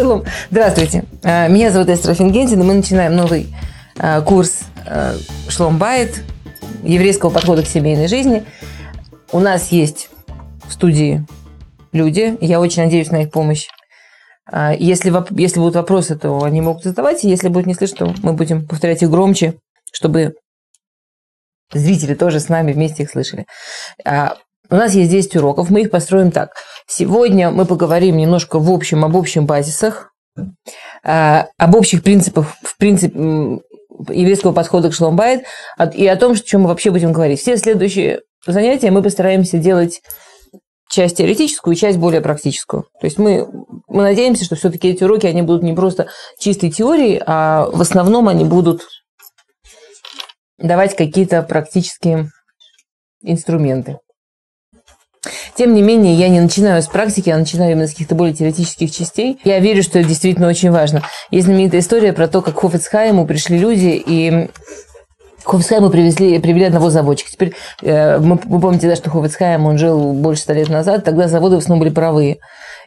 Шалом. 0.00 0.24
Здравствуйте. 0.50 1.04
А, 1.22 1.46
меня 1.48 1.70
зовут 1.70 1.90
Эстра 1.90 2.14
Фингензин, 2.14 2.58
и 2.58 2.64
мы 2.64 2.72
начинаем 2.72 3.16
новый 3.16 3.54
а, 3.98 4.22
курс 4.22 4.60
а, 4.86 5.14
Шлом 5.50 5.76
Байт, 5.76 6.22
еврейского 6.82 7.28
подхода 7.28 7.62
к 7.62 7.66
семейной 7.66 8.08
жизни. 8.08 8.46
У 9.30 9.40
нас 9.40 9.72
есть 9.72 10.08
в 10.66 10.72
студии 10.72 11.26
люди, 11.92 12.34
я 12.40 12.60
очень 12.60 12.84
надеюсь 12.84 13.10
на 13.10 13.24
их 13.24 13.30
помощь. 13.30 13.68
Если, 14.78 15.12
если 15.38 15.60
будут 15.60 15.74
вопросы, 15.74 16.16
то 16.16 16.42
они 16.44 16.62
могут 16.62 16.82
задавать, 16.82 17.22
если 17.22 17.48
будет 17.48 17.66
не 17.66 17.74
слышно, 17.74 18.06
то 18.06 18.14
мы 18.22 18.32
будем 18.32 18.66
повторять 18.66 19.02
их 19.02 19.10
громче, 19.10 19.58
чтобы 19.92 20.34
зрители 21.74 22.14
тоже 22.14 22.40
с 22.40 22.48
нами 22.48 22.72
вместе 22.72 23.02
их 23.02 23.10
слышали. 23.10 23.44
У 24.70 24.76
нас 24.76 24.94
есть 24.94 25.10
10 25.10 25.36
уроков, 25.36 25.68
мы 25.70 25.82
их 25.82 25.90
построим 25.90 26.30
так. 26.30 26.52
Сегодня 26.86 27.50
мы 27.50 27.64
поговорим 27.66 28.16
немножко 28.16 28.60
в 28.60 28.70
общем 28.70 29.04
об 29.04 29.16
общих 29.16 29.42
базисах, 29.42 30.12
а, 31.02 31.48
об 31.58 31.74
общих 31.74 32.04
принципах, 32.04 32.46
в 32.62 32.76
принципе, 32.76 33.18
еврейского 34.08 34.52
подхода 34.52 34.88
к 34.90 34.94
шломбайт 34.94 35.44
и 35.94 36.06
о 36.06 36.16
том, 36.16 36.32
о 36.32 36.36
чем 36.36 36.62
мы 36.62 36.68
вообще 36.68 36.90
будем 36.90 37.12
говорить. 37.12 37.40
Все 37.40 37.56
следующие 37.56 38.20
занятия 38.46 38.90
мы 38.90 39.02
постараемся 39.02 39.58
делать 39.58 40.02
часть 40.88 41.16
теоретическую 41.18 41.74
часть 41.74 41.98
более 41.98 42.20
практическую. 42.20 42.84
То 43.00 43.06
есть 43.06 43.18
мы, 43.18 43.48
мы 43.88 44.02
надеемся, 44.02 44.44
что 44.44 44.56
все-таки 44.56 44.88
эти 44.88 45.04
уроки, 45.04 45.26
они 45.26 45.42
будут 45.42 45.62
не 45.62 45.72
просто 45.72 46.08
чистой 46.38 46.70
теорией, 46.70 47.20
а 47.26 47.68
в 47.72 47.80
основном 47.80 48.28
они 48.28 48.44
будут 48.44 48.82
давать 50.58 50.96
какие-то 50.96 51.42
практические 51.42 52.30
инструменты. 53.22 53.98
Тем 55.54 55.74
не 55.74 55.82
менее, 55.82 56.14
я 56.14 56.28
не 56.28 56.40
начинаю 56.40 56.82
с 56.82 56.86
практики, 56.86 57.28
я 57.28 57.36
начинаю 57.36 57.72
именно 57.72 57.86
с 57.86 57.90
каких-то 57.90 58.14
более 58.14 58.34
теоретических 58.34 58.90
частей. 58.90 59.38
Я 59.44 59.58
верю, 59.60 59.82
что 59.82 59.98
это 59.98 60.08
действительно 60.08 60.48
очень 60.48 60.70
важно. 60.70 61.02
Есть 61.30 61.46
знаменитая 61.46 61.80
история 61.80 62.12
про 62.12 62.26
то, 62.26 62.40
как 62.40 62.54
к 62.54 62.60
Хофицхайму 62.60 63.26
пришли 63.26 63.58
люди, 63.58 64.02
и 64.04 64.48
Хофицхайму 65.44 65.90
привезли, 65.90 66.38
привели 66.38 66.64
одного 66.64 66.90
заводчика. 66.90 67.30
Теперь 67.30 67.54
э, 67.82 68.18
мы, 68.18 68.38
вы 68.44 68.60
помните, 68.60 68.88
да, 68.88 68.96
что 68.96 69.10
Хофицхайм, 69.10 69.66
он 69.66 69.78
жил 69.78 70.12
больше 70.12 70.42
ста 70.42 70.54
лет 70.54 70.68
назад, 70.68 71.04
тогда 71.04 71.28
заводы 71.28 71.56
в 71.56 71.58
основном 71.58 71.80
были 71.80 71.94
паровые. 71.94 72.38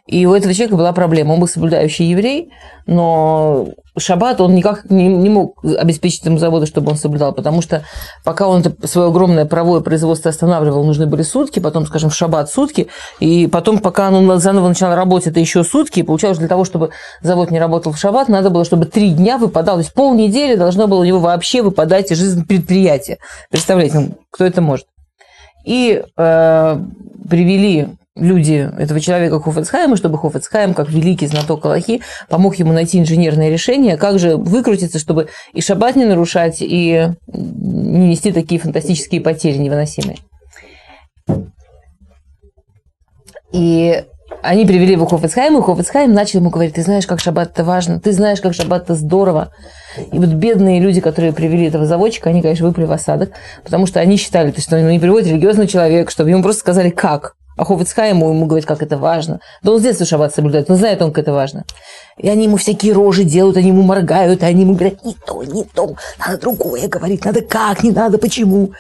И 0.06 0.26
у 0.26 0.34
этого 0.34 0.54
человека 0.54 0.76
была 0.76 0.92
проблема. 0.92 1.32
Он 1.32 1.40
был 1.40 1.48
соблюдающий 1.48 2.10
еврей, 2.10 2.50
но 2.86 3.70
шаббат 3.98 4.42
он 4.42 4.54
никак 4.54 4.90
не, 4.90 5.08
не 5.08 5.30
мог 5.30 5.64
обеспечить 5.64 6.26
ему 6.26 6.38
заводу, 6.38 6.66
чтобы 6.66 6.92
он 6.92 6.98
соблюдал, 6.98 7.32
потому 7.32 7.62
что 7.62 7.86
пока 8.26 8.50
он 8.50 8.60
это 8.60 8.86
свое 8.86 9.08
огромное 9.08 9.46
правое 9.46 9.80
производство 9.80 10.30
останавливал, 10.30 10.84
нужны 10.84 11.06
были 11.06 11.22
сутки, 11.22 11.60
потом, 11.60 11.86
скажем, 11.86 12.10
в 12.10 12.16
шаббат 12.16 12.50
сутки, 12.50 12.90
и 13.22 13.48
потом, 13.48 13.80
пока 13.80 14.12
он 14.12 14.40
заново 14.40 14.68
начал 14.68 14.94
работать, 14.94 15.28
это 15.28 15.40
еще 15.40 15.64
сутки, 15.64 16.02
и 16.02 16.04
получалось, 16.04 16.38
для 16.38 16.50
того, 16.50 16.66
чтобы 16.66 16.90
завод 17.22 17.50
не 17.50 17.60
работал 17.60 17.94
в 17.94 17.98
шаббат, 17.98 18.28
надо 18.28 18.50
было, 18.50 18.66
чтобы 18.66 18.86
три 18.86 19.12
дня 19.12 19.38
выпадало, 19.38 19.78
то 19.78 19.84
есть 19.84 19.94
полнедели 19.94 20.56
должно 20.56 20.88
было 20.88 21.00
у 21.00 21.06
него 21.06 21.20
вообще 21.20 21.62
выпадать 21.62 22.12
из 22.12 22.18
жизни 22.18 22.44
предприятия. 22.44 23.20
Представляете, 23.50 24.00
ну, 24.00 24.18
кто 24.32 24.44
это 24.44 24.62
может? 24.62 24.88
И 25.64 26.04
э, 26.18 26.78
привели 27.30 27.88
люди 28.16 28.70
этого 28.78 29.00
человека 29.00 29.40
Хофецхайма, 29.40 29.98
чтобы 29.98 30.18
Хофецхайм, 30.18 30.74
как 30.74 30.90
великий 30.90 31.28
знаток 31.28 31.66
Аллахи, 31.66 32.02
помог 32.30 32.56
ему 32.56 32.72
найти 32.74 33.00
инженерное 33.00 33.50
решение, 33.50 33.98
как 33.98 34.20
же 34.20 34.38
выкрутиться, 34.38 35.00
чтобы 35.00 35.30
и 35.54 35.62
шаббат 35.62 35.96
не 35.96 36.06
нарушать, 36.06 36.58
и 36.60 37.10
не 37.28 38.08
нести 38.08 38.32
такие 38.32 38.60
фантастические 38.60 39.22
потери 39.22 39.58
невыносимые. 39.58 40.18
И 43.52 44.04
они 44.42 44.66
привели 44.66 44.94
его 44.94 45.06
к 45.06 45.12
Хофицхайму, 45.12 45.60
и 45.60 45.62
Хофицхайм 45.62 46.12
начал 46.12 46.40
ему 46.40 46.50
говорить, 46.50 46.76
ты 46.76 46.82
знаешь, 46.82 47.08
как 47.08 47.20
шаббат 47.20 47.52
это 47.52 47.64
важно, 47.64 48.00
ты 48.00 48.12
знаешь, 48.12 48.42
как 48.42 48.54
шаббат 48.54 48.84
это 48.84 48.96
здорово. 48.96 49.52
И 50.12 50.18
вот 50.18 50.30
бедные 50.30 50.80
люди, 50.80 51.02
которые 51.02 51.34
привели 51.34 51.68
этого 51.68 51.86
заводчика, 51.86 52.30
они, 52.30 52.42
конечно, 52.42 52.68
выпали 52.68 52.86
в 52.86 52.92
осадок, 52.92 53.32
потому 53.64 53.86
что 53.86 54.00
они 54.00 54.18
считали, 54.18 54.54
что 54.58 54.78
ну, 54.80 54.90
не 54.90 55.00
приводит 55.00 55.30
религиозный 55.30 55.68
человек, 55.68 56.10
чтобы 56.12 56.32
ему 56.32 56.44
просто 56.44 56.62
сказали, 56.62 56.90
как. 56.90 57.36
А 57.56 57.66
Ховицхайму 57.66 58.30
ему 58.30 58.46
говорит, 58.46 58.66
как 58.66 58.82
это 58.82 58.98
важно. 58.98 59.40
Да 59.62 59.72
он 59.72 59.80
с 59.80 59.84
детства 59.84 60.06
шаббат 60.06 60.34
соблюдает, 60.34 60.70
он 60.70 60.78
знает, 60.78 61.02
он, 61.02 61.12
как 61.12 61.24
это 61.24 61.34
важно. 61.34 61.66
И 62.18 62.30
они 62.30 62.46
ему 62.46 62.58
всякие 62.58 62.94
рожи 62.94 63.24
делают, 63.24 63.58
они 63.58 63.70
ему 63.70 63.84
моргают, 63.84 64.44
они 64.44 64.62
ему 64.62 64.74
говорят, 64.74 65.04
не 65.04 65.16
то, 65.26 65.44
не 65.44 65.64
то, 65.64 65.96
надо 66.20 66.40
другое 66.40 66.88
говорить, 66.88 67.26
надо 67.26 67.42
как, 67.42 67.84
не 67.84 67.92
надо, 67.92 68.18
почему. 68.18 68.72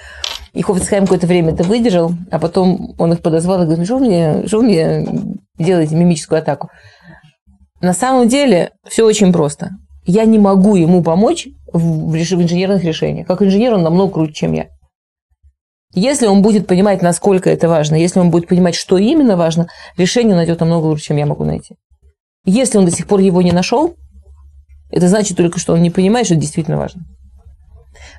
И 0.53 0.61
Хофицхайм 0.61 1.03
какое-то 1.03 1.27
время 1.27 1.53
это 1.53 1.63
выдержал, 1.63 2.11
а 2.31 2.39
потом 2.39 2.95
он 2.97 3.13
их 3.13 3.21
подозвал 3.21 3.63
и 3.63 3.65
говорит, 3.65 3.85
что 3.85 3.99
мне, 3.99 4.47
что 4.47 4.61
мне 4.61 5.07
делаете 5.57 5.95
мимическую 5.95 6.39
атаку? 6.39 6.69
На 7.81 7.93
самом 7.93 8.27
деле 8.27 8.71
все 8.87 9.05
очень 9.05 9.33
просто. 9.33 9.71
Я 10.05 10.25
не 10.25 10.39
могу 10.39 10.75
ему 10.75 11.01
помочь 11.01 11.47
в 11.71 12.15
инженерных 12.15 12.83
решениях. 12.83 13.27
Как 13.27 13.41
инженер 13.41 13.73
он 13.73 13.83
намного 13.83 14.13
круче, 14.13 14.33
чем 14.33 14.53
я. 14.53 14.67
Если 15.93 16.25
он 16.25 16.41
будет 16.41 16.65
понимать, 16.65 17.01
насколько 17.01 17.49
это 17.49 17.69
важно, 17.69 17.95
если 17.95 18.19
он 18.19 18.31
будет 18.31 18.47
понимать, 18.47 18.75
что 18.75 18.97
именно 18.97 19.37
важно, 19.37 19.67
решение 19.95 20.31
он 20.31 20.37
найдет 20.37 20.59
намного 20.59 20.85
лучше, 20.85 21.05
чем 21.05 21.17
я 21.17 21.25
могу 21.25 21.43
найти. 21.45 21.75
Если 22.45 22.77
он 22.77 22.85
до 22.85 22.91
сих 22.91 23.07
пор 23.07 23.19
его 23.19 23.41
не 23.41 23.51
нашел, 23.51 23.95
это 24.91 25.07
значит 25.07 25.37
только, 25.37 25.59
что 25.59 25.73
он 25.73 25.81
не 25.81 25.91
понимает, 25.91 26.25
что 26.25 26.35
это 26.35 26.41
действительно 26.41 26.77
важно. 26.77 27.03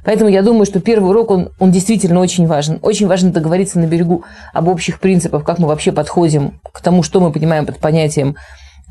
Поэтому 0.04 0.30
я 0.30 0.42
думаю, 0.42 0.66
что 0.66 0.80
первый 0.80 1.10
урок, 1.10 1.30
он, 1.30 1.50
он 1.58 1.72
действительно 1.72 2.20
очень 2.20 2.46
важен. 2.46 2.78
Очень 2.82 3.06
важно 3.06 3.32
договориться 3.32 3.78
на 3.78 3.86
берегу 3.86 4.24
об 4.52 4.68
общих 4.68 5.00
принципах, 5.00 5.44
как 5.44 5.58
мы 5.58 5.66
вообще 5.66 5.92
подходим 5.92 6.60
к 6.72 6.80
тому, 6.80 7.02
что 7.02 7.20
мы 7.20 7.32
понимаем 7.32 7.66
под 7.66 7.78
понятием 7.78 8.36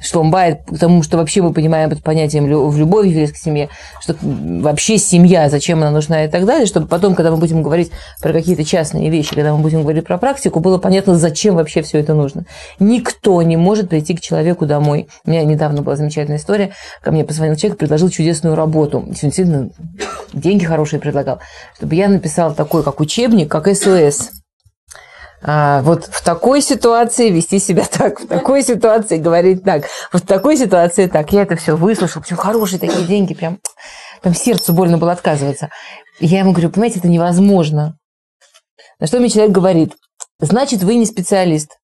что 0.02 0.20
он 0.20 0.32
бает, 0.32 0.66
потому 0.66 1.04
что 1.04 1.18
вообще 1.18 1.42
мы 1.42 1.54
понимаем 1.54 1.90
под 1.90 2.04
понятием 2.04 2.46
в 2.46 2.78
любой 2.78 3.10
еврейской 3.10 3.40
семье, 3.40 3.70
что 4.02 4.16
вообще 4.22 4.98
семья, 4.98 5.50
зачем 5.50 5.80
она 5.80 5.92
нужна 5.92 6.26
и 6.26 6.28
так 6.28 6.46
далее, 6.46 6.66
чтобы 6.66 6.88
потом, 6.88 7.16
когда 7.16 7.32
мы 7.32 7.38
будем 7.38 7.64
говорить 7.64 7.92
про 8.22 8.34
какие-то 8.34 8.64
частные 8.64 9.10
вещи, 9.10 9.34
когда 9.34 9.54
мы 9.54 9.62
будем 9.62 9.82
говорить 9.82 10.06
про 10.06 10.18
практику, 10.18 10.60
было 10.60 10.78
понятно, 10.78 11.18
зачем 11.18 11.56
вообще 11.56 11.82
все 11.82 12.00
это 12.00 12.14
нужно. 12.14 12.46
Никто 12.80 13.42
не 13.42 13.58
может 13.58 13.90
прийти 13.90 14.16
к 14.16 14.22
человеку 14.22 14.66
домой. 14.66 15.08
У 15.26 15.30
меня 15.30 15.44
недавно 15.44 15.82
была 15.82 15.96
замечательная 15.96 16.38
история, 16.38 16.72
ко 17.02 17.12
мне 17.12 17.24
позвонил 17.24 17.56
человек, 17.56 17.78
предложил 17.78 18.10
чудесную 18.10 18.56
работу, 18.56 19.06
действительно 19.08 19.70
деньги 20.34 20.66
хорошие 20.66 21.00
предлагал, 21.00 21.40
чтобы 21.78 21.96
я 21.96 22.10
написала 22.10 22.54
такой, 22.54 22.84
как 22.84 23.00
учебник, 23.00 23.50
как 23.50 23.68
СОС 23.74 24.43
а, 25.46 25.82
вот 25.82 26.06
в 26.06 26.24
такой 26.24 26.62
ситуации 26.62 27.30
вести 27.30 27.60
себя 27.60 27.86
так, 27.92 28.22
в 28.22 28.28
такой 28.28 28.64
ситуации 28.64 29.18
говорить 29.18 29.64
так, 29.64 29.88
в 30.12 30.22
такой 30.22 30.56
ситуации 30.56 31.08
так. 31.08 31.32
Я 31.34 31.44
это 31.44 31.58
все 31.58 31.76
выслушал, 31.76 32.22
причем 32.22 32.38
хорошие 32.38 32.80
такие 32.80 33.06
деньги, 33.06 33.34
прям, 33.34 33.60
прям 34.22 34.34
сердцу 34.34 34.72
больно 34.74 34.98
было 34.98 35.12
отказываться. 35.12 35.70
Я 36.20 36.40
ему 36.40 36.52
говорю, 36.52 36.70
понимаете, 36.70 37.00
это 37.00 37.10
невозможно. 37.10 37.98
На 39.00 39.08
что 39.08 39.20
мне 39.20 39.28
человек 39.30 39.52
говорит, 39.52 39.96
значит, 40.40 40.82
вы 40.84 40.96
не 40.96 41.06
специалист. 41.06 41.78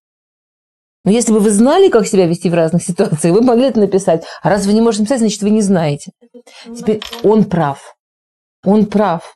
Но 1.04 1.10
если 1.10 1.32
бы 1.32 1.40
вы 1.40 1.50
знали, 1.50 1.90
как 1.90 2.06
себя 2.06 2.26
вести 2.26 2.48
в 2.48 2.54
разных 2.54 2.82
ситуациях, 2.82 3.34
вы 3.34 3.42
могли 3.42 3.66
это 3.66 3.80
написать. 3.80 4.24
А 4.42 4.48
раз 4.48 4.64
вы 4.64 4.72
не 4.72 4.80
можете 4.80 5.02
написать, 5.02 5.20
значит, 5.20 5.42
вы 5.42 5.50
не 5.50 5.60
знаете. 5.60 6.12
Теперь 6.64 7.02
он 7.22 7.44
прав. 7.44 7.94
Он 8.64 8.86
прав. 8.86 9.34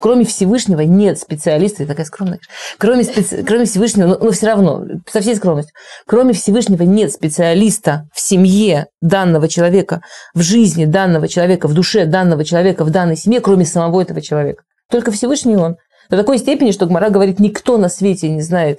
Кроме 0.00 0.24
Всевышнего 0.24 0.82
нет 0.82 1.18
специалиста, 1.18 1.82
я 1.82 1.88
такая 1.88 2.06
скромная, 2.06 2.38
кроме, 2.78 3.02
специ... 3.02 3.42
кроме 3.42 3.64
Всевышнего, 3.64 4.06
но, 4.06 4.18
но 4.18 4.30
все 4.30 4.46
равно, 4.46 4.84
со 5.10 5.20
всей 5.20 5.34
скромностью, 5.34 5.74
кроме 6.06 6.34
Всевышнего 6.34 6.84
нет 6.84 7.12
специалиста 7.12 8.08
в 8.14 8.20
семье 8.20 8.86
данного 9.00 9.48
человека, 9.48 10.00
в 10.34 10.40
жизни 10.40 10.84
данного 10.84 11.26
человека, 11.26 11.66
в 11.66 11.74
душе 11.74 12.06
данного 12.06 12.44
человека, 12.44 12.84
в 12.84 12.90
данной 12.90 13.16
семье, 13.16 13.40
кроме 13.40 13.64
самого 13.64 14.00
этого 14.00 14.20
человека. 14.20 14.62
Только 14.88 15.10
Всевышний 15.10 15.56
он. 15.56 15.76
До 16.08 16.16
такой 16.16 16.38
степени, 16.38 16.70
что 16.70 16.86
Гмара 16.86 17.10
говорит, 17.10 17.40
никто 17.40 17.76
на 17.76 17.88
свете 17.88 18.28
не 18.30 18.40
знает 18.40 18.78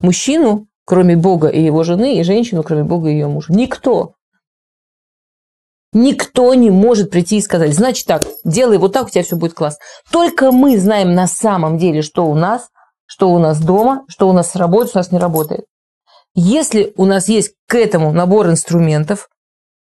мужчину, 0.00 0.66
кроме 0.84 1.16
Бога 1.16 1.48
и 1.48 1.62
его 1.62 1.84
жены, 1.84 2.18
и 2.18 2.24
женщину, 2.24 2.62
кроме 2.62 2.82
Бога 2.82 3.08
и 3.08 3.12
ее 3.12 3.28
мужа. 3.28 3.52
Никто. 3.52 4.14
Никто 5.98 6.52
не 6.52 6.70
может 6.70 7.10
прийти 7.10 7.38
и 7.38 7.40
сказать, 7.40 7.72
значит 7.72 8.04
так, 8.04 8.22
делай 8.44 8.76
вот 8.76 8.92
так, 8.92 9.06
у 9.06 9.08
тебя 9.08 9.24
все 9.24 9.34
будет 9.34 9.54
класс. 9.54 9.78
Только 10.12 10.52
мы 10.52 10.76
знаем 10.76 11.14
на 11.14 11.26
самом 11.26 11.78
деле, 11.78 12.02
что 12.02 12.26
у 12.26 12.34
нас, 12.34 12.68
что 13.06 13.30
у 13.30 13.38
нас 13.38 13.58
дома, 13.62 14.04
что 14.06 14.28
у 14.28 14.34
нас 14.34 14.54
работает, 14.56 14.90
что 14.90 14.98
у 14.98 15.00
нас 15.00 15.12
не 15.12 15.18
работает. 15.18 15.64
Если 16.34 16.92
у 16.98 17.06
нас 17.06 17.30
есть 17.30 17.54
к 17.66 17.76
этому 17.76 18.12
набор 18.12 18.46
инструментов, 18.50 19.30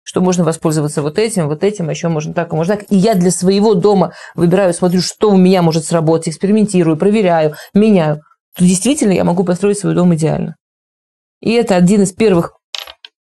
что 0.04 0.20
можно 0.20 0.44
воспользоваться 0.44 1.02
вот 1.02 1.18
этим, 1.18 1.48
вот 1.48 1.64
этим, 1.64 1.88
а 1.88 1.92
еще 1.94 2.10
можно 2.10 2.34
так, 2.34 2.52
а 2.52 2.58
можно 2.58 2.76
так. 2.76 2.88
И 2.90 2.98
я 2.98 3.16
для 3.16 3.32
своего 3.32 3.74
дома 3.74 4.12
выбираю, 4.36 4.74
смотрю, 4.74 5.00
что 5.00 5.32
у 5.32 5.38
меня 5.38 5.62
может 5.62 5.86
сработать, 5.86 6.28
экспериментирую, 6.28 6.98
проверяю, 6.98 7.56
меняю. 7.74 8.22
То 8.58 8.66
действительно 8.66 9.14
я 9.14 9.24
могу 9.24 9.46
построить 9.46 9.80
свой 9.80 9.96
дом 9.96 10.14
идеально. 10.14 10.58
И 11.40 11.54
это 11.54 11.78
один 11.78 12.02
из 12.02 12.12
первых 12.12 12.52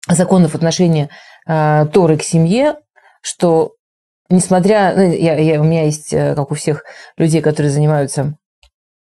законов 0.07 0.55
отношения 0.55 1.11
Торы 1.49 2.17
к 2.17 2.23
семье, 2.23 2.75
что 3.21 3.73
несмотря... 4.29 4.93
Ну, 4.95 5.01
я, 5.01 5.35
я, 5.37 5.59
у 5.59 5.63
меня 5.63 5.85
есть, 5.85 6.13
э, 6.13 6.35
как 6.35 6.51
у 6.51 6.55
всех 6.55 6.83
людей, 7.17 7.41
которые 7.41 7.71
занимаются 7.71 8.35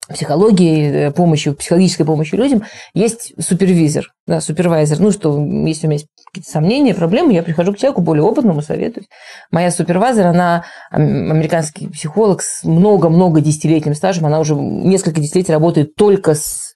психологией, 0.09 1.07
э, 1.07 1.11
помощью, 1.11 1.55
психологической 1.55 2.05
помощью 2.05 2.39
людям, 2.39 2.63
есть 2.93 3.33
супервизор, 3.39 4.11
да, 4.27 4.41
супервайзер. 4.41 4.99
Ну, 4.99 5.11
что 5.11 5.37
если 5.65 5.85
у 5.85 5.89
меня 5.89 5.99
есть 5.99 6.07
какие-то 6.25 6.49
сомнения, 6.49 6.95
проблемы, 6.95 7.33
я 7.33 7.43
прихожу 7.43 7.73
к 7.73 7.77
человеку 7.77 8.01
более 8.01 8.23
опытному, 8.23 8.61
советуюсь. 8.61 9.07
Моя 9.51 9.71
супервайзер, 9.71 10.25
она 10.25 10.65
американский 10.89 11.87
психолог 11.87 12.41
с 12.41 12.63
много-много 12.63 13.41
десятилетним 13.41 13.93
стажем, 13.93 14.25
она 14.25 14.39
уже 14.39 14.55
несколько 14.55 15.21
десятилетий 15.21 15.53
работает 15.53 15.95
только 15.95 16.35
с 16.35 16.75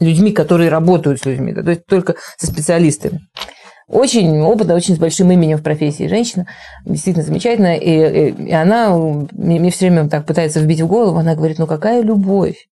людьми, 0.00 0.32
которые 0.32 0.70
работают 0.70 1.20
с 1.20 1.26
людьми, 1.26 1.52
то 1.52 1.68
есть 1.68 1.84
только 1.86 2.14
со 2.36 2.46
специалистами. 2.46 3.20
Очень 3.88 4.38
опытная, 4.42 4.76
очень 4.76 4.94
с 4.94 4.98
большим 4.98 5.32
именем 5.32 5.56
в 5.56 5.62
профессии 5.62 6.08
женщина, 6.08 6.46
действительно 6.84 7.24
замечательная. 7.24 7.76
И, 7.76 7.88
и, 7.88 8.48
и 8.48 8.52
она 8.52 8.94
мне, 8.94 9.58
мне 9.58 9.70
все 9.70 9.88
время 9.88 10.10
так 10.10 10.26
пытается 10.26 10.60
вбить 10.60 10.82
в 10.82 10.86
голову, 10.86 11.16
она 11.16 11.34
говорит, 11.34 11.58
ну 11.58 11.66
какая 11.66 12.02
любовь? 12.02 12.68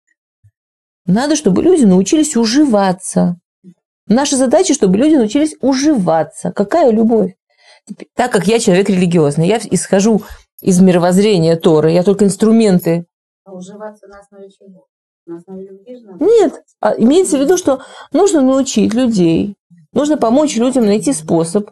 Надо, 1.07 1.35
чтобы 1.35 1.63
люди 1.63 1.85
научились 1.85 2.37
уживаться. 2.37 3.39
Наша 4.07 4.37
задача, 4.37 4.75
чтобы 4.75 4.99
люди 4.99 5.15
научились 5.15 5.57
уживаться. 5.63 6.53
Какая 6.53 6.91
любовь? 6.91 7.35
Так 8.15 8.31
как 8.31 8.47
я 8.47 8.59
человек 8.59 8.91
религиозный, 8.91 9.47
я 9.47 9.59
исхожу 9.71 10.23
из 10.61 10.81
мировоззрения 10.81 11.57
Торы, 11.57 11.93
я 11.93 12.03
только 12.03 12.27
инструменты. 12.27 13.07
А 13.45 13.53
уживаться 13.53 14.07
на 14.07 14.19
основе 14.19 14.51
чего? 14.51 14.87
На 15.25 15.37
основе 15.37 15.67
любви? 15.67 15.97
Нет, 16.21 16.63
а 16.81 16.95
имеется 16.99 17.39
в 17.39 17.41
виду, 17.41 17.57
что 17.57 17.81
нужно 18.13 18.43
научить 18.43 18.93
людей 18.93 19.57
Нужно 19.97 20.19
помочь 20.19 20.55
людям 20.57 20.85
найти 20.85 21.15
способ, 21.15 21.71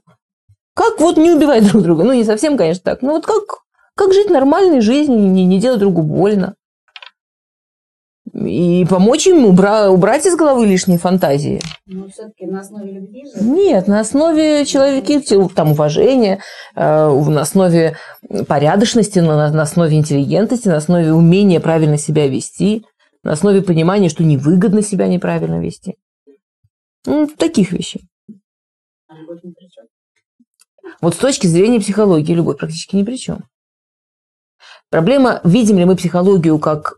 как 0.75 0.99
вот 0.99 1.19
не 1.19 1.31
убивать 1.31 1.69
друг 1.69 1.83
друга. 1.83 2.05
Ну, 2.05 2.15
не 2.15 2.25
совсем, 2.25 2.57
конечно, 2.57 2.83
так. 2.83 3.03
Но 3.03 3.13
вот 3.13 3.27
как, 3.27 3.43
как 3.95 4.15
жить 4.15 4.31
нормальной 4.31 4.81
жизнью, 4.81 5.19
не, 5.19 5.45
не 5.45 5.61
делать 5.61 5.81
другу 5.81 6.01
больно. 6.01 6.55
И 8.33 8.87
помочь 8.89 9.27
им 9.27 9.45
убра- 9.45 9.91
убрать 9.91 10.25
из 10.25 10.37
головы 10.37 10.65
лишние 10.65 10.99
фантазии. 10.99 11.61
Но 11.85 12.09
все-таки 12.09 12.47
на 12.47 12.61
основе 12.61 12.93
любви 12.93 13.27
же? 13.27 13.45
Нет, 13.45 13.89
на 13.89 14.01
основе 14.01 14.65
человека, 14.65 15.21
там, 15.55 15.73
уважения, 15.73 16.41
э, 16.75 16.81
на 16.81 17.43
основе 17.43 17.99
порядочности, 18.49 19.19
на, 19.19 19.53
на 19.53 19.63
основе 19.63 19.99
интеллигентности, 19.99 20.69
на 20.69 20.79
основе 20.79 21.13
умения 21.13 21.61
правильно 21.61 21.99
себя 21.99 22.27
вести, 22.27 22.87
на 23.23 23.33
основе 23.33 23.61
понимания, 23.61 24.09
что 24.09 24.25
невыгодно 24.25 24.81
себя 24.81 25.09
неправильно 25.09 25.61
вести. 25.61 25.97
Ну, 27.05 27.27
таких 27.27 27.73
вещей. 27.73 28.09
Любовь 29.35 29.43
ни 29.43 29.53
при 29.53 29.69
чем. 29.69 29.85
Вот 31.01 31.15
с 31.15 31.19
точки 31.19 31.47
зрения 31.47 31.81
психологии 31.81 32.35
любовь 32.35 32.59
практически 32.59 32.97
ни 32.97 33.03
при 33.03 33.17
чем. 33.17 33.45
Проблема, 34.91 35.41
видим 35.45 35.79
ли 35.79 35.85
мы 35.85 35.97
психологию 35.97 36.59
как... 36.59 36.95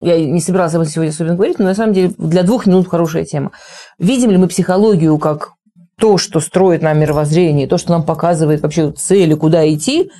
Я 0.00 0.22
не 0.24 0.40
собиралась 0.40 0.74
об 0.74 0.82
этом 0.82 0.92
сегодня 0.92 1.10
особенно 1.10 1.36
говорить, 1.36 1.58
но 1.58 1.64
на 1.64 1.74
самом 1.74 1.94
деле 1.94 2.12
для 2.18 2.42
двух 2.42 2.66
минут 2.66 2.88
хорошая 2.88 3.24
тема. 3.24 3.52
Видим 3.98 4.30
ли 4.30 4.36
мы 4.36 4.48
психологию 4.48 5.16
как 5.18 5.52
то, 5.98 6.18
что 6.18 6.40
строит 6.40 6.82
нам 6.82 6.98
мировоззрение, 6.98 7.66
то, 7.66 7.78
что 7.78 7.92
нам 7.92 8.04
показывает 8.04 8.60
вообще 8.60 8.92
цели, 8.92 9.34
куда 9.34 9.72
идти, 9.72 10.10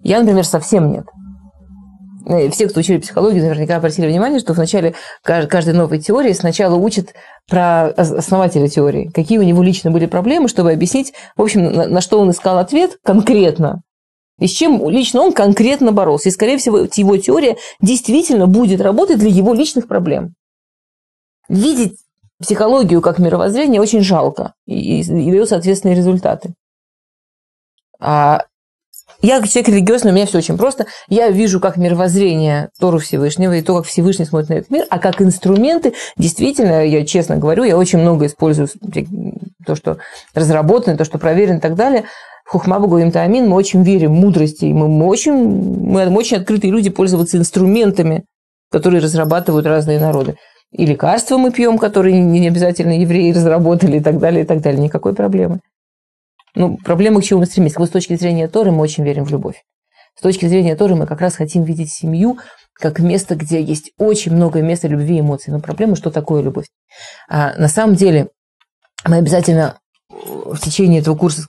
я, 0.00 0.20
например, 0.20 0.44
совсем 0.46 0.90
нет. 0.90 1.06
Э, 2.28 2.50
все, 2.50 2.68
кто 2.68 2.80
учили 2.80 2.98
психологию, 2.98 3.42
наверняка 3.42 3.76
обратили 3.76 4.06
внимание, 4.06 4.38
что 4.38 4.52
в 4.52 4.58
начале 4.58 4.94
каждой 5.22 5.72
новой 5.72 5.98
теории 5.98 6.32
сначала 6.32 6.74
учат 6.74 7.14
про 7.48 7.88
основателя 7.88 8.68
теории, 8.68 9.10
какие 9.12 9.38
у 9.38 9.42
него 9.42 9.62
лично 9.62 9.90
были 9.90 10.06
проблемы, 10.06 10.48
чтобы 10.48 10.72
объяснить, 10.72 11.14
в 11.36 11.42
общем, 11.42 11.72
на, 11.72 12.00
что 12.02 12.20
он 12.20 12.30
искал 12.30 12.58
ответ 12.58 12.98
конкретно, 13.02 13.82
и 14.38 14.46
с 14.46 14.50
чем 14.50 14.88
лично 14.90 15.22
он 15.22 15.32
конкретно 15.32 15.90
боролся. 15.90 16.28
И, 16.28 16.32
скорее 16.32 16.58
всего, 16.58 16.78
его 16.78 17.16
теория 17.16 17.56
действительно 17.80 18.46
будет 18.46 18.82
работать 18.82 19.18
для 19.18 19.30
его 19.30 19.54
личных 19.54 19.88
проблем. 19.88 20.34
Видеть 21.48 21.98
психологию 22.38 23.00
как 23.00 23.18
мировоззрение 23.18 23.80
очень 23.80 24.02
жалко 24.02 24.52
и, 24.66 25.00
и, 25.00 25.00
и 25.00 25.30
дает 25.30 25.48
соответственные 25.48 25.96
результаты. 25.96 26.52
А 27.98 28.44
я 29.20 29.42
человек 29.42 29.68
религиозный, 29.68 30.12
у 30.12 30.14
меня 30.14 30.26
все 30.26 30.38
очень 30.38 30.56
просто. 30.56 30.86
Я 31.08 31.30
вижу 31.30 31.58
как 31.58 31.76
мировоззрение 31.76 32.70
Тору 32.78 32.98
Всевышнего 32.98 33.56
и 33.56 33.62
то, 33.62 33.76
как 33.76 33.86
Всевышний 33.86 34.24
смотрит 34.24 34.48
на 34.48 34.54
этот 34.54 34.70
мир, 34.70 34.84
а 34.90 34.98
как 34.98 35.20
инструменты, 35.20 35.94
действительно, 36.16 36.86
я 36.86 37.04
честно 37.04 37.36
говорю, 37.36 37.64
я 37.64 37.76
очень 37.76 37.98
много 37.98 38.26
использую 38.26 38.68
то, 39.66 39.74
что 39.74 39.98
разработано, 40.34 40.96
то, 40.96 41.04
что 41.04 41.18
проверено 41.18 41.58
и 41.58 41.60
так 41.60 41.74
далее. 41.74 42.04
Хухма 42.46 42.78
Багуим 42.78 43.10
Таамин, 43.10 43.48
мы 43.48 43.56
очень 43.56 43.82
верим 43.82 44.14
в 44.14 44.20
мудрости, 44.20 44.64
и 44.66 44.72
мы, 44.72 44.88
мы, 44.88 45.06
очень, 45.06 45.34
мы 45.34 46.08
очень 46.16 46.38
открытые 46.38 46.70
люди 46.70 46.88
пользоваться 46.88 47.36
инструментами, 47.36 48.24
которые 48.70 49.02
разрабатывают 49.02 49.66
разные 49.66 49.98
народы. 49.98 50.36
И 50.72 50.86
лекарства 50.86 51.38
мы 51.38 51.50
пьем, 51.50 51.78
которые 51.78 52.20
не 52.20 52.46
обязательно 52.46 52.98
евреи 52.98 53.32
разработали 53.32 53.98
и 53.98 54.00
так 54.00 54.18
далее, 54.18 54.44
и 54.44 54.46
так 54.46 54.60
далее. 54.60 54.80
Никакой 54.80 55.14
проблемы. 55.14 55.60
Ну, 56.54 56.76
проблема, 56.78 57.20
к 57.20 57.24
чему 57.24 57.40
мы 57.40 57.46
стремимся. 57.46 57.78
Вот 57.78 57.88
с 57.88 57.92
точки 57.92 58.16
зрения 58.16 58.48
Торы 58.48 58.70
мы 58.70 58.80
очень 58.80 59.04
верим 59.04 59.24
в 59.24 59.30
любовь. 59.30 59.64
С 60.16 60.20
точки 60.20 60.46
зрения 60.46 60.74
Торы 60.74 60.96
мы 60.96 61.06
как 61.06 61.20
раз 61.20 61.36
хотим 61.36 61.62
видеть 61.62 61.92
семью 61.92 62.38
как 62.72 62.98
место, 62.98 63.34
где 63.34 63.62
есть 63.62 63.92
очень 63.98 64.32
много 64.32 64.62
места 64.62 64.88
любви 64.88 65.16
и 65.16 65.20
эмоций. 65.20 65.52
Но 65.52 65.60
проблема, 65.60 65.96
что 65.96 66.10
такое 66.10 66.42
любовь? 66.42 66.66
А, 67.28 67.54
на 67.56 67.68
самом 67.68 67.94
деле 67.94 68.28
мы 69.04 69.16
обязательно 69.16 69.78
в 70.10 70.58
течение 70.58 71.00
этого 71.00 71.14
курса 71.14 71.46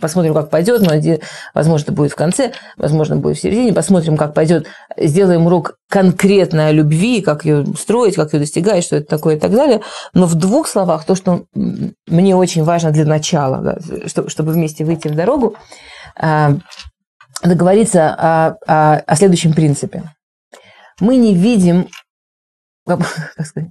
посмотрим, 0.00 0.34
как 0.34 0.50
пойдет, 0.50 0.82
но, 0.82 0.92
возможно, 1.54 1.92
будет 1.92 2.12
в 2.12 2.16
конце, 2.16 2.52
возможно, 2.76 3.16
будет 3.16 3.36
в 3.36 3.40
середине, 3.40 3.72
посмотрим, 3.72 4.16
как 4.16 4.34
пойдет, 4.34 4.66
сделаем 4.96 5.46
урок 5.46 5.78
конкретно 5.88 6.66
о 6.66 6.72
любви, 6.72 7.20
как 7.20 7.44
ее 7.44 7.64
строить, 7.78 8.16
как 8.16 8.32
ее 8.32 8.40
достигать, 8.40 8.82
что 8.82 8.96
это 8.96 9.06
такое 9.06 9.36
и 9.36 9.38
так 9.38 9.52
далее. 9.52 9.82
Но 10.14 10.26
в 10.26 10.34
двух 10.34 10.66
словах, 10.66 11.04
то, 11.04 11.14
что 11.14 11.44
мне 11.54 12.34
очень 12.34 12.64
важно 12.64 12.90
для 12.90 13.04
начала, 13.04 13.58
да, 13.58 13.78
чтобы 14.28 14.52
вместе 14.52 14.84
выйти 14.84 15.06
в 15.06 15.14
дорогу, 15.14 15.54
а, 16.16 16.56
договориться 17.42 18.14
о, 18.14 18.56
о, 18.66 18.96
о 18.98 19.16
следующем 19.16 19.52
принципе. 19.52 20.02
Мы 20.98 21.16
не 21.16 21.34
видим, 21.34 21.88
как 22.84 23.00
сказать, 23.38 23.70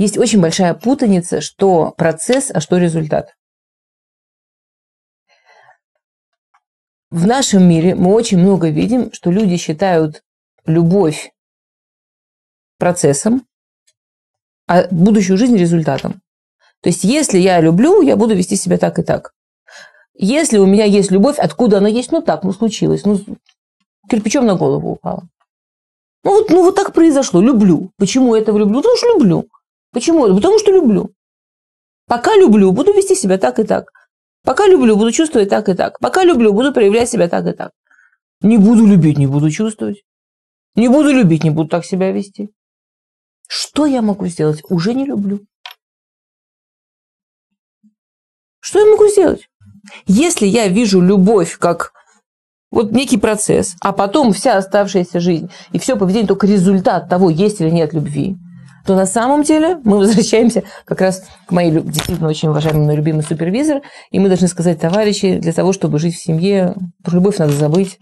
есть 0.00 0.16
очень 0.16 0.40
большая 0.40 0.72
путаница, 0.72 1.42
что 1.42 1.90
процесс, 1.90 2.50
а 2.50 2.60
что 2.60 2.78
результат. 2.78 3.36
В 7.10 7.26
нашем 7.26 7.68
мире 7.68 7.94
мы 7.94 8.14
очень 8.14 8.38
много 8.38 8.70
видим, 8.70 9.12
что 9.12 9.30
люди 9.30 9.58
считают 9.58 10.22
любовь 10.64 11.32
процессом, 12.78 13.46
а 14.66 14.86
будущую 14.90 15.36
жизнь 15.36 15.58
результатом. 15.58 16.22
То 16.80 16.88
есть, 16.88 17.04
если 17.04 17.36
я 17.36 17.60
люблю, 17.60 18.00
я 18.00 18.16
буду 18.16 18.34
вести 18.34 18.56
себя 18.56 18.78
так 18.78 18.98
и 18.98 19.02
так. 19.02 19.34
Если 20.14 20.56
у 20.56 20.64
меня 20.64 20.84
есть 20.84 21.10
любовь, 21.10 21.38
откуда 21.38 21.76
она 21.76 21.88
есть? 21.88 22.10
Ну 22.10 22.22
так, 22.22 22.42
ну 22.42 22.52
случилось, 22.52 23.04
ну 23.04 23.18
кирпичом 24.08 24.46
на 24.46 24.54
голову 24.54 24.92
упала. 24.92 25.28
Ну 26.24 26.30
вот, 26.30 26.48
ну 26.48 26.62
вот 26.62 26.74
так 26.74 26.94
произошло, 26.94 27.42
люблю. 27.42 27.90
Почему 27.98 28.34
я 28.34 28.40
это 28.40 28.52
люблю? 28.52 28.76
Потому 28.76 28.96
что 28.96 29.08
люблю. 29.08 29.46
Почему? 29.92 30.34
Потому 30.34 30.58
что 30.58 30.70
люблю. 30.70 31.12
Пока 32.06 32.36
люблю, 32.36 32.72
буду 32.72 32.92
вести 32.92 33.14
себя 33.14 33.38
так 33.38 33.58
и 33.58 33.64
так. 33.64 33.90
Пока 34.42 34.66
люблю, 34.66 34.96
буду 34.96 35.12
чувствовать 35.12 35.48
так 35.48 35.68
и 35.68 35.74
так. 35.74 35.98
Пока 36.00 36.24
люблю, 36.24 36.52
буду 36.52 36.72
проявлять 36.72 37.10
себя 37.10 37.28
так 37.28 37.46
и 37.46 37.52
так. 37.52 37.72
Не 38.40 38.58
буду 38.58 38.86
любить, 38.86 39.18
не 39.18 39.26
буду 39.26 39.50
чувствовать. 39.50 40.02
Не 40.74 40.88
буду 40.88 41.12
любить, 41.12 41.44
не 41.44 41.50
буду 41.50 41.68
так 41.68 41.84
себя 41.84 42.10
вести. 42.10 42.50
Что 43.46 43.86
я 43.86 44.00
могу 44.00 44.26
сделать? 44.26 44.62
Уже 44.70 44.94
не 44.94 45.04
люблю. 45.04 45.40
Что 48.60 48.78
я 48.78 48.86
могу 48.86 49.08
сделать? 49.08 49.48
Если 50.06 50.46
я 50.46 50.68
вижу 50.68 51.00
любовь 51.00 51.58
как 51.58 51.92
вот 52.70 52.92
некий 52.92 53.18
процесс, 53.18 53.74
а 53.80 53.92
потом 53.92 54.32
вся 54.32 54.56
оставшаяся 54.56 55.20
жизнь 55.20 55.50
и 55.72 55.78
все 55.78 55.96
поведение 55.96 56.28
только 56.28 56.46
результат 56.46 57.08
того, 57.08 57.30
есть 57.30 57.60
или 57.60 57.70
нет 57.70 57.92
любви, 57.92 58.36
то 58.86 58.94
на 58.94 59.06
самом 59.06 59.42
деле 59.42 59.78
мы 59.84 59.98
возвращаемся 59.98 60.62
как 60.84 61.00
раз 61.00 61.24
к 61.46 61.52
моей 61.52 61.70
действительно 61.70 62.28
очень 62.28 62.48
уважаемой, 62.48 62.86
но 62.86 62.94
любимой 62.94 63.22
супервизор, 63.22 63.82
и 64.10 64.18
мы 64.18 64.28
должны 64.28 64.48
сказать, 64.48 64.80
товарищи, 64.80 65.38
для 65.38 65.52
того, 65.52 65.72
чтобы 65.72 65.98
жить 65.98 66.16
в 66.16 66.22
семье, 66.22 66.74
про 67.04 67.14
любовь 67.14 67.38
надо 67.38 67.52
забыть. 67.52 67.98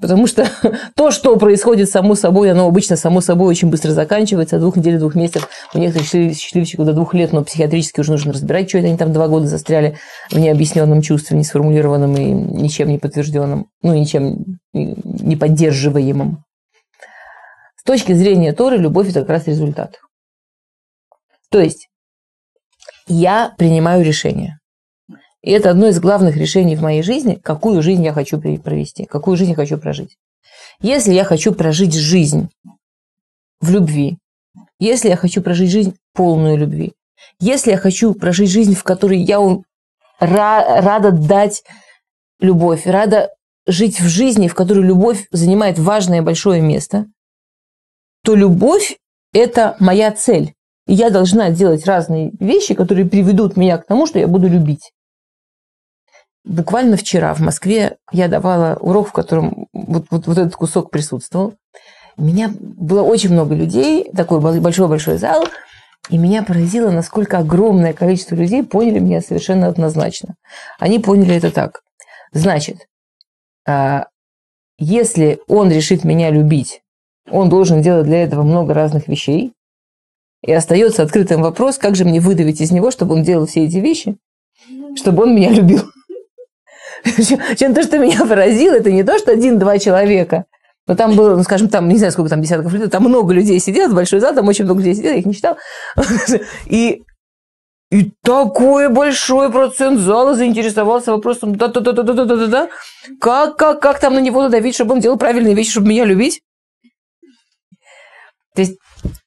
Потому 0.00 0.26
что 0.26 0.48
то, 0.96 1.10
что 1.10 1.36
происходит 1.36 1.90
само 1.90 2.14
собой, 2.14 2.50
оно 2.50 2.66
обычно 2.66 2.96
само 2.96 3.20
собой 3.20 3.48
очень 3.48 3.68
быстро 3.68 3.90
заканчивается. 3.92 4.58
Двух 4.58 4.76
недель, 4.76 4.98
двух 4.98 5.14
месяцев, 5.14 5.48
у 5.74 5.78
некоторых 5.78 6.08
счастливчиков 6.08 6.86
до 6.86 6.94
двух 6.94 7.14
лет, 7.14 7.32
но 7.32 7.44
психиатрически 7.44 8.00
уже 8.00 8.12
нужно 8.12 8.32
разбирать, 8.32 8.68
что 8.68 8.78
это 8.78 8.88
они 8.88 8.96
там 8.96 9.12
два 9.12 9.28
года 9.28 9.46
застряли 9.46 9.96
в 10.30 10.38
необъясненном 10.38 11.02
чувстве, 11.02 11.36
не 11.36 11.44
сформулированном 11.44 12.16
и 12.16 12.30
ничем 12.30 12.88
не 12.88 12.98
подтвержденном, 12.98 13.66
ну, 13.82 13.94
ничем 13.94 14.58
не 14.72 15.36
поддерживаемом. 15.36 16.44
С 17.80 17.82
точки 17.82 18.12
зрения 18.12 18.52
Торы, 18.52 18.76
любовь– 18.76 19.08
это 19.10 19.20
как 19.20 19.30
раз 19.30 19.46
результат. 19.46 20.02
То 21.50 21.60
есть, 21.60 21.88
я 23.06 23.54
принимаю 23.56 24.04
решение. 24.04 24.58
И 25.40 25.50
это 25.50 25.70
одно 25.70 25.86
из 25.86 25.98
главных 25.98 26.36
решений 26.36 26.76
в 26.76 26.82
моей 26.82 27.02
жизни, 27.02 27.36
какую 27.42 27.80
жизнь 27.80 28.04
я 28.04 28.12
хочу 28.12 28.38
провести, 28.38 29.06
какую 29.06 29.38
жизнь 29.38 29.52
я 29.52 29.56
хочу 29.56 29.78
прожить. 29.78 30.18
Если 30.82 31.14
я 31.14 31.24
хочу 31.24 31.54
прожить 31.54 31.94
жизнь 31.94 32.50
в 33.62 33.70
любви, 33.70 34.18
если 34.78 35.08
я 35.08 35.16
хочу 35.16 35.40
прожить 35.40 35.70
жизнь 35.70 35.96
полную 36.12 36.58
любви, 36.58 36.92
если 37.38 37.70
я 37.70 37.78
хочу 37.78 38.12
прожить 38.12 38.50
жизнь, 38.50 38.74
в 38.74 38.84
которой 38.84 39.22
я 39.22 39.38
ра- 39.38 39.62
рада 40.82 41.12
дать 41.12 41.62
любовь, 42.40 42.84
рада 42.84 43.30
жить 43.66 44.00
в 44.00 44.06
жизни, 44.06 44.48
в 44.48 44.54
которой 44.54 44.84
любовь 44.84 45.28
занимает 45.30 45.78
важное 45.78 46.20
большое 46.20 46.60
место, 46.60 47.06
то 48.22 48.34
любовь– 48.34 48.96
это 49.32 49.76
моя 49.80 50.12
цель. 50.12 50.54
И 50.86 50.94
я 50.94 51.10
должна 51.10 51.50
делать 51.50 51.86
разные 51.86 52.32
вещи, 52.40 52.74
которые 52.74 53.06
приведут 53.06 53.56
меня 53.56 53.78
к 53.78 53.86
тому, 53.86 54.06
что 54.06 54.18
я 54.18 54.26
буду 54.26 54.48
любить. 54.48 54.92
Буквально 56.44 56.96
вчера 56.96 57.34
в 57.34 57.40
Москве 57.40 57.98
я 58.12 58.28
давала 58.28 58.76
урок, 58.80 59.08
в 59.08 59.12
котором 59.12 59.68
вот, 59.72 60.06
вот, 60.10 60.26
вот 60.26 60.38
этот 60.38 60.56
кусок 60.56 60.90
присутствовал. 60.90 61.54
У 62.16 62.24
меня 62.24 62.50
было 62.58 63.02
очень 63.02 63.30
много 63.30 63.54
людей, 63.54 64.10
такой 64.12 64.40
большой-большой 64.40 65.18
зал, 65.18 65.44
и 66.08 66.18
меня 66.18 66.42
поразило, 66.42 66.90
насколько 66.90 67.38
огромное 67.38 67.92
количество 67.92 68.34
людей 68.34 68.64
поняли 68.64 68.98
меня 68.98 69.20
совершенно 69.20 69.68
однозначно. 69.68 70.34
Они 70.78 70.98
поняли 70.98 71.36
это 71.36 71.50
так. 71.50 71.82
Значит, 72.32 72.88
а, 73.66 74.06
если 74.78 75.40
он 75.46 75.70
решит 75.70 76.04
меня 76.04 76.30
любить, 76.30 76.82
он 77.30 77.48
должен 77.48 77.82
делать 77.82 78.06
для 78.06 78.22
этого 78.22 78.42
много 78.42 78.74
разных 78.74 79.08
вещей. 79.08 79.52
И 80.42 80.52
остается 80.52 81.02
открытым 81.02 81.42
вопрос, 81.42 81.78
как 81.78 81.94
же 81.96 82.04
мне 82.04 82.20
выдавить 82.20 82.60
из 82.60 82.70
него, 82.70 82.90
чтобы 82.90 83.14
он 83.14 83.22
делал 83.22 83.46
все 83.46 83.64
эти 83.64 83.76
вещи, 83.76 84.16
чтобы 84.96 85.24
он 85.24 85.34
меня 85.34 85.50
любил. 85.50 85.82
Чем 87.56 87.74
то, 87.74 87.82
что 87.82 87.98
меня 87.98 88.24
поразило, 88.24 88.74
это 88.74 88.90
не 88.90 89.02
то, 89.02 89.18
что 89.18 89.32
один-два 89.32 89.78
человека. 89.78 90.46
Но 90.86 90.96
там 90.96 91.14
было, 91.14 91.36
ну, 91.36 91.42
скажем, 91.42 91.68
там, 91.68 91.88
не 91.88 91.96
знаю, 91.96 92.12
сколько 92.12 92.30
там 92.30 92.42
десятков 92.42 92.72
людей, 92.72 92.88
там 92.88 93.04
много 93.04 93.32
людей 93.32 93.60
сидело, 93.60 93.92
большой 93.92 94.20
зал, 94.20 94.34
там 94.34 94.48
очень 94.48 94.64
много 94.64 94.80
людей 94.80 94.94
сидело, 94.94 95.12
я 95.12 95.18
их 95.18 95.26
не 95.26 95.34
читал. 95.34 95.56
И 96.66 97.02
и 97.90 98.12
такой 98.22 98.88
большой 98.88 99.50
процент 99.50 99.98
зала 99.98 100.34
заинтересовался 100.34 101.10
вопросом, 101.10 101.56
да-да-да-да-да-да-да, 101.56 102.68
как, 103.20 103.56
как, 103.56 103.80
как 103.80 103.98
там 103.98 104.14
на 104.14 104.20
него 104.20 104.42
надавить, 104.42 104.76
чтобы 104.76 104.94
он 104.94 105.00
делал 105.00 105.18
правильные 105.18 105.54
вещи, 105.54 105.72
чтобы 105.72 105.88
меня 105.88 106.04
любить? 106.04 106.40
То 108.60 108.66
есть, 108.66 108.78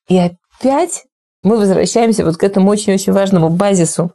и 0.09 0.17
опять 0.17 1.05
мы 1.41 1.57
возвращаемся 1.57 2.23
вот 2.23 2.37
к 2.37 2.43
этому 2.43 2.69
очень-очень 2.69 3.13
важному 3.13 3.49
базису 3.49 4.11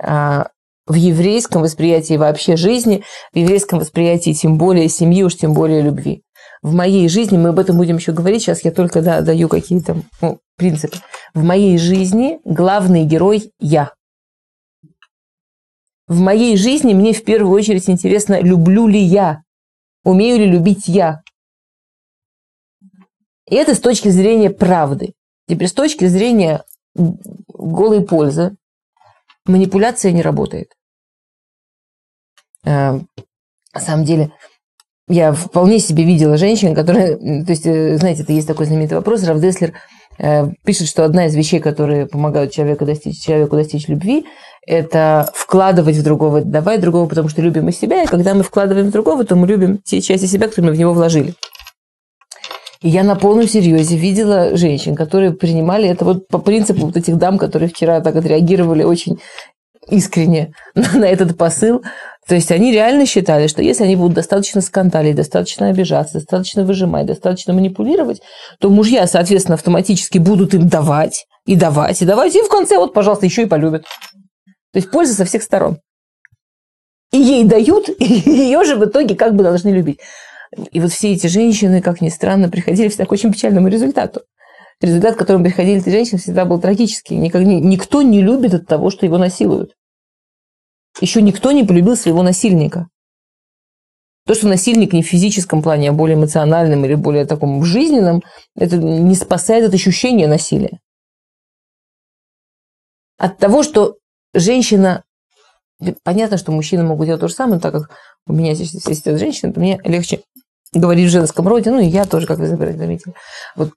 а, 0.00 0.48
в 0.86 0.94
еврейском 0.94 1.62
восприятии 1.62 2.14
вообще 2.16 2.56
жизни, 2.56 3.02
в 3.32 3.38
еврейском 3.38 3.80
восприятии 3.80 4.32
тем 4.32 4.56
более 4.56 4.88
семьи, 4.88 5.24
уж 5.24 5.34
тем 5.34 5.54
более 5.54 5.82
любви. 5.82 6.22
В 6.62 6.72
моей 6.72 7.08
жизни, 7.08 7.36
мы 7.36 7.48
об 7.48 7.58
этом 7.58 7.76
будем 7.76 7.96
еще 7.96 8.12
говорить, 8.12 8.42
сейчас 8.42 8.64
я 8.64 8.70
только 8.70 9.02
да, 9.02 9.22
даю 9.22 9.48
какие-то 9.48 9.96
ну, 10.20 10.38
принципы. 10.56 10.98
В 11.34 11.42
моей 11.42 11.76
жизни 11.76 12.38
главный 12.44 13.04
герой– 13.04 13.50
я. 13.58 13.92
В 16.06 16.20
моей 16.20 16.56
жизни 16.56 16.94
мне 16.94 17.12
в 17.12 17.24
первую 17.24 17.52
очередь 17.52 17.90
интересно, 17.90 18.40
люблю 18.40 18.86
ли 18.86 19.00
я, 19.00 19.42
умею 20.04 20.38
ли 20.38 20.46
любить 20.46 20.86
я. 20.86 21.23
И 23.48 23.54
это 23.54 23.74
с 23.74 23.80
точки 23.80 24.08
зрения 24.08 24.50
правды. 24.50 25.14
Теперь 25.48 25.68
с 25.68 25.72
точки 25.72 26.06
зрения 26.06 26.64
голой 26.94 28.02
пользы 28.02 28.56
манипуляция 29.46 30.12
не 30.12 30.22
работает. 30.22 30.68
Э, 32.64 33.00
на 33.74 33.80
самом 33.80 34.04
деле, 34.04 34.32
я 35.08 35.32
вполне 35.32 35.78
себе 35.80 36.04
видела 36.04 36.36
женщин, 36.36 36.74
которые... 36.74 37.16
То 37.16 37.50
есть, 37.50 37.66
э, 37.66 37.98
знаете, 37.98 38.22
это 38.22 38.32
есть 38.32 38.48
такой 38.48 38.66
знаменитый 38.66 38.96
вопрос. 38.96 39.24
Раф 39.24 39.38
Деслер 39.40 39.74
э, 40.18 40.46
пишет, 40.64 40.88
что 40.88 41.04
одна 41.04 41.26
из 41.26 41.34
вещей, 41.34 41.60
которые 41.60 42.06
помогают 42.06 42.52
человеку 42.52 42.86
достичь, 42.86 43.22
человеку 43.22 43.56
достичь 43.56 43.88
любви, 43.88 44.24
это 44.66 45.30
вкладывать 45.34 45.96
в 45.96 46.02
другого, 46.02 46.40
давать 46.40 46.80
другого, 46.80 47.06
потому 47.06 47.28
что 47.28 47.42
любим 47.42 47.68
и 47.68 47.72
себя, 47.72 48.04
и 48.04 48.06
когда 48.06 48.32
мы 48.32 48.42
вкладываем 48.42 48.88
в 48.88 48.92
другого, 48.92 49.24
то 49.24 49.36
мы 49.36 49.46
любим 49.46 49.78
те 49.78 50.00
части 50.00 50.24
себя, 50.24 50.48
которые 50.48 50.70
мы 50.70 50.76
в 50.76 50.78
него 50.78 50.94
вложили. 50.94 51.34
Я 52.86 53.02
на 53.02 53.16
полном 53.16 53.48
серьезе 53.48 53.96
видела 53.96 54.58
женщин, 54.58 54.94
которые 54.94 55.32
принимали 55.32 55.88
это 55.88 56.04
вот 56.04 56.28
по 56.28 56.38
принципу 56.38 56.84
вот 56.84 56.98
этих 56.98 57.16
дам, 57.16 57.38
которые 57.38 57.70
вчера 57.70 58.02
так 58.02 58.14
отреагировали 58.14 58.82
очень 58.82 59.18
искренне 59.88 60.52
на, 60.74 60.98
на 60.98 61.06
этот 61.06 61.38
посыл. 61.38 61.82
То 62.28 62.34
есть 62.34 62.52
они 62.52 62.72
реально 62.72 63.06
считали, 63.06 63.46
что 63.46 63.62
если 63.62 63.84
они 63.84 63.96
будут 63.96 64.12
достаточно 64.12 64.60
скандалить, 64.60 65.16
достаточно 65.16 65.68
обижаться, 65.68 66.18
достаточно 66.18 66.62
выжимать, 66.62 67.06
достаточно 67.06 67.54
манипулировать, 67.54 68.20
то 68.60 68.68
мужья, 68.68 69.06
соответственно, 69.06 69.54
автоматически 69.54 70.18
будут 70.18 70.52
им 70.52 70.68
давать, 70.68 71.24
и 71.46 71.56
давать, 71.56 72.02
и 72.02 72.04
давать, 72.04 72.36
и 72.36 72.42
в 72.42 72.50
конце 72.50 72.76
вот, 72.76 72.92
пожалуйста, 72.92 73.24
еще 73.24 73.44
и 73.44 73.46
полюбят. 73.46 73.84
То 74.74 74.76
есть 74.76 74.90
польза 74.90 75.14
со 75.14 75.24
всех 75.24 75.42
сторон. 75.42 75.78
И 77.12 77.16
ей 77.16 77.44
дают, 77.44 77.88
и 77.98 78.04
ее 78.04 78.62
же 78.64 78.76
в 78.76 78.84
итоге 78.84 79.14
как 79.14 79.34
бы 79.34 79.42
должны 79.42 79.70
любить. 79.70 80.00
И 80.70 80.80
вот 80.80 80.92
все 80.92 81.12
эти 81.12 81.26
женщины, 81.26 81.80
как 81.82 82.00
ни 82.00 82.08
странно, 82.08 82.48
приходили 82.48 82.88
всегда 82.88 83.06
к 83.06 83.12
очень 83.12 83.32
печальному 83.32 83.68
результату. 83.68 84.22
Результат, 84.80 85.14
к 85.14 85.18
которому 85.18 85.44
приходили 85.44 85.80
эти 85.80 85.90
женщины, 85.90 86.18
всегда 86.18 86.44
был 86.44 86.60
трагический. 86.60 87.16
Никто 87.16 88.02
не 88.02 88.22
любит 88.22 88.54
от 88.54 88.66
того, 88.66 88.90
что 88.90 89.06
его 89.06 89.18
насилуют. 89.18 89.74
Еще 91.00 91.22
никто 91.22 91.52
не 91.52 91.64
полюбил 91.64 91.96
своего 91.96 92.22
насильника. 92.22 92.88
То, 94.26 94.34
что 94.34 94.48
насильник 94.48 94.92
не 94.92 95.02
в 95.02 95.06
физическом 95.06 95.62
плане, 95.62 95.90
а 95.90 95.92
более 95.92 96.16
эмоциональном 96.16 96.84
или 96.84 96.94
более 96.94 97.26
таком 97.26 97.62
жизненном, 97.64 98.22
это 98.56 98.78
не 98.78 99.14
спасает 99.14 99.68
от 99.68 99.74
ощущения 99.74 100.26
насилия. 100.26 100.80
От 103.18 103.38
того, 103.38 103.62
что 103.62 103.96
женщина... 104.32 105.04
Понятно, 106.04 106.38
что 106.38 106.52
мужчины 106.52 106.84
могут 106.84 107.06
делать 107.06 107.20
то 107.20 107.28
же 107.28 107.34
самое, 107.34 107.60
так 107.60 107.72
как 107.72 107.90
у 108.26 108.32
меня 108.32 108.54
здесь 108.54 108.70
сидят 108.70 109.18
женщины, 109.18 109.52
то 109.52 109.60
мне 109.60 109.80
легче 109.84 110.22
говорить 110.74 111.08
в 111.08 111.12
женском 111.12 111.48
роде, 111.48 111.70
ну 111.70 111.80
и 111.80 111.86
я 111.86 112.04
тоже, 112.04 112.26
как 112.26 112.38
вы 112.38 112.46
заметили. 112.46 113.14
Вот 113.56 113.70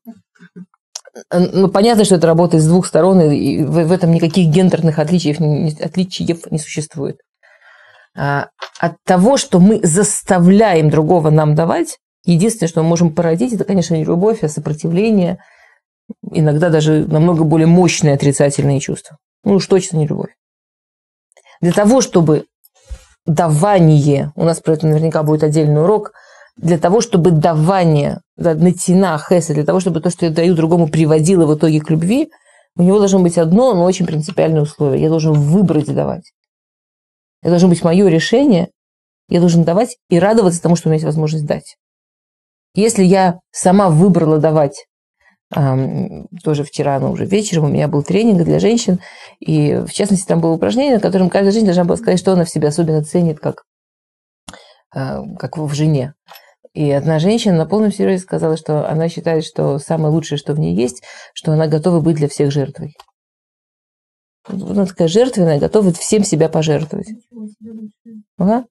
ну, 1.32 1.68
понятно, 1.70 2.06
что 2.06 2.16
это 2.16 2.27
работает 2.27 2.63
с 2.63 2.68
двух 2.68 2.86
сторон, 2.86 3.22
и 3.22 3.63
в, 3.63 3.92
этом 3.92 4.12
никаких 4.12 4.48
гендерных 4.48 5.00
отличий, 5.00 5.34
отличий 5.84 6.27
не 6.51 6.60
существует. 6.60 7.20
А, 8.16 8.50
от 8.80 8.96
того, 9.04 9.38
что 9.38 9.60
мы 9.60 9.80
заставляем 9.84 10.89
другого 10.89 11.30
нам 11.30 11.56
давать, 11.56 11.98
единственное, 12.24 12.70
что 12.70 12.84
мы 12.84 12.89
можем 12.89 13.13
породить, 13.13 13.54
это, 13.54 13.63
конечно, 13.63 13.96
не 13.96 14.04
любовь, 14.04 14.44
а 14.44 14.50
сопротивление, 14.50 15.39
иногда 16.32 16.70
даже 16.70 17.06
намного 17.08 17.44
более 17.44 17.68
мощные 17.68 18.13
отрицательные 18.13 18.80
чувства. 18.80 19.18
Ну 19.44 19.56
уж 19.56 19.68
точно 19.68 19.98
не 19.98 20.08
любовь. 20.08 20.36
Для 21.62 21.72
того, 21.72 22.01
чтобы 22.01 22.46
давание, 23.25 24.32
у 24.36 24.44
нас 24.44 24.60
про 24.60 24.74
это 24.74 24.88
наверняка 24.88 25.24
будет 25.24 25.44
отдельный 25.44 25.82
урок– 25.82 26.12
для 26.58 26.78
того, 26.78 27.02
чтобы 27.02 27.32
давание, 27.32 28.22
да, 28.36 28.56
натина, 28.56 29.18
хеса, 29.18 29.54
для 29.54 29.64
того, 29.64 29.80
чтобы 29.80 30.02
то, 30.02 30.10
что 30.10 30.26
я 30.26 30.32
даю 30.32 30.56
другому, 30.56 30.88
приводило 30.88 31.46
в 31.46 31.56
итоге 31.56 31.80
к 31.80 31.90
любви, 31.90 32.30
у 32.76 32.84
него 32.84 33.00
должно 33.00 33.20
быть 33.20 33.38
одно, 33.38 33.74
но 33.74 33.84
очень 33.84 34.06
принципиальное 34.06 34.62
условие. 34.62 35.02
Я 35.02 35.10
должен 35.10 35.34
выбрать 35.34 35.94
давать. 35.94 36.32
Это 37.42 37.52
должно 37.52 37.70
быть 37.70 37.84
мое 37.84 38.08
решение. 38.08 38.70
Я 39.30 39.40
должен 39.40 39.64
давать 39.64 39.98
и 40.10 40.20
радоваться 40.20 40.62
тому, 40.62 40.76
что 40.76 40.88
у 40.88 40.90
меня 40.90 40.96
есть 40.96 41.06
возможность 41.06 41.46
дать. 41.46 41.78
Если 42.76 43.04
я 43.04 43.40
сама 43.52 43.90
выбрала 43.90 44.38
давать, 44.38 44.86
тоже 45.50 46.64
вчера, 46.64 47.00
но 47.00 47.12
уже 47.12 47.26
вечером 47.26 47.66
у 47.66 47.70
меня 47.70 47.88
был 47.88 48.04
тренинг 48.04 48.44
для 48.44 48.60
женщин, 48.60 49.00
и 49.40 49.84
в 49.88 49.94
частности 49.94 50.28
там 50.28 50.42
было 50.42 50.52
упражнение, 50.52 50.96
на 50.96 51.02
котором 51.02 51.30
каждая 51.30 51.52
женщина 51.52 51.74
должна 51.74 51.86
была 51.86 51.98
сказать, 51.98 52.20
что 52.20 52.34
она 52.34 52.44
в 52.44 52.50
себе 52.50 52.68
особенно 52.68 53.04
ценит, 53.04 53.40
как, 53.40 53.64
а, 54.94 55.24
как 55.38 55.58
в 55.58 55.74
жене. 55.74 56.14
И 56.77 56.91
одна 56.91 57.17
женщина 57.17 57.57
на 57.57 57.65
полном 57.65 57.91
серьезе 57.91 58.22
сказала, 58.22 58.55
что 58.55 58.88
она 58.88 59.10
считает, 59.10 59.43
что 59.43 59.79
самое 59.79 60.13
лучшее, 60.13 60.38
что 60.38 60.53
в 60.53 60.60
ней 60.60 60.75
есть, 60.75 61.01
что 61.34 61.51
она 61.51 61.65
готова 61.65 62.01
быть 62.01 62.17
для 62.17 62.27
всех 62.27 62.51
жертвой. 62.51 62.96
Она 64.43 64.86
такая 64.86 65.07
жертвенная, 65.07 65.60
готова 65.60 65.91
всем 65.91 66.24
себя 66.24 66.50
пожертвовать. 66.50 67.07
Ага. 68.38 68.67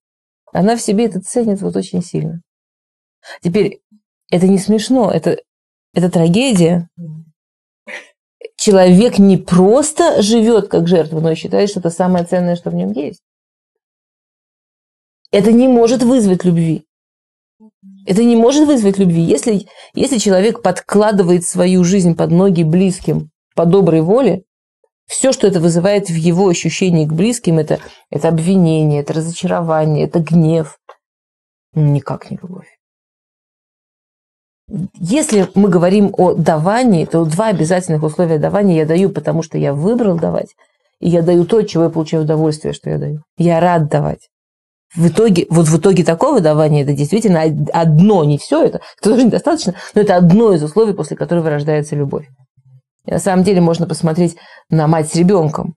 Она 0.53 0.77
в 0.77 0.83
себе 0.83 1.07
это 1.07 1.21
ценит 1.21 1.61
вот 1.63 1.75
очень 1.75 2.01
сильно. 2.01 2.43
Теперь, 3.43 3.81
это 4.31 4.47
не 4.47 4.59
смешно, 4.59 5.11
это, 5.11 5.39
это 5.93 6.09
трагедия. 6.09 6.89
Человек 8.57 9.19
не 9.19 9.37
просто 9.37 10.23
живет 10.23 10.69
как 10.69 10.87
жертва, 10.87 11.19
но 11.19 11.33
и 11.33 11.35
считает, 11.35 11.71
что 11.71 11.81
это 11.81 11.91
самое 11.91 12.25
ценное, 12.25 12.55
что 12.55 12.71
в 12.71 12.75
нем 12.77 12.93
есть. 12.93 13.21
Это 15.33 15.51
не 15.51 15.67
может 15.67 16.05
вызвать 16.05 16.45
любви. 16.45 16.86
Это 18.07 18.23
не 18.23 18.37
может 18.37 18.67
вызвать 18.67 18.99
любви. 18.99 19.21
Если, 19.21 19.67
если 19.95 20.19
человек 20.19 20.63
подкладывает 20.63 21.45
свою 21.45 21.83
жизнь 21.83 22.15
под 22.15 22.31
ноги 22.31 22.63
близким 22.63 23.31
по 23.57 23.67
доброй 23.67 24.01
воле, 24.01 24.45
все, 25.07 25.33
что 25.33 25.47
это 25.47 25.61
вызывает 25.61 26.09
в 26.09 26.15
его 26.15 26.49
ощущении 26.49 27.05
к 27.05 27.13
близким, 27.13 27.59
это, 27.59 27.81
это 28.11 28.29
обвинение, 28.29 29.01
это 29.01 29.13
разочарование, 29.13 30.05
это 30.05 30.21
гнев. 30.21 30.79
Никак 31.75 32.31
не 32.31 32.39
любовь. 32.41 32.69
Если 34.95 35.49
мы 35.55 35.69
говорим 35.69 36.13
о 36.17 36.35
давании, 36.35 37.05
то 37.05 37.25
два 37.25 37.49
обязательных 37.49 38.03
условия 38.03 38.39
давания 38.39 38.79
я 38.79 38.87
даю, 38.87 39.11
потому 39.11 39.43
что 39.43 39.59
я 39.59 39.75
выбрал 39.75 40.19
давать, 40.19 40.55
И 41.01 41.09
я 41.09 41.23
даю 41.23 41.45
то, 41.45 41.63
чего 41.63 41.85
я 41.85 41.91
получаю 41.91 42.23
удовольствие, 42.23 42.73
что 42.73 42.91
я 42.91 42.99
даю. 42.99 43.23
Я 43.37 43.61
рад 43.61 43.89
давать. 43.89 44.29
В 44.95 45.09
итоге, 45.09 45.47
вот 45.51 45.67
в 45.69 45.79
итоге 45.79 46.05
такого 46.05 46.41
давания 46.41 46.83
это 46.83 46.93
действительно 46.93 47.43
одно, 47.73 48.25
не 48.25 48.39
все 48.39 48.65
это, 48.65 48.81
это 49.01 49.11
тоже 49.11 49.25
недостаточно, 49.25 49.75
но 49.95 50.01
это 50.01 50.17
одно 50.17 50.53
из 50.53 50.63
условий, 50.63 50.95
после 50.95 51.17
которого 51.17 51.51
рождается 51.51 51.97
любовь. 51.97 52.27
И 53.05 53.11
на 53.11 53.19
самом 53.19 53.45
деле 53.45 53.61
можно 53.61 53.87
посмотреть 53.87 54.37
на 54.71 54.87
мать 54.87 55.11
с 55.11 55.15
ребенком. 55.15 55.75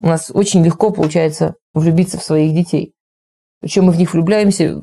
У 0.00 0.08
нас 0.08 0.30
очень 0.32 0.64
легко 0.64 0.90
получается 0.90 1.54
влюбиться 1.74 2.18
в 2.18 2.24
своих 2.24 2.54
детей. 2.54 2.92
Причем 3.60 3.84
мы 3.84 3.92
в 3.92 3.98
них 3.98 4.12
влюбляемся. 4.12 4.80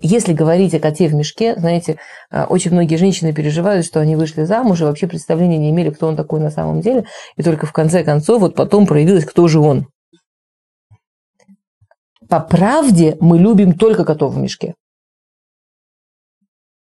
Если 0.00 0.32
говорить 0.32 0.74
о 0.74 0.80
коте 0.80 1.08
в 1.08 1.14
мешке, 1.14 1.56
знаете, 1.56 1.98
а, 2.30 2.46
очень 2.46 2.70
многие 2.70 2.96
женщины 2.96 3.34
переживают, 3.34 3.84
что 3.84 4.00
они 4.00 4.16
вышли 4.16 4.44
замуж 4.44 4.80
и 4.80 4.84
вообще 4.84 5.06
представления 5.06 5.58
не 5.58 5.70
имели, 5.70 5.90
кто 5.90 6.06
он 6.06 6.16
такой 6.16 6.40
на 6.40 6.50
самом 6.50 6.80
деле. 6.80 7.04
И 7.36 7.42
только 7.42 7.66
в 7.66 7.72
конце 7.72 8.02
концов 8.02 8.40
вот 8.40 8.54
потом 8.54 8.86
проявилось, 8.86 9.26
кто 9.26 9.46
же 9.46 9.58
он. 9.58 9.88
По 12.30 12.38
правде 12.38 13.16
мы 13.20 13.38
любим 13.38 13.76
только 13.76 14.04
котов 14.04 14.34
в 14.34 14.38
мешке. 14.38 14.76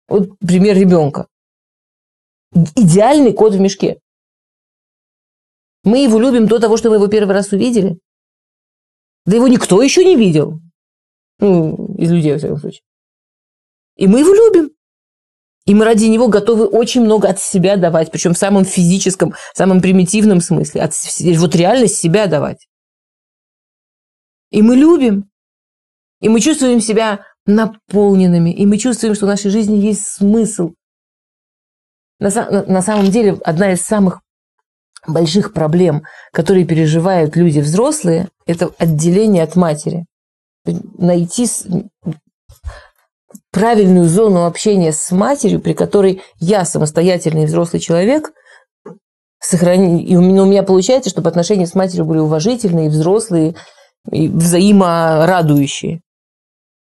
Вот 0.08 0.36
пример 0.40 0.76
ребенка. 0.76 1.28
Идеальный 2.74 3.32
кот 3.32 3.54
в 3.54 3.60
мешке. 3.60 4.00
Мы 5.84 6.02
его 6.02 6.18
любим 6.18 6.48
до 6.48 6.58
того, 6.58 6.76
что 6.76 6.90
мы 6.90 6.96
его 6.96 7.06
первый 7.06 7.34
раз 7.34 7.52
увидели. 7.52 8.00
Да 9.26 9.36
его 9.36 9.46
никто 9.46 9.80
еще 9.80 10.04
не 10.04 10.16
видел. 10.16 10.60
Ну, 11.38 11.94
из 11.96 12.10
людей, 12.10 12.32
во 12.32 12.38
всяком 12.38 12.58
случае. 12.58 12.82
И 13.94 14.08
мы 14.08 14.20
его 14.20 14.34
любим. 14.34 14.72
И 15.66 15.74
мы 15.74 15.84
ради 15.84 16.06
него 16.06 16.26
готовы 16.26 16.66
очень 16.66 17.02
много 17.02 17.28
от 17.28 17.38
себя 17.38 17.76
давать, 17.76 18.10
причем 18.10 18.34
в 18.34 18.38
самом 18.38 18.64
физическом, 18.64 19.34
самом 19.54 19.82
примитивном 19.82 20.40
смысле. 20.40 20.82
От, 20.82 20.94
вот 21.36 21.54
реально 21.54 21.86
себя 21.86 22.26
давать. 22.26 22.66
И 24.50 24.62
мы 24.62 24.76
любим. 24.76 25.27
И 26.20 26.28
мы 26.28 26.40
чувствуем 26.40 26.80
себя 26.80 27.20
наполненными. 27.46 28.50
И 28.50 28.66
мы 28.66 28.78
чувствуем, 28.78 29.14
что 29.14 29.26
в 29.26 29.28
нашей 29.28 29.50
жизни 29.50 29.76
есть 29.76 30.06
смысл. 30.06 30.72
На, 32.18 32.30
на 32.66 32.82
самом 32.82 33.10
деле, 33.10 33.38
одна 33.44 33.72
из 33.72 33.82
самых 33.82 34.20
больших 35.06 35.52
проблем, 35.52 36.02
которые 36.32 36.66
переживают 36.66 37.36
люди 37.36 37.60
взрослые, 37.60 38.28
это 38.46 38.70
отделение 38.78 39.44
от 39.44 39.54
матери. 39.54 40.06
Найти 40.64 41.48
правильную 43.52 44.08
зону 44.08 44.44
общения 44.44 44.92
с 44.92 45.10
матерью, 45.12 45.60
при 45.60 45.72
которой 45.72 46.22
я 46.40 46.64
самостоятельный 46.64 47.46
взрослый 47.46 47.80
человек, 47.80 48.32
сохрани... 49.40 50.02
и 50.02 50.16
у 50.16 50.20
меня 50.20 50.62
получается, 50.64 51.10
чтобы 51.10 51.28
отношения 51.28 51.66
с 51.66 51.74
матерью 51.74 52.04
были 52.04 52.18
уважительные, 52.18 52.90
взрослые, 52.90 53.54
и 54.10 54.28
взаиморадующие. 54.28 56.00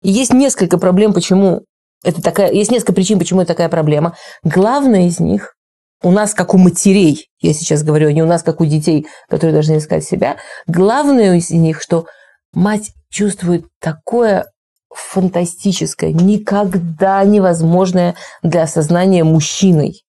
И 0.03 0.11
есть 0.11 0.33
несколько 0.33 0.79
проблем, 0.79 1.13
почему 1.13 1.63
это 2.03 2.23
такая, 2.23 2.53
есть 2.53 2.71
несколько 2.71 2.95
причин, 2.95 3.19
почему 3.19 3.43
это 3.43 3.49
такая 3.49 3.69
проблема. 3.69 4.17
Главная 4.43 5.07
из 5.07 5.21
них 5.21 5.55
у 6.03 6.11
нас, 6.11 6.33
как 6.33 6.55
у 6.55 6.59
матерей, 6.59 7.29
я 7.41 7.53
сейчас 7.53 7.83
говорю, 7.83 8.09
а 8.09 8.13
не 8.13 8.23
у 8.23 8.27
нас, 8.27 8.43
как 8.43 8.61
у 8.61 8.65
детей, 8.65 9.07
которые 9.29 9.53
должны 9.53 9.77
искать 9.77 10.05
себя, 10.05 10.39
главное 10.67 11.37
из 11.37 11.51
них, 11.51 11.83
что 11.83 12.07
мать 12.55 12.93
чувствует 13.11 13.67
такое 13.81 14.51
фантастическое, 14.89 16.13
никогда 16.13 17.23
невозможное 17.25 18.17
для 18.43 18.63
осознания 18.63 19.25
мужчиной. 19.25 20.03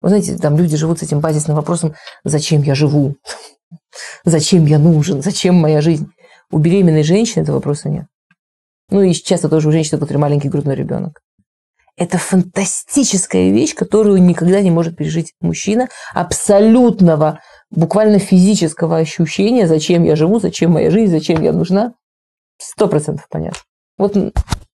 Вы 0.00 0.10
знаете, 0.10 0.36
там 0.36 0.56
люди 0.56 0.76
живут 0.76 1.00
с 1.00 1.02
этим 1.02 1.20
базисным 1.20 1.56
вопросом, 1.56 1.94
зачем 2.22 2.62
я 2.62 2.74
живу, 2.74 3.16
зачем 4.24 4.66
я 4.66 4.78
нужен, 4.78 5.22
зачем 5.22 5.54
моя 5.54 5.80
жизнь. 5.80 6.08
У 6.50 6.58
беременной 6.58 7.02
женщины 7.02 7.42
этого 7.42 7.56
вопроса 7.56 7.88
нет. 7.88 8.06
Ну 8.90 9.02
и 9.02 9.12
часто 9.12 9.48
тоже 9.48 9.68
у 9.68 9.72
женщины, 9.72 9.98
у 9.98 10.00
которой 10.00 10.18
маленький 10.18 10.48
грудной 10.48 10.74
ребенок. 10.74 11.20
Это 11.96 12.16
фантастическая 12.16 13.50
вещь, 13.50 13.74
которую 13.74 14.22
никогда 14.22 14.60
не 14.60 14.70
может 14.70 14.96
пережить 14.96 15.34
мужчина. 15.40 15.88
Абсолютного, 16.14 17.40
буквально 17.70 18.18
физического 18.20 18.98
ощущения, 18.98 19.66
зачем 19.66 20.04
я 20.04 20.14
живу, 20.14 20.38
зачем 20.38 20.72
моя 20.72 20.90
жизнь, 20.90 21.10
зачем 21.10 21.42
я 21.42 21.52
нужна. 21.52 21.94
Сто 22.56 22.88
процентов 22.88 23.26
понятно. 23.28 23.58
Вот 23.98 24.16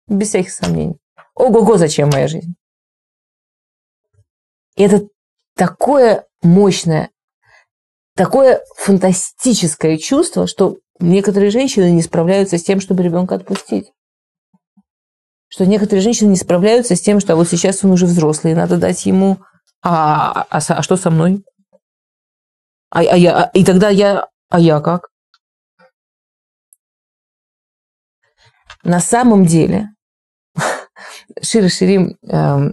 без 0.08 0.28
всяких 0.28 0.50
сомнений. 0.50 0.96
Ого-го, 1.34 1.76
зачем 1.76 2.08
моя 2.08 2.26
жизнь? 2.26 2.54
И 4.76 4.82
это 4.82 5.06
такое 5.56 6.26
мощное, 6.42 7.10
такое 8.16 8.62
фантастическое 8.76 9.98
чувство, 9.98 10.46
что 10.46 10.78
некоторые 11.00 11.50
женщины 11.50 11.90
не 11.90 12.02
справляются 12.02 12.56
с 12.56 12.62
тем, 12.62 12.80
чтобы 12.80 13.02
ребенка 13.02 13.34
отпустить 13.34 13.92
что 15.50 15.66
некоторые 15.66 16.00
женщины 16.00 16.28
не 16.28 16.36
справляются 16.36 16.94
с 16.94 17.00
тем, 17.00 17.20
что 17.20 17.36
вот 17.36 17.48
сейчас 17.48 17.84
он 17.84 17.90
уже 17.90 18.06
взрослый, 18.06 18.54
надо 18.54 18.78
дать 18.78 19.04
ему, 19.04 19.38
а, 19.82 20.46
а, 20.48 20.58
а 20.58 20.82
что 20.82 20.96
со 20.96 21.10
мной? 21.10 21.44
А, 22.90 23.00
а 23.00 23.16
я, 23.16 23.36
а, 23.36 23.50
и 23.52 23.64
тогда 23.64 23.88
я, 23.88 24.28
а 24.48 24.60
я 24.60 24.80
как? 24.80 25.08
На 28.84 29.00
самом 29.00 29.44
деле, 29.44 29.88
Шира 31.42 31.68
Ширим, 31.68 32.16
э, 32.22 32.70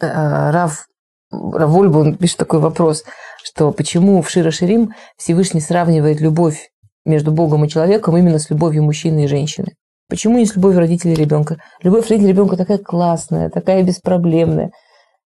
э, 0.00 0.50
Рав, 0.50 0.86
Рав 1.30 1.70
он 1.70 2.16
пишет 2.16 2.38
такой 2.38 2.58
вопрос, 2.58 3.04
что 3.44 3.72
почему 3.72 4.20
в 4.20 4.28
Шира 4.28 4.50
Ширим 4.50 4.94
Всевышний 5.16 5.60
сравнивает 5.60 6.20
любовь 6.20 6.70
между 7.04 7.30
Богом 7.30 7.64
и 7.64 7.68
человеком 7.68 8.16
именно 8.16 8.40
с 8.40 8.50
любовью 8.50 8.82
мужчины 8.82 9.24
и 9.24 9.28
женщины. 9.28 9.76
Почему 10.10 10.38
не 10.38 10.44
с 10.44 10.56
любовью 10.56 10.80
родителей 10.80 11.14
ребенка? 11.14 11.62
Любовь 11.84 12.08
родителей 12.08 12.32
ребенка 12.32 12.56
такая 12.56 12.78
классная, 12.78 13.48
такая 13.48 13.84
беспроблемная. 13.84 14.72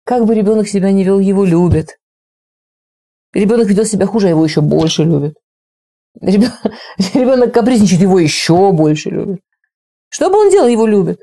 Как 0.05 0.27
бы 0.27 0.35
ребенок 0.35 0.69
себя 0.69 0.93
не 0.93 1.05
вел, 1.05 1.19
его 1.19 1.45
любят. 1.45 1.97
Ребенок 3.33 3.67
ведет 3.67 3.89
себя 3.89 4.07
хуже, 4.07 4.27
а 4.27 4.31
его 4.31 4.45
еще 4.45 4.61
больше 4.61 5.05
любят. 5.05 5.37
Ребенок 6.21 7.55
капризничает, 7.55 8.03
его 8.03 8.19
еще 8.19 8.73
больше 8.73 9.09
любят. 9.09 9.41
Что 10.11 10.29
бы 10.29 10.37
он 10.37 10.51
делал, 10.51 10.69
его 10.69 10.87
любят. 10.87 11.19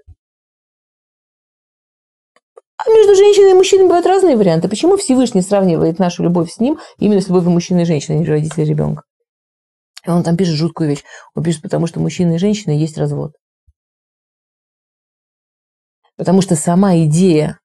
А 2.77 2.89
между 2.89 3.15
женщиной 3.15 3.51
и 3.51 3.53
мужчиной 3.53 3.83
бывают 3.83 4.07
разные 4.07 4.35
варианты. 4.35 4.69
Почему 4.69 4.97
Всевышний 4.97 5.43
сравнивает 5.43 5.99
нашу 5.99 6.23
любовь 6.23 6.51
с 6.51 6.59
ним 6.59 6.79
именно 6.97 7.21
с 7.21 7.27
любовью 7.27 7.51
мужчины 7.51 7.83
и 7.83 7.85
женщины, 7.85 8.15
а 8.15 8.19
не 8.19 8.25
родителей 8.25 8.65
ребенка? 8.65 9.03
И 10.05 10.09
он 10.09 10.23
там 10.23 10.35
пишет 10.35 10.55
жуткую 10.55 10.89
вещь. 10.89 11.03
Он 11.35 11.43
пишет, 11.43 11.61
потому 11.61 11.85
что 11.85 11.99
мужчина 11.99 12.33
и 12.33 12.37
женщина 12.39 12.71
есть 12.71 12.97
развод. 12.97 13.33
Потому 16.21 16.41
что 16.41 16.55
сама 16.55 16.97
идея 16.97 17.57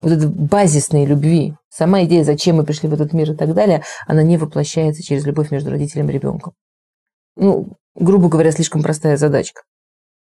вот 0.00 0.12
этой 0.12 0.28
базисной 0.28 1.04
любви, 1.04 1.54
сама 1.68 2.04
идея, 2.04 2.22
зачем 2.22 2.58
мы 2.58 2.64
пришли 2.64 2.88
в 2.88 2.94
этот 2.94 3.12
мир 3.12 3.32
и 3.32 3.34
так 3.34 3.54
далее, 3.54 3.82
она 4.06 4.22
не 4.22 4.36
воплощается 4.36 5.02
через 5.02 5.26
любовь 5.26 5.50
между 5.50 5.72
родителем 5.72 6.08
и 6.08 6.12
ребенком. 6.12 6.52
Ну, 7.34 7.72
грубо 7.96 8.28
говоря, 8.28 8.52
слишком 8.52 8.84
простая 8.84 9.16
задачка. 9.16 9.62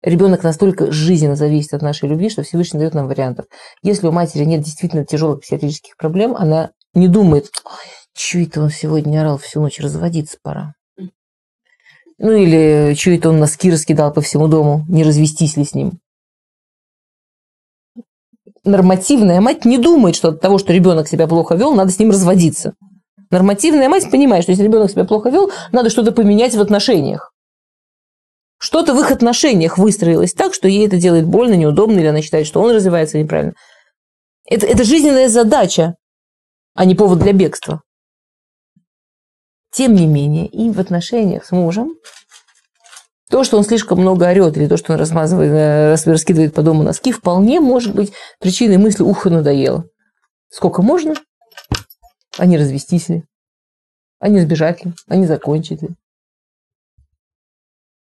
Ребенок 0.02 0.42
настолько 0.42 0.90
жизненно 0.90 1.36
зависит 1.36 1.72
от 1.72 1.82
нашей 1.82 2.08
любви, 2.08 2.30
что 2.30 2.42
Всевышний 2.42 2.80
дает 2.80 2.94
нам 2.94 3.06
вариантов. 3.06 3.46
Если 3.80 4.08
у 4.08 4.10
матери 4.10 4.44
нет 4.44 4.62
действительно 4.62 5.04
тяжелых 5.04 5.42
психиатрических 5.42 5.96
проблем, 5.96 6.34
она 6.34 6.72
не 6.94 7.06
думает, 7.06 7.52
что 8.12 8.38
это 8.40 8.60
он 8.60 8.70
сегодня 8.70 9.20
орал 9.20 9.38
всю 9.38 9.60
ночь, 9.60 9.78
разводиться 9.78 10.36
пора. 10.42 10.74
Ну 12.18 12.32
или 12.32 12.92
что 12.96 13.12
это 13.12 13.28
он 13.28 13.38
носки 13.38 13.70
раскидал 13.70 14.12
по 14.12 14.20
всему 14.20 14.48
дому, 14.48 14.84
не 14.88 15.04
развестись 15.04 15.56
ли 15.56 15.64
с 15.64 15.76
ним 15.76 16.00
нормативная 18.64 19.40
мать 19.40 19.64
не 19.64 19.78
думает, 19.78 20.16
что 20.16 20.28
от 20.28 20.40
того, 20.40 20.58
что 20.58 20.72
ребенок 20.72 21.08
себя 21.08 21.26
плохо 21.26 21.54
вел, 21.54 21.74
надо 21.74 21.90
с 21.90 21.98
ним 21.98 22.10
разводиться. 22.10 22.74
Нормативная 23.30 23.88
мать 23.88 24.10
понимает, 24.10 24.42
что 24.42 24.52
если 24.52 24.64
ребенок 24.64 24.90
себя 24.90 25.04
плохо 25.04 25.30
вел, 25.30 25.50
надо 25.72 25.90
что-то 25.90 26.12
поменять 26.12 26.54
в 26.54 26.60
отношениях. 26.60 27.32
Что-то 28.58 28.92
в 28.94 29.00
их 29.00 29.10
отношениях 29.10 29.78
выстроилось 29.78 30.34
так, 30.34 30.52
что 30.52 30.68
ей 30.68 30.86
это 30.86 30.98
делает 30.98 31.26
больно, 31.26 31.54
неудобно, 31.54 31.98
или 31.98 32.06
она 32.06 32.20
считает, 32.20 32.46
что 32.46 32.60
он 32.60 32.72
развивается 32.72 33.18
неправильно. 33.18 33.54
Это, 34.44 34.66
это 34.66 34.84
жизненная 34.84 35.28
задача, 35.28 35.94
а 36.74 36.84
не 36.84 36.94
повод 36.94 37.20
для 37.20 37.32
бегства. 37.32 37.82
Тем 39.72 39.94
не 39.94 40.06
менее, 40.06 40.46
и 40.46 40.70
в 40.70 40.80
отношениях 40.80 41.46
с 41.46 41.52
мужем 41.52 41.94
то, 43.30 43.44
что 43.44 43.56
он 43.56 43.64
слишком 43.64 44.00
много 44.00 44.28
орет, 44.28 44.56
или 44.56 44.66
то, 44.66 44.76
что 44.76 44.92
он 44.92 44.98
размазывает, 44.98 45.52
э, 45.52 46.10
раскидывает 46.10 46.52
по 46.52 46.62
дому 46.62 46.82
носки, 46.82 47.12
вполне 47.12 47.60
может 47.60 47.94
быть 47.94 48.12
причиной 48.40 48.76
мысли 48.76 49.04
«уха, 49.04 49.30
надоело». 49.30 49.84
Сколько 50.48 50.82
можно? 50.82 51.14
Они 52.38 52.58
развестись 52.58 53.08
ли? 53.08 53.24
Они 54.18 54.40
сбежать 54.40 54.84
ли? 54.84 54.92
Они 55.06 55.26
закончить 55.26 55.80
ли? 55.80 55.90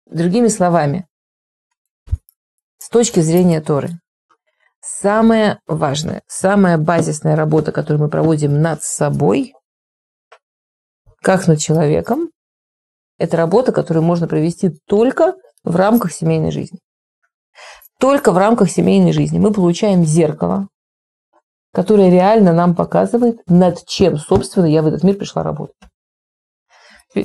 Другими 0.07 0.46
словами, 0.46 1.07
с 2.78 2.88
точки 2.88 3.18
зрения 3.18 3.61
Торы, 3.61 3.90
самая 4.81 5.61
важная, 5.66 6.22
самая 6.28 6.78
базисная 6.78 7.35
работа, 7.35 7.72
которую 7.72 8.04
мы 8.04 8.09
проводим 8.09 8.62
над 8.62 8.85
собой, 8.85 9.52
как 11.20 11.48
над 11.48 11.59
человеком, 11.59 12.31
это 13.18 13.37
работа, 13.37 13.72
которую 13.72 14.04
можно 14.04 14.26
провести 14.26 14.70
только 14.87 15.35
в 15.64 15.76
рамках 15.76 16.12
семейной 16.12 16.50
жизни. 16.50 16.78
Только 17.98 18.33
в 18.33 18.38
рамках 18.38 18.70
семейной 18.70 19.12
жизни 19.12 19.38
мы 19.38 19.52
получаем 19.52 20.04
зеркало, 20.04 20.68
которое 21.72 22.11
реально 22.11 22.52
нам 22.52 22.74
показывает, 22.74 23.40
над 23.46 23.85
чем, 23.87 24.16
собственно, 24.16 24.66
я 24.66 24.83
в 24.83 24.87
этот 24.87 25.02
мир 25.02 25.16
пришла 25.16 25.42
работать. 25.42 25.74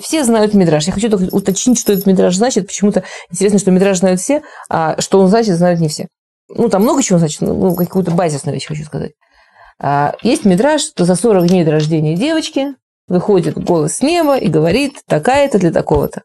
Все 0.01 0.23
знают 0.23 0.53
Мидраж. 0.53 0.85
Я 0.87 0.93
хочу 0.93 1.09
только 1.09 1.35
уточнить, 1.35 1.77
что 1.77 1.93
этот 1.93 2.05
Мидраж 2.05 2.35
значит. 2.35 2.67
Почему-то 2.67 3.03
интересно, 3.29 3.59
что 3.59 3.71
Мидраж 3.71 3.99
знают 3.99 4.19
все, 4.19 4.41
а 4.69 4.99
что 5.01 5.19
он 5.19 5.27
значит, 5.27 5.57
знают 5.57 5.79
не 5.79 5.89
все. 5.89 6.07
Ну, 6.49 6.69
там 6.69 6.83
много 6.83 7.03
чего 7.03 7.19
значит, 7.19 7.41
ну, 7.41 7.75
какую-то 7.75 8.11
базисную 8.11 8.55
вещь 8.55 8.67
хочу 8.67 8.85
сказать. 8.85 9.11
А, 9.79 10.15
есть 10.23 10.45
Мидраж, 10.45 10.81
что 10.81 11.05
за 11.05 11.15
40 11.15 11.47
дней 11.47 11.65
до 11.65 11.71
рождения 11.71 12.15
девочки 12.15 12.75
выходит 13.07 13.55
голос 13.55 13.97
с 13.97 14.01
неба 14.01 14.37
и 14.37 14.47
говорит, 14.47 15.01
такая-то 15.07 15.59
для 15.59 15.71
такого-то. 15.71 16.23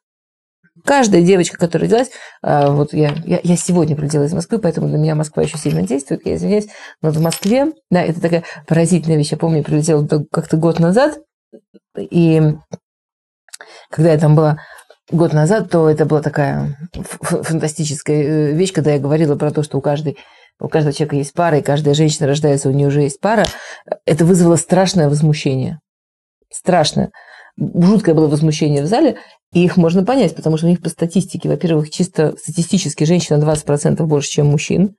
Каждая 0.85 1.23
девочка, 1.23 1.59
которая 1.59 1.89
родилась, 1.89 2.11
а, 2.43 2.71
вот 2.71 2.93
я, 2.93 3.15
я, 3.25 3.41
я 3.43 3.57
сегодня 3.57 3.97
прилетела 3.97 4.25
из 4.25 4.33
Москвы, 4.33 4.59
поэтому 4.59 4.89
для 4.89 4.99
меня 4.99 5.15
Москва 5.15 5.43
еще 5.43 5.59
сильно 5.59 5.83
действует, 5.83 6.25
я 6.25 6.37
извиняюсь, 6.37 6.69
но 7.03 7.11
в 7.11 7.21
Москве, 7.21 7.73
да, 7.91 8.03
это 8.03 8.21
такая 8.21 8.45
поразительная 8.67 9.17
вещь. 9.17 9.33
Я 9.33 9.39
помню, 9.39 9.59
я 9.59 9.65
прилетела 9.65 10.07
как-то 10.31 10.57
год 10.57 10.79
назад, 10.79 11.19
и 11.99 12.41
когда 13.91 14.13
я 14.13 14.19
там 14.19 14.37
была 14.37 14.59
год 15.11 15.33
назад, 15.33 15.71
то 15.71 15.89
это 15.89 16.05
была 16.05 16.23
такая 16.23 16.77
фантастическая 16.93 18.23
э, 18.23 18.53
вещь, 18.53 18.73
когда 18.73 18.93
я 18.93 18.99
говорила 18.99 19.37
про 19.37 19.51
то, 19.51 19.63
что 19.63 19.79
у 19.79 19.81
каждой 19.81 20.17
у 20.61 20.69
каждого 20.69 20.93
человека 20.93 21.17
есть 21.17 21.35
пара, 21.35 21.59
и 21.59 21.63
каждая 21.63 21.95
женщина 21.95 22.27
рождается, 22.27 22.69
у 22.69 22.73
нее 22.73 22.89
уже 22.89 23.03
есть 23.03 23.21
пара, 23.21 23.47
это 24.07 24.25
вызвало 24.25 24.57
страшное 24.57 25.09
возмущение. 25.09 25.79
Страшное. 26.51 27.11
Жуткое 27.57 28.15
было 28.15 28.29
возмущение 28.29 28.83
в 28.83 28.87
зале, 28.87 29.17
и 29.53 29.65
их 29.65 29.77
можно 29.77 30.05
понять, 30.05 30.37
потому 30.37 30.57
что 30.57 30.67
у 30.67 30.71
них 30.71 30.81
по 30.81 30.89
статистике, 30.89 31.49
во-первых, 31.49 31.91
чисто 31.91 32.35
статистически 32.41 33.05
женщина 33.05 33.39
20% 33.39 34.03
больше, 34.05 34.31
чем 34.31 34.47
мужчин, 34.47 34.95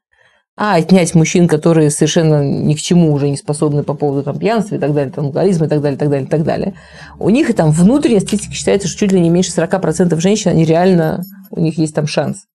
а 0.58 0.76
отнять 0.76 1.16
мужчин, 1.16 1.48
которые 1.48 1.90
совершенно 1.90 2.44
ни 2.44 2.74
к 2.74 2.82
чему 2.82 3.14
уже 3.14 3.30
не 3.30 3.38
способны 3.38 3.84
по 3.84 3.94
поводу 3.94 4.24
там, 4.24 4.38
пьянства 4.38 4.76
и 4.76 4.78
так 4.78 4.94
далее, 4.94 5.14
там, 5.14 5.28
алкоголизма 5.28 5.68
и 5.68 5.70
так 5.70 5.82
далее, 5.82 5.98
так 5.98 6.10
далее, 6.10 6.28
так 6.28 6.44
далее. 6.44 6.74
У 7.18 7.30
них 7.30 7.50
и 7.50 7.54
там 7.54 7.72
внутренняя 7.72 8.20
статистика 8.20 8.54
считается, 8.54 8.90
что 8.90 9.00
чуть 9.00 9.14
ли 9.14 9.22
не 9.22 9.30
меньше 9.30 9.52
40% 9.52 10.20
женщин, 10.20 10.52
они 10.52 10.66
реально, 10.66 11.24
у 11.52 11.62
них 11.62 11.78
есть 11.78 11.96
там 11.96 12.08
шанс. 12.08 12.49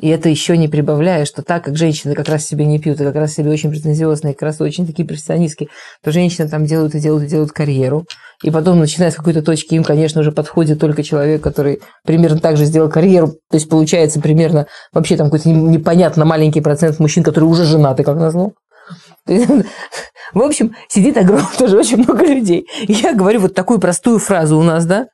И 0.00 0.08
это 0.08 0.28
еще 0.28 0.56
не 0.56 0.66
прибавляя, 0.66 1.24
что 1.24 1.42
так 1.42 1.64
как 1.64 1.76
женщины 1.76 2.14
как 2.14 2.28
раз 2.28 2.44
себе 2.44 2.64
не 2.64 2.80
пьют, 2.80 3.00
и 3.00 3.04
как 3.04 3.14
раз 3.14 3.34
себе 3.34 3.50
очень 3.50 3.70
претензиозные, 3.70 4.34
как 4.34 4.42
раз 4.42 4.60
очень 4.60 4.86
такие 4.86 5.06
профессионистские, 5.06 5.68
то 6.02 6.10
женщины 6.10 6.48
там 6.48 6.66
делают 6.66 6.96
и 6.96 7.00
делают 7.00 7.24
и 7.24 7.28
делают 7.28 7.52
карьеру. 7.52 8.04
И 8.42 8.50
потом, 8.50 8.80
начиная 8.80 9.12
с 9.12 9.14
какой-то 9.14 9.42
точки, 9.42 9.74
им, 9.74 9.84
конечно, 9.84 10.20
уже 10.20 10.32
подходит 10.32 10.80
только 10.80 11.04
человек, 11.04 11.40
который 11.40 11.80
примерно 12.04 12.40
так 12.40 12.56
же 12.56 12.64
сделал 12.64 12.88
карьеру. 12.90 13.28
То 13.50 13.56
есть 13.56 13.68
получается 13.68 14.20
примерно 14.20 14.66
вообще 14.92 15.16
там 15.16 15.28
какой-то 15.28 15.50
непонятно 15.50 16.24
маленький 16.24 16.60
процент 16.60 16.98
мужчин, 16.98 17.22
которые 17.22 17.48
уже 17.48 17.64
женаты, 17.64 18.02
как 18.02 18.16
назло. 18.16 18.54
В 19.26 20.42
общем, 20.42 20.74
сидит 20.88 21.16
огромное 21.16 21.48
тоже 21.58 21.78
очень 21.78 21.98
много 21.98 22.24
людей. 22.24 22.66
Я 22.86 23.14
говорю 23.14 23.40
вот 23.40 23.54
такую 23.54 23.78
простую 23.78 24.18
фразу 24.18 24.58
у 24.58 24.62
нас, 24.62 24.84
да, 24.84 25.06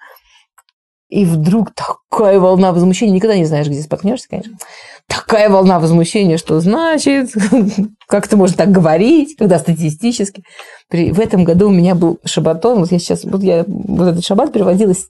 и 1.15 1.25
вдруг 1.25 1.71
такая 1.75 2.41
волна 2.41 2.73
возмущения, 2.73 3.15
никогда 3.15 3.37
не 3.37 3.45
знаешь, 3.45 3.69
где 3.69 3.81
споткнешься, 3.81 4.29
конечно. 4.29 4.57
Такая 5.07 5.49
волна 5.49 5.79
возмущения, 5.79 6.39
что 6.39 6.59
значит, 6.59 7.31
как 8.09 8.27
ты 8.27 8.37
можешь 8.37 8.57
так 8.57 8.73
говорить, 8.73 9.37
когда 9.37 9.61
статистически. 9.61 10.43
В 10.91 11.21
этом 11.21 11.45
году 11.45 11.69
у 11.69 11.73
меня 11.73 11.95
был 11.95 12.19
шабатон, 12.25 12.81
вот 12.81 12.91
я 12.91 12.99
сейчас, 12.99 13.23
вот 13.23 13.45
я 13.45 13.65
вот 13.69 14.09
этот 14.09 14.25
шаббат 14.25 14.53
переводилась 14.53 15.07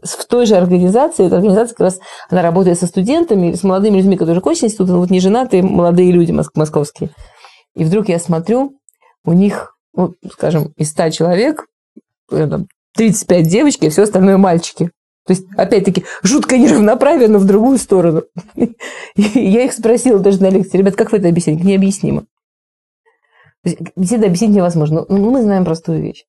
в 0.00 0.26
той 0.26 0.46
же 0.46 0.54
организации, 0.54 1.26
эта 1.26 1.38
организация 1.38 1.74
как 1.74 1.80
раз, 1.80 1.98
она 2.30 2.42
работает 2.42 2.78
со 2.78 2.86
студентами, 2.86 3.52
с 3.54 3.64
молодыми 3.64 3.96
людьми, 3.96 4.16
которые 4.16 4.34
уже 4.34 4.42
кончили 4.42 4.66
институт, 4.66 4.90
вот 4.90 5.10
не 5.10 5.18
женатые 5.18 5.64
молодые 5.64 6.12
люди 6.12 6.30
московские. 6.54 7.10
И 7.74 7.82
вдруг 7.82 8.08
я 8.08 8.20
смотрю, 8.20 8.78
у 9.24 9.32
них, 9.32 9.74
ну, 9.92 10.14
скажем, 10.32 10.72
из 10.76 10.90
100 10.90 11.10
человек, 11.10 11.66
35 12.28 13.28
э, 13.28 13.42
девочки, 13.42 13.86
и 13.86 13.88
все 13.88 14.04
остальное 14.04 14.36
мальчики. 14.36 14.92
То 15.28 15.34
есть, 15.34 15.44
опять-таки, 15.58 16.06
жуткое 16.22 16.58
неравноправие, 16.58 17.28
но 17.28 17.38
в 17.38 17.44
другую 17.44 17.76
сторону. 17.76 18.22
Я 19.14 19.64
их 19.64 19.74
спросила 19.74 20.18
даже 20.18 20.40
на 20.40 20.48
лекции, 20.48 20.78
ребят, 20.78 20.96
как 20.96 21.12
вы 21.12 21.18
это 21.18 21.28
объясните? 21.28 21.62
Необъяснимо. 21.64 22.24
Беседа 23.94 24.24
объяснить 24.24 24.52
невозможно. 24.52 25.04
Но 25.06 25.30
мы 25.30 25.42
знаем 25.42 25.66
простую 25.66 26.00
вещь. 26.00 26.24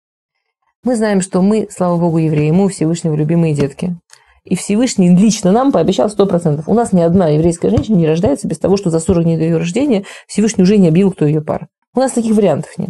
Мы 0.84 0.98
знаем, 0.98 1.22
что 1.22 1.42
мы, 1.42 1.70
слава 1.72 1.98
богу, 1.98 2.18
евреи, 2.18 2.52
мы 2.52 2.66
у 2.66 2.68
Всевышнего 2.68 3.16
любимые 3.16 3.54
детки. 3.54 3.96
И 4.44 4.58
Всевышний 4.58 5.16
лично 5.16 5.54
нам 5.54 5.72
пообещал 5.72 6.10
100%. 6.10 6.64
У 6.68 6.74
нас 6.74 6.92
ни 6.92 7.00
одна 7.00 7.30
еврейская 7.30 7.70
женщина 7.70 7.96
не 7.96 8.06
рождается 8.08 8.50
без 8.50 8.60
того, 8.60 8.76
что 8.76 8.90
за 8.90 9.00
40 9.00 9.24
дней 9.24 9.38
до 9.38 9.44
ее 9.44 9.58
рождения 9.60 10.04
Всевышний 10.28 10.64
уже 10.64 10.78
не 10.78 10.90
объявил, 10.90 11.14
кто 11.14 11.26
ее 11.26 11.40
пара. 11.40 11.70
У 11.96 12.00
нас 12.00 12.12
таких 12.12 12.36
вариантов 12.36 12.78
нет. 12.78 12.90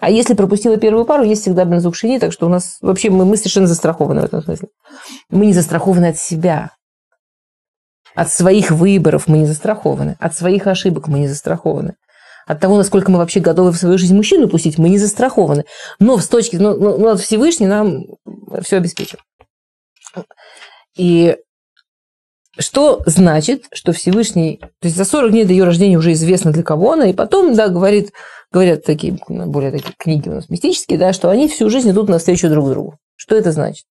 А 0.00 0.10
если 0.10 0.34
пропустила 0.34 0.76
первую 0.76 1.04
пару, 1.04 1.22
есть 1.22 1.42
всегда 1.42 1.64
бензук 1.64 1.94
шини, 1.94 2.18
так 2.18 2.32
что 2.32 2.46
у 2.46 2.48
нас 2.48 2.78
вообще 2.80 3.10
мы, 3.10 3.24
мы 3.24 3.36
совершенно 3.36 3.66
застрахованы 3.66 4.22
в 4.22 4.24
этом 4.24 4.42
смысле. 4.42 4.68
Мы 5.30 5.46
не 5.46 5.52
застрахованы 5.52 6.06
от 6.06 6.18
себя. 6.18 6.72
От 8.14 8.30
своих 8.30 8.70
выборов 8.70 9.28
мы 9.28 9.38
не 9.38 9.46
застрахованы. 9.46 10.16
От 10.18 10.36
своих 10.36 10.66
ошибок 10.66 11.08
мы 11.08 11.20
не 11.20 11.28
застрахованы. 11.28 11.94
От 12.46 12.60
того, 12.60 12.76
насколько 12.76 13.10
мы 13.10 13.18
вообще 13.18 13.40
готовы 13.40 13.72
в 13.72 13.76
свою 13.76 13.96
жизнь 13.96 14.14
мужчину 14.14 14.48
пустить, 14.48 14.78
мы 14.78 14.88
не 14.88 14.98
застрахованы. 14.98 15.64
Но 15.98 16.18
с 16.18 16.28
точки, 16.28 16.56
ну, 16.56 16.76
ну 16.76 17.16
Всевышний 17.16 17.66
нам 17.66 18.04
все 18.62 18.76
обеспечил. 18.76 19.18
И 20.96 21.36
что 22.58 23.02
значит, 23.06 23.66
что 23.72 23.92
Всевышний, 23.92 24.58
то 24.58 24.86
есть 24.86 24.96
за 24.96 25.04
40 25.04 25.30
дней 25.30 25.44
до 25.44 25.52
ее 25.52 25.64
рождения 25.64 25.98
уже 25.98 26.12
известно 26.12 26.52
для 26.52 26.62
кого 26.62 26.92
она, 26.92 27.06
и 27.08 27.12
потом, 27.12 27.54
да, 27.54 27.68
говорит, 27.68 28.12
говорят 28.52 28.84
такие, 28.84 29.18
более 29.28 29.72
такие 29.72 29.94
книги 29.98 30.28
у 30.28 30.34
нас 30.34 30.48
мистические, 30.48 30.98
да, 30.98 31.12
что 31.12 31.30
они 31.30 31.48
всю 31.48 31.68
жизнь 31.70 31.90
идут 31.90 32.08
навстречу 32.08 32.48
друг 32.48 32.68
другу. 32.68 32.98
Что 33.16 33.36
это 33.36 33.52
значит? 33.52 33.86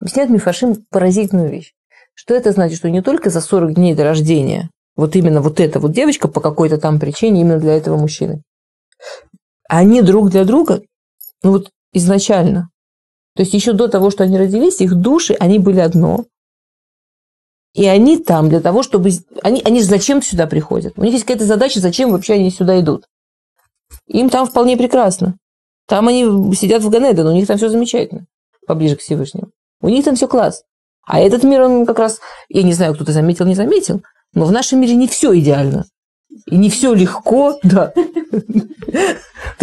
Объясняет 0.00 0.30
Мифашим 0.30 0.84
поразительную 0.90 1.50
вещь. 1.50 1.72
Что 2.14 2.34
это 2.34 2.52
значит? 2.52 2.78
Что 2.78 2.90
не 2.90 3.02
только 3.02 3.30
за 3.30 3.40
40 3.40 3.74
дней 3.74 3.94
до 3.94 4.04
рождения 4.04 4.70
вот 4.98 5.14
именно 5.14 5.40
вот 5.40 5.60
эта 5.60 5.78
вот 5.78 5.92
девочка 5.92 6.26
по 6.26 6.40
какой-то 6.40 6.76
там 6.78 6.98
причине 6.98 7.42
именно 7.42 7.60
для 7.60 7.76
этого 7.76 7.96
мужчины. 7.96 8.42
Они 9.68 10.02
друг 10.02 10.30
для 10.30 10.44
друга, 10.44 10.82
ну 11.42 11.52
вот 11.52 11.70
изначально. 11.92 12.70
То 13.36 13.42
есть 13.42 13.54
еще 13.54 13.72
до 13.72 13.86
того, 13.86 14.10
что 14.10 14.24
они 14.24 14.36
родились, 14.36 14.80
их 14.80 14.96
души, 14.96 15.36
они 15.38 15.60
были 15.60 15.78
одно. 15.78 16.24
И 17.74 17.86
они 17.86 18.18
там 18.18 18.48
для 18.48 18.60
того, 18.60 18.82
чтобы... 18.82 19.10
Они, 19.42 19.62
они 19.64 19.82
зачем 19.82 20.22
сюда 20.22 20.46
приходят? 20.46 20.94
У 20.96 21.02
них 21.02 21.12
есть 21.12 21.24
какая-то 21.24 21.44
задача, 21.44 21.80
зачем 21.80 22.10
вообще 22.10 22.34
они 22.34 22.50
сюда 22.50 22.80
идут. 22.80 23.06
Им 24.06 24.30
там 24.30 24.46
вполне 24.46 24.76
прекрасно. 24.76 25.36
Там 25.86 26.08
они 26.08 26.54
сидят 26.54 26.82
в 26.82 26.90
Ганеден, 26.90 27.26
у 27.26 27.32
них 27.32 27.46
там 27.46 27.56
все 27.56 27.68
замечательно, 27.68 28.26
поближе 28.66 28.96
к 28.96 29.00
Всевышнему. 29.00 29.48
У 29.80 29.88
них 29.88 30.04
там 30.04 30.16
все 30.16 30.28
класс. 30.28 30.64
А 31.06 31.20
этот 31.20 31.44
мир, 31.44 31.62
он 31.62 31.86
как 31.86 31.98
раз, 31.98 32.20
я 32.48 32.62
не 32.62 32.74
знаю, 32.74 32.94
кто-то 32.94 33.12
заметил, 33.12 33.46
не 33.46 33.54
заметил, 33.54 34.02
но 34.34 34.44
в 34.44 34.52
нашем 34.52 34.80
мире 34.80 34.94
не 34.94 35.08
все 35.08 35.38
идеально. 35.38 35.86
И 36.46 36.56
не 36.56 36.68
все 36.68 36.92
легко, 36.92 37.58
да. 37.62 37.92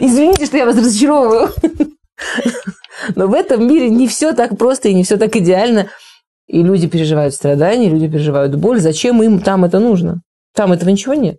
Извините, 0.00 0.46
что 0.46 0.56
я 0.56 0.64
вас 0.64 0.76
разочаровываю. 0.76 1.50
Но 3.14 3.28
в 3.28 3.34
этом 3.34 3.66
мире 3.66 3.90
не 3.90 4.08
все 4.08 4.32
так 4.32 4.56
просто 4.58 4.88
и 4.88 4.94
не 4.94 5.04
все 5.04 5.16
так 5.16 5.36
идеально. 5.36 5.88
И 6.48 6.62
люди 6.62 6.88
переживают 6.88 7.34
страдания, 7.34 7.90
люди 7.90 8.08
переживают 8.08 8.56
боль. 8.56 8.80
Зачем 8.80 9.22
им 9.22 9.40
там 9.40 9.64
это 9.64 9.78
нужно? 9.78 10.22
Там 10.54 10.72
этого 10.72 10.88
ничего 10.88 11.14
нет. 11.14 11.38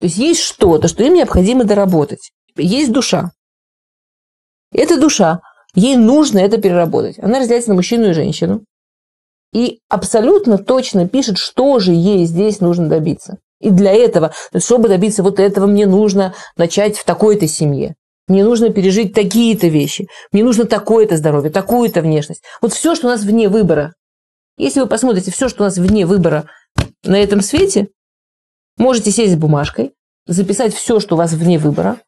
То 0.00 0.06
есть 0.06 0.18
есть 0.18 0.40
что-то, 0.40 0.88
что 0.88 1.02
им 1.04 1.14
необходимо 1.14 1.64
доработать. 1.64 2.32
Есть 2.56 2.92
душа. 2.92 3.30
Эта 4.72 5.00
душа, 5.00 5.40
ей 5.74 5.96
нужно 5.96 6.40
это 6.40 6.58
переработать. 6.58 7.18
Она 7.20 7.38
разделяется 7.38 7.70
на 7.70 7.76
мужчину 7.76 8.10
и 8.10 8.12
женщину. 8.12 8.64
И 9.52 9.80
абсолютно 9.88 10.58
точно 10.58 11.08
пишет, 11.08 11.38
что 11.38 11.78
же 11.78 11.92
ей 11.92 12.24
здесь 12.26 12.60
нужно 12.60 12.88
добиться. 12.88 13.38
И 13.60 13.70
для 13.70 13.92
этого, 13.92 14.32
чтобы 14.58 14.88
добиться 14.88 15.22
вот 15.22 15.40
этого, 15.40 15.66
мне 15.66 15.86
нужно 15.86 16.34
начать 16.56 16.96
в 16.96 17.04
такой-то 17.04 17.48
семье. 17.48 17.94
Мне 18.28 18.44
нужно 18.44 18.70
пережить 18.70 19.14
такие-то 19.14 19.68
вещи. 19.68 20.08
Мне 20.32 20.44
нужно 20.44 20.64
такое-то 20.64 21.16
здоровье, 21.16 21.50
такую-то 21.50 22.02
внешность. 22.02 22.42
Вот 22.60 22.72
все, 22.72 22.94
что 22.94 23.06
у 23.06 23.10
нас 23.10 23.22
вне 23.22 23.48
выбора. 23.48 23.94
Если 24.56 24.80
вы 24.80 24.86
посмотрите 24.86 25.30
все, 25.30 25.48
что 25.48 25.62
у 25.62 25.66
нас 25.66 25.78
вне 25.78 26.04
выбора 26.04 26.44
на 27.04 27.16
этом 27.16 27.40
свете, 27.40 27.88
Можете 28.78 29.10
сесть 29.10 29.32
с 29.32 29.36
бумажкой, 29.36 29.92
записать 30.26 30.72
все, 30.72 31.00
что 31.00 31.16
у 31.16 31.18
вас 31.18 31.32
вне 31.32 31.58
выбора, 31.58 32.00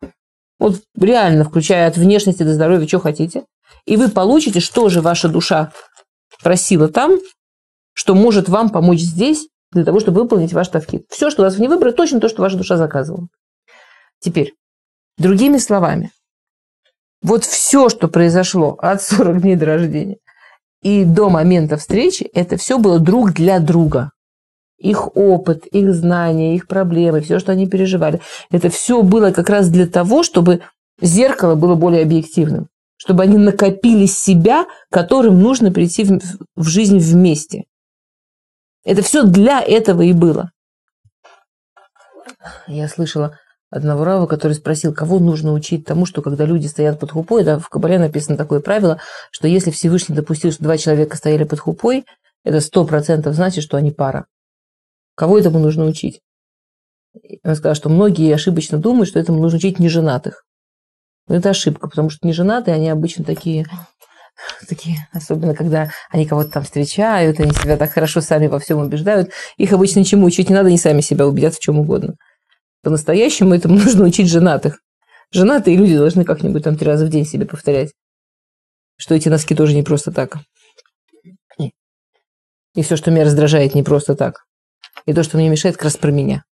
вот 0.60 0.80
реально, 0.96 1.44
включая 1.44 1.88
от 1.88 1.96
внешности 1.96 2.44
до 2.44 2.54
здоровья, 2.54 2.86
что 2.86 3.00
хотите, 3.00 3.42
и 3.86 3.96
вы 3.96 4.08
получите, 4.08 4.60
что 4.60 4.88
же 4.88 5.00
ваша 5.00 5.28
душа 5.28 5.72
просила 6.42 6.88
там, 6.88 7.18
что 7.92 8.14
может 8.14 8.48
вам 8.48 8.70
помочь 8.70 9.00
здесь, 9.00 9.48
для 9.72 9.84
того, 9.84 9.98
чтобы 10.00 10.22
выполнить 10.22 10.52
ваш 10.52 10.68
тавкид. 10.68 11.06
Все, 11.10 11.30
что 11.30 11.42
у 11.42 11.44
вас 11.44 11.56
вне 11.56 11.68
выбора, 11.68 11.92
точно 11.92 12.20
то, 12.20 12.28
что 12.28 12.42
ваша 12.42 12.56
душа 12.56 12.76
заказывала. 12.76 13.26
Теперь, 14.20 14.54
другими 15.20 15.58
словами, 15.58 16.10
Вот 17.22 17.44
все, 17.44 17.88
что 17.90 18.08
произошло 18.08 18.76
от 18.80 19.02
40 19.02 19.42
дней 19.42 19.56
до 19.56 19.66
рождения 19.66 20.16
и 20.82 21.04
до 21.04 21.28
момента 21.28 21.76
встречи, 21.76 22.22
это 22.32 22.56
все 22.56 22.78
было 22.78 22.98
друг 22.98 23.32
для 23.32 23.60
друга. 23.60 24.12
Их 24.78 25.14
опыт, 25.14 25.66
их 25.66 25.94
знания, 25.94 26.56
их 26.56 26.66
проблемы, 26.66 27.20
все, 27.20 27.38
что 27.38 27.52
они 27.52 27.68
переживали. 27.68 28.22
Это 28.50 28.70
все 28.70 29.02
было 29.02 29.30
как 29.30 29.50
раз 29.50 29.68
для 29.68 29.86
того, 29.86 30.22
чтобы 30.22 30.62
зеркало 31.02 31.54
было 31.54 31.74
более 31.74 32.02
объективным. 32.02 32.68
Чтобы 32.96 33.22
они 33.22 33.36
накопили 33.36 34.06
себя, 34.06 34.66
которым 34.90 35.40
нужно 35.40 35.70
прийти 35.70 36.04
в, 36.04 36.18
в 36.56 36.66
жизнь 36.66 36.98
вместе. 36.98 37.64
Это 38.84 39.02
все 39.02 39.24
для 39.24 39.60
этого 39.60 40.00
и 40.00 40.14
было. 40.14 40.50
Я 42.66 42.88
слышала 42.88 43.38
одного 43.70 44.04
рава, 44.04 44.26
который 44.26 44.52
спросил, 44.52 44.92
кого 44.92 45.18
нужно 45.20 45.52
учить 45.52 45.84
тому, 45.84 46.04
что 46.04 46.22
когда 46.22 46.44
люди 46.44 46.66
стоят 46.66 46.98
под 46.98 47.12
хупой, 47.12 47.44
да, 47.44 47.58
в 47.58 47.68
Кабале 47.68 47.98
написано 47.98 48.36
такое 48.36 48.60
правило, 48.60 49.00
что 49.30 49.46
если 49.46 49.70
Всевышний 49.70 50.14
допустил, 50.14 50.52
что 50.52 50.64
два 50.64 50.76
человека 50.76 51.16
стояли 51.16 51.44
под 51.44 51.60
хупой, 51.60 52.04
это 52.44 52.60
сто 52.60 52.84
процентов 52.84 53.34
значит, 53.34 53.62
что 53.62 53.76
они 53.76 53.92
пара. 53.92 54.26
Кого 55.14 55.38
этому 55.38 55.58
нужно 55.58 55.86
учить? 55.86 56.20
Он 57.44 57.54
сказал, 57.54 57.74
что 57.74 57.88
многие 57.88 58.34
ошибочно 58.34 58.78
думают, 58.78 59.08
что 59.08 59.18
этому 59.18 59.40
нужно 59.40 59.58
учить 59.58 59.78
неженатых. 59.78 60.44
Но 61.28 61.36
это 61.36 61.50
ошибка, 61.50 61.88
потому 61.88 62.10
что 62.10 62.26
неженатые, 62.26 62.74
они 62.74 62.88
обычно 62.88 63.24
такие, 63.24 63.66
такие, 64.68 65.08
особенно 65.12 65.54
когда 65.54 65.90
они 66.10 66.26
кого-то 66.26 66.50
там 66.50 66.64
встречают, 66.64 67.38
они 67.38 67.52
себя 67.52 67.76
так 67.76 67.92
хорошо 67.92 68.20
сами 68.20 68.48
во 68.48 68.58
всем 68.58 68.78
убеждают, 68.78 69.30
их 69.56 69.72
обычно 69.72 70.00
ничему 70.00 70.26
учить 70.26 70.48
не 70.48 70.54
надо, 70.54 70.68
они 70.68 70.78
сами 70.78 71.02
себя 71.02 71.26
убедят 71.26 71.54
в 71.54 71.60
чем 71.60 71.78
угодно. 71.78 72.16
По-настоящему 72.82 73.54
этому 73.54 73.74
нужно 73.78 74.04
учить 74.04 74.30
женатых. 74.30 74.80
Женатые 75.32 75.76
люди 75.76 75.96
должны 75.96 76.24
как-нибудь 76.24 76.64
там 76.64 76.76
три 76.76 76.86
раза 76.86 77.06
в 77.06 77.08
день 77.08 77.24
себе 77.24 77.46
повторять, 77.46 77.92
что 78.96 79.14
эти 79.14 79.28
носки 79.28 79.54
тоже 79.54 79.74
не 79.74 79.82
просто 79.82 80.12
так. 80.12 80.38
И 82.74 82.82
все, 82.82 82.96
что 82.96 83.10
меня 83.10 83.24
раздражает, 83.24 83.74
не 83.74 83.82
просто 83.82 84.14
так. 84.14 84.44
И 85.06 85.12
то, 85.12 85.22
что 85.22 85.36
мне 85.36 85.48
мешает, 85.48 85.76
как 85.76 85.84
раз 85.84 85.96
про 85.96 86.10
меня. 86.10 86.44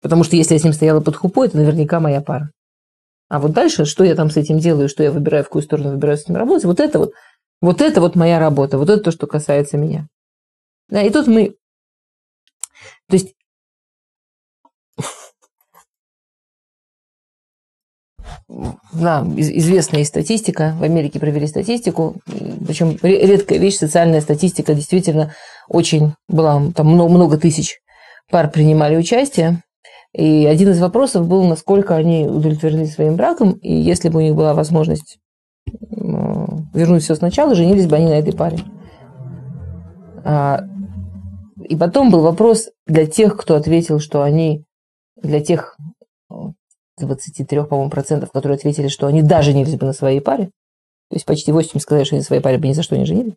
Потому 0.00 0.22
что 0.22 0.36
если 0.36 0.54
я 0.54 0.60
с 0.60 0.64
ним 0.64 0.72
стояла 0.72 1.00
под 1.00 1.16
хупой, 1.16 1.48
это 1.48 1.56
наверняка 1.56 1.98
моя 1.98 2.20
пара. 2.20 2.50
А 3.28 3.40
вот 3.40 3.52
дальше, 3.52 3.84
что 3.84 4.04
я 4.04 4.14
там 4.14 4.30
с 4.30 4.36
этим 4.36 4.58
делаю, 4.58 4.88
что 4.88 5.02
я 5.02 5.10
выбираю, 5.10 5.44
в 5.44 5.48
какую 5.48 5.62
сторону 5.62 5.90
выбираю 5.90 6.18
с 6.18 6.28
ним 6.28 6.36
работать, 6.36 6.66
вот 6.66 6.78
это 6.78 6.98
вот, 6.98 7.12
вот 7.60 7.80
это 7.80 8.00
вот 8.00 8.14
моя 8.14 8.38
работа, 8.38 8.78
вот 8.78 8.90
это 8.90 9.02
то, 9.02 9.10
что 9.10 9.26
касается 9.26 9.76
меня. 9.76 10.06
Да, 10.88 11.02
и 11.02 11.10
тут 11.10 11.26
мы, 11.26 11.56
то 13.08 13.16
есть 13.16 13.34
да, 18.92 19.26
известная 19.36 20.04
статистика, 20.04 20.74
в 20.78 20.82
Америке 20.82 21.18
провели 21.18 21.46
статистику, 21.46 22.16
причем 22.66 22.96
редкая 23.02 23.58
вещь, 23.58 23.76
социальная 23.76 24.20
статистика 24.20 24.74
действительно 24.74 25.32
очень 25.68 26.14
была, 26.28 26.62
там 26.74 26.88
много, 26.88 27.12
много 27.12 27.38
тысяч 27.38 27.80
пар 28.30 28.50
принимали 28.50 28.96
участие, 28.96 29.62
и 30.12 30.46
один 30.46 30.70
из 30.70 30.80
вопросов 30.80 31.26
был, 31.26 31.44
насколько 31.44 31.96
они 31.96 32.26
удовлетворены 32.26 32.86
своим 32.86 33.16
браком, 33.16 33.52
и 33.52 33.72
если 33.72 34.08
бы 34.08 34.20
у 34.20 34.22
них 34.22 34.34
была 34.34 34.54
возможность 34.54 35.18
вернуть 36.74 37.02
все 37.02 37.14
сначала, 37.14 37.54
женились 37.54 37.86
бы 37.86 37.96
они 37.96 38.06
на 38.06 38.18
этой 38.18 38.32
паре. 38.32 38.58
А, 40.24 40.64
и 41.62 41.76
потом 41.76 42.10
был 42.10 42.20
вопрос 42.20 42.68
для 42.86 43.06
тех, 43.06 43.36
кто 43.36 43.56
ответил, 43.56 43.98
что 43.98 44.22
они, 44.22 44.64
для 45.20 45.40
тех 45.40 45.76
23, 46.98 47.64
по-моему, 47.64 47.90
процентов, 47.90 48.30
которые 48.32 48.56
ответили, 48.56 48.88
что 48.88 49.06
они 49.06 49.22
даже 49.22 49.50
женились 49.50 49.76
бы 49.76 49.86
на 49.86 49.92
своей 49.92 50.20
паре, 50.20 50.50
то 51.10 51.16
есть 51.16 51.26
почти 51.26 51.52
80 51.52 51.80
сказали, 51.82 52.04
что 52.04 52.14
они 52.14 52.20
на 52.20 52.26
своей 52.26 52.42
паре 52.42 52.58
бы 52.58 52.68
ни 52.68 52.72
за 52.72 52.82
что 52.82 52.96
не 52.96 53.04
женились. 53.04 53.34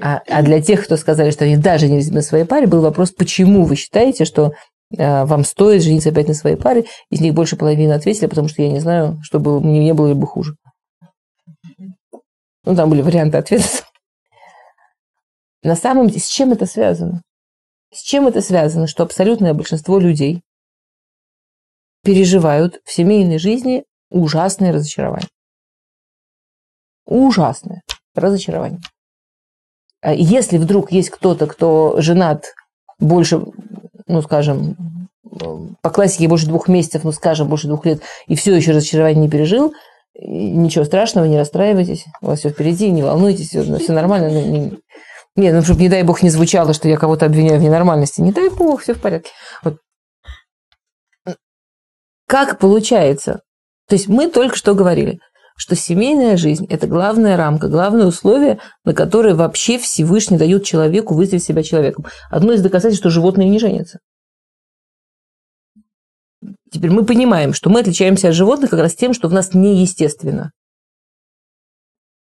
А, 0.00 0.22
а 0.28 0.42
для 0.42 0.62
тех, 0.62 0.84
кто 0.84 0.96
сказали, 0.96 1.30
что 1.30 1.44
они 1.44 1.56
даже 1.56 1.86
женились 1.86 2.10
бы 2.10 2.16
на 2.16 2.22
своей 2.22 2.44
паре, 2.44 2.66
был 2.66 2.80
вопрос, 2.80 3.10
почему 3.10 3.64
вы 3.64 3.76
считаете, 3.76 4.24
что 4.24 4.52
э, 4.96 5.24
вам 5.24 5.44
стоит 5.44 5.82
жениться 5.82 6.10
опять 6.10 6.28
на 6.28 6.34
своей 6.34 6.56
паре. 6.56 6.84
Из 7.10 7.20
них 7.20 7.34
больше 7.34 7.56
половины 7.56 7.92
ответили, 7.92 8.26
потому 8.26 8.48
что 8.48 8.62
я 8.62 8.70
не 8.70 8.80
знаю, 8.80 9.18
что 9.22 9.40
было, 9.40 9.60
мне 9.60 9.82
не 9.82 9.94
было 9.94 10.08
ли 10.08 10.14
бы 10.14 10.26
хуже. 10.26 10.56
Ну, 12.64 12.76
там 12.76 12.90
были 12.90 13.02
варианты 13.02 13.38
ответов. 13.38 13.90
На 15.62 15.76
самом 15.76 16.08
деле, 16.08 16.20
с 16.20 16.28
чем 16.28 16.52
это 16.52 16.66
связано? 16.66 17.22
С 17.92 18.02
чем 18.02 18.28
это 18.28 18.40
связано, 18.40 18.86
что 18.86 19.02
абсолютное 19.02 19.54
большинство 19.54 19.98
людей 19.98 20.42
переживают 22.02 22.80
в 22.84 22.92
семейной 22.92 23.38
жизни 23.38 23.84
ужасное 24.10 24.72
разочарование. 24.72 25.28
Ужасное 27.06 27.82
разочарование. 28.14 28.80
А 30.02 30.14
если 30.14 30.58
вдруг 30.58 30.92
есть 30.92 31.10
кто-то, 31.10 31.46
кто 31.46 32.00
женат 32.00 32.54
больше, 32.98 33.42
ну, 34.06 34.22
скажем, 34.22 34.76
по 35.82 35.90
классике 35.90 36.28
больше 36.28 36.46
двух 36.46 36.68
месяцев, 36.68 37.04
ну, 37.04 37.12
скажем, 37.12 37.48
больше 37.48 37.68
двух 37.68 37.84
лет, 37.86 38.02
и 38.26 38.34
все 38.34 38.54
еще 38.54 38.72
разочарование 38.72 39.22
не 39.22 39.30
пережил, 39.30 39.74
ничего 40.14 40.84
страшного, 40.84 41.26
не 41.26 41.38
расстраивайтесь, 41.38 42.04
у 42.20 42.26
вас 42.26 42.40
все 42.40 42.50
впереди, 42.50 42.90
не 42.90 43.02
волнуйтесь, 43.02 43.48
все, 43.48 43.62
все 43.78 43.92
нормально. 43.92 44.30
Ну, 44.30 44.78
нет, 45.36 45.54
ну, 45.54 45.62
чтобы, 45.62 45.80
не 45.80 45.88
дай 45.88 46.02
бог, 46.02 46.22
не 46.22 46.30
звучало, 46.30 46.72
что 46.72 46.88
я 46.88 46.96
кого-то 46.96 47.26
обвиняю 47.26 47.60
в 47.60 47.62
ненормальности. 47.62 48.20
Не 48.20 48.32
дай 48.32 48.50
бог, 48.50 48.82
все 48.82 48.94
в 48.94 49.00
порядке. 49.00 49.30
Вот 49.62 49.78
как 52.30 52.60
получается? 52.60 53.42
То 53.88 53.96
есть 53.96 54.06
мы 54.06 54.30
только 54.30 54.54
что 54.54 54.76
говорили, 54.76 55.18
что 55.56 55.74
семейная 55.74 56.36
жизнь– 56.36 56.64
это 56.70 56.86
главная 56.86 57.36
рамка, 57.36 57.66
главное 57.66 58.06
условие, 58.06 58.60
на 58.84 58.94
которое 58.94 59.34
вообще 59.34 59.78
Всевышний 59.78 60.38
дает 60.38 60.64
человеку 60.64 61.14
выставить 61.14 61.42
себя 61.42 61.64
человеком. 61.64 62.06
Одно 62.30 62.52
из 62.52 62.62
доказательств, 62.62 63.02
что 63.02 63.10
животные 63.10 63.48
не 63.48 63.58
женятся. 63.58 63.98
Теперь 66.70 66.92
мы 66.92 67.04
понимаем, 67.04 67.52
что 67.52 67.68
мы 67.68 67.80
отличаемся 67.80 68.28
от 68.28 68.34
животных 68.36 68.70
как 68.70 68.78
раз 68.78 68.94
тем, 68.94 69.12
что 69.12 69.26
в 69.26 69.32
нас 69.32 69.52
неестественно. 69.52 70.52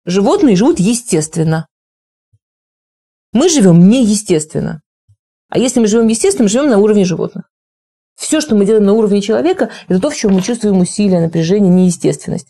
Животные 0.04 0.56
живут 0.56 0.80
естественно. 0.80 1.68
Мы 3.32 3.48
живем 3.48 3.88
неестественно. 3.88 4.80
А 5.48 5.60
если 5.60 5.78
мы 5.78 5.86
живем 5.86 6.08
естественно, 6.08 6.46
мы 6.46 6.48
живем 6.48 6.70
на 6.70 6.78
уровне 6.78 7.04
животных. 7.04 7.51
Все, 8.16 8.40
что 8.40 8.54
мы 8.54 8.66
делаем 8.66 8.84
на 8.84 8.92
уровне 8.92 9.20
человека, 9.20 9.70
это 9.88 10.00
то, 10.00 10.10
в 10.10 10.16
чем 10.16 10.32
мы 10.32 10.42
чувствуем 10.42 10.78
усилие, 10.78 11.20
напряжение, 11.20 11.70
неестественность. 11.70 12.48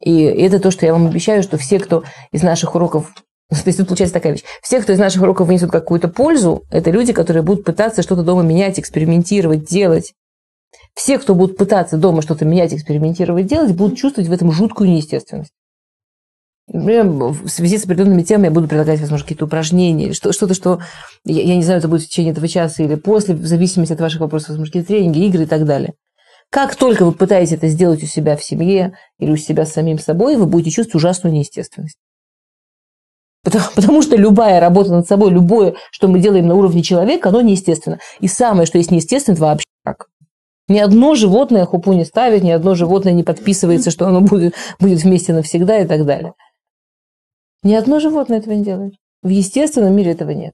И 0.00 0.20
это 0.20 0.60
то, 0.60 0.70
что 0.70 0.86
я 0.86 0.92
вам 0.92 1.06
обещаю, 1.06 1.42
что 1.42 1.56
все, 1.56 1.78
кто 1.78 2.04
из 2.32 2.42
наших 2.42 2.74
уроков 2.74 3.12
то 3.48 3.62
есть 3.66 3.78
тут 3.78 3.86
получается 3.86 4.14
такая 4.14 4.32
вещь. 4.32 4.42
Все, 4.60 4.80
кто 4.80 4.92
из 4.92 4.98
наших 4.98 5.22
уроков 5.22 5.46
вынесут 5.46 5.70
какую-то 5.70 6.08
пользу, 6.08 6.64
это 6.70 6.90
люди, 6.90 7.12
которые 7.12 7.42
будут 7.42 7.64
пытаться 7.64 8.02
что-то 8.02 8.22
дома 8.22 8.42
менять, 8.42 8.80
экспериментировать, 8.80 9.64
делать. 9.64 10.14
Все, 10.94 11.18
кто 11.18 11.34
будут 11.34 11.56
пытаться 11.56 11.96
дома 11.96 12.22
что-то 12.22 12.44
менять, 12.44 12.74
экспериментировать, 12.74 13.46
делать, 13.46 13.76
будут 13.76 13.98
чувствовать 13.98 14.28
в 14.28 14.32
этом 14.32 14.50
жуткую 14.50 14.90
неестественность. 14.90 15.52
В 16.68 17.48
связи 17.48 17.78
с 17.78 17.84
определенными 17.84 18.22
темами 18.22 18.46
я 18.46 18.50
буду 18.50 18.66
предлагать, 18.66 19.00
возможно, 19.00 19.24
какие-то 19.24 19.44
упражнения, 19.44 20.12
что-то, 20.12 20.52
что, 20.54 20.80
я, 21.24 21.42
я 21.42 21.56
не 21.56 21.62
знаю, 21.62 21.78
это 21.78 21.88
будет 21.88 22.02
в 22.02 22.08
течение 22.08 22.32
этого 22.32 22.48
часа 22.48 22.82
или 22.82 22.96
после, 22.96 23.34
в 23.34 23.46
зависимости 23.46 23.92
от 23.92 24.00
ваших 24.00 24.20
вопросов, 24.20 24.50
возможно, 24.50 24.72
какие-то 24.72 24.88
тренинги, 24.88 25.24
игры 25.26 25.44
и 25.44 25.46
так 25.46 25.64
далее. 25.64 25.94
Как 26.50 26.74
только 26.74 27.04
вы 27.04 27.12
пытаетесь 27.12 27.52
это 27.52 27.68
сделать 27.68 28.02
у 28.02 28.06
себя 28.06 28.36
в 28.36 28.42
семье 28.42 28.94
или 29.18 29.30
у 29.30 29.36
себя 29.36 29.64
с 29.64 29.72
самим 29.72 29.98
собой, 29.98 30.36
вы 30.36 30.46
будете 30.46 30.70
чувствовать 30.70 30.96
ужасную 30.96 31.34
неестественность. 31.34 31.98
Потому, 33.44 33.64
потому 33.76 34.02
что 34.02 34.16
любая 34.16 34.58
работа 34.58 34.90
над 34.90 35.06
собой, 35.06 35.30
любое, 35.30 35.74
что 35.92 36.08
мы 36.08 36.18
делаем 36.18 36.48
на 36.48 36.56
уровне 36.56 36.82
человека, 36.82 37.28
оно 37.28 37.42
неестественно. 37.42 38.00
И 38.18 38.26
самое, 38.26 38.66
что 38.66 38.78
есть 38.78 38.90
неестественно, 38.90 39.34
это 39.34 39.42
вообще 39.42 39.66
как. 39.84 40.06
Ни 40.68 40.78
одно 40.78 41.14
животное 41.14 41.64
хупу 41.64 41.92
не 41.92 42.04
ставит, 42.04 42.42
ни 42.42 42.50
одно 42.50 42.74
животное 42.74 43.12
не 43.12 43.22
подписывается, 43.22 43.92
что 43.92 44.08
оно 44.08 44.20
будет, 44.20 44.54
будет 44.80 45.04
вместе 45.04 45.32
навсегда 45.32 45.78
и 45.78 45.86
так 45.86 46.04
далее. 46.04 46.32
Ни 47.62 47.74
одно 47.74 48.00
животное 48.00 48.38
этого 48.38 48.54
не 48.54 48.64
делает. 48.64 48.94
В 49.22 49.28
естественном 49.28 49.94
мире 49.94 50.12
этого 50.12 50.30
нет. 50.30 50.52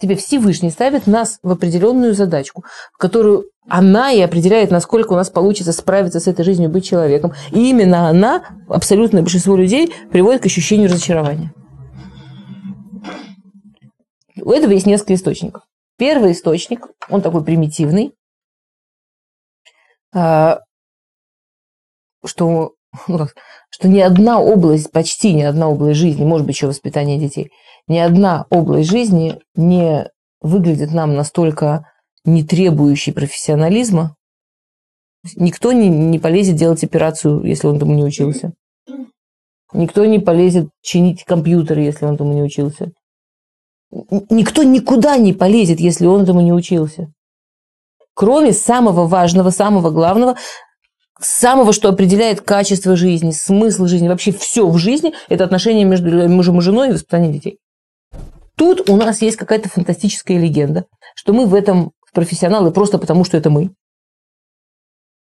Тебе 0.00 0.14
Всевышний 0.14 0.70
ставит 0.70 1.08
нас 1.08 1.40
в 1.42 1.50
определенную 1.50 2.14
задачку, 2.14 2.64
в 2.92 2.98
которую 2.98 3.50
она 3.68 4.12
и 4.12 4.20
определяет, 4.20 4.70
насколько 4.70 5.12
у 5.12 5.16
нас 5.16 5.28
получится 5.28 5.72
справиться 5.72 6.20
с 6.20 6.28
этой 6.28 6.44
жизнью, 6.44 6.70
быть 6.70 6.86
человеком. 6.86 7.32
И 7.50 7.68
именно 7.68 8.08
она, 8.08 8.44
абсолютное 8.68 9.22
большинство 9.22 9.56
людей, 9.56 9.92
приводит 10.10 10.42
к 10.42 10.46
ощущению 10.46 10.88
разочарования. 10.88 11.52
У 14.40 14.52
этого 14.52 14.70
есть 14.70 14.86
несколько 14.86 15.14
источников. 15.14 15.62
Первый 15.96 16.32
источник, 16.32 16.86
он 17.08 17.20
такой 17.20 17.44
примитивный, 17.44 18.14
а, 20.14 20.60
что 22.24 22.74
ну, 23.08 23.26
что 23.70 23.88
ни 23.88 24.00
одна 24.00 24.40
область, 24.40 24.90
почти 24.90 25.34
ни 25.34 25.42
одна 25.42 25.68
область 25.68 25.98
жизни, 25.98 26.24
может 26.24 26.46
быть, 26.46 26.56
еще 26.56 26.66
воспитание 26.66 27.18
детей, 27.18 27.50
ни 27.86 27.98
одна 27.98 28.46
область 28.50 28.90
жизни 28.90 29.38
не 29.54 30.08
выглядит 30.40 30.92
нам 30.92 31.14
настолько 31.14 31.86
не 32.24 32.44
требующей 32.44 33.12
профессионализма, 33.12 34.16
Никто 35.36 35.72
не, 35.72 35.88
не 35.88 36.18
полезет 36.18 36.56
делать 36.56 36.84
операцию, 36.84 37.42
если 37.42 37.66
он 37.66 37.76
этому 37.76 37.94
не 37.94 38.04
учился. 38.04 38.52
Никто 39.72 40.04
не 40.04 40.18
полезет 40.18 40.70
чинить 40.80 41.24
компьютер, 41.24 41.78
если 41.78 42.06
он 42.06 42.14
этому 42.14 42.32
не 42.32 42.42
учился. 42.42 42.92
Никто 44.30 44.62
никуда 44.62 45.16
не 45.16 45.32
полезет, 45.32 45.80
если 45.80 46.06
он 46.06 46.22
этому 46.22 46.40
не 46.40 46.52
учился. 46.52 47.12
Кроме 48.14 48.52
самого 48.52 49.06
важного, 49.06 49.50
самого 49.50 49.90
главного, 49.90 50.36
самого, 51.20 51.72
что 51.72 51.88
определяет 51.88 52.40
качество 52.40 52.96
жизни, 52.96 53.30
смысл 53.30 53.86
жизни, 53.86 54.08
вообще 54.08 54.32
все 54.32 54.68
в 54.68 54.78
жизни, 54.78 55.12
это 55.28 55.44
отношения 55.44 55.84
между 55.84 56.28
мужем 56.28 56.58
и 56.58 56.62
женой 56.62 56.88
и 56.88 56.92
воспитание 56.92 57.32
детей. 57.32 57.58
Тут 58.56 58.88
у 58.90 58.96
нас 58.96 59.22
есть 59.22 59.36
какая-то 59.36 59.68
фантастическая 59.68 60.38
легенда, 60.38 60.86
что 61.14 61.32
мы 61.32 61.46
в 61.46 61.54
этом 61.54 61.92
профессионалы 62.12 62.72
просто 62.72 62.98
потому, 62.98 63.24
что 63.24 63.36
это 63.36 63.50
мы. 63.50 63.70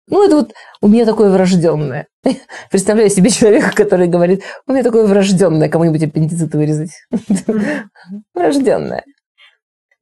Ну, 0.09 0.25
это 0.25 0.35
вот 0.35 0.53
у 0.81 0.89
меня 0.89 1.05
такое 1.05 1.31
врожденное. 1.31 2.07
Представляю 2.71 3.09
себе 3.09 3.29
человека, 3.29 3.71
который 3.73 4.07
говорит, 4.07 4.43
у 4.67 4.73
меня 4.73 4.83
такое 4.83 5.07
врожденное, 5.07 5.69
кому-нибудь 5.69 6.03
аппендицит 6.03 6.53
вырезать. 6.53 6.91
Врожденное. 8.33 9.05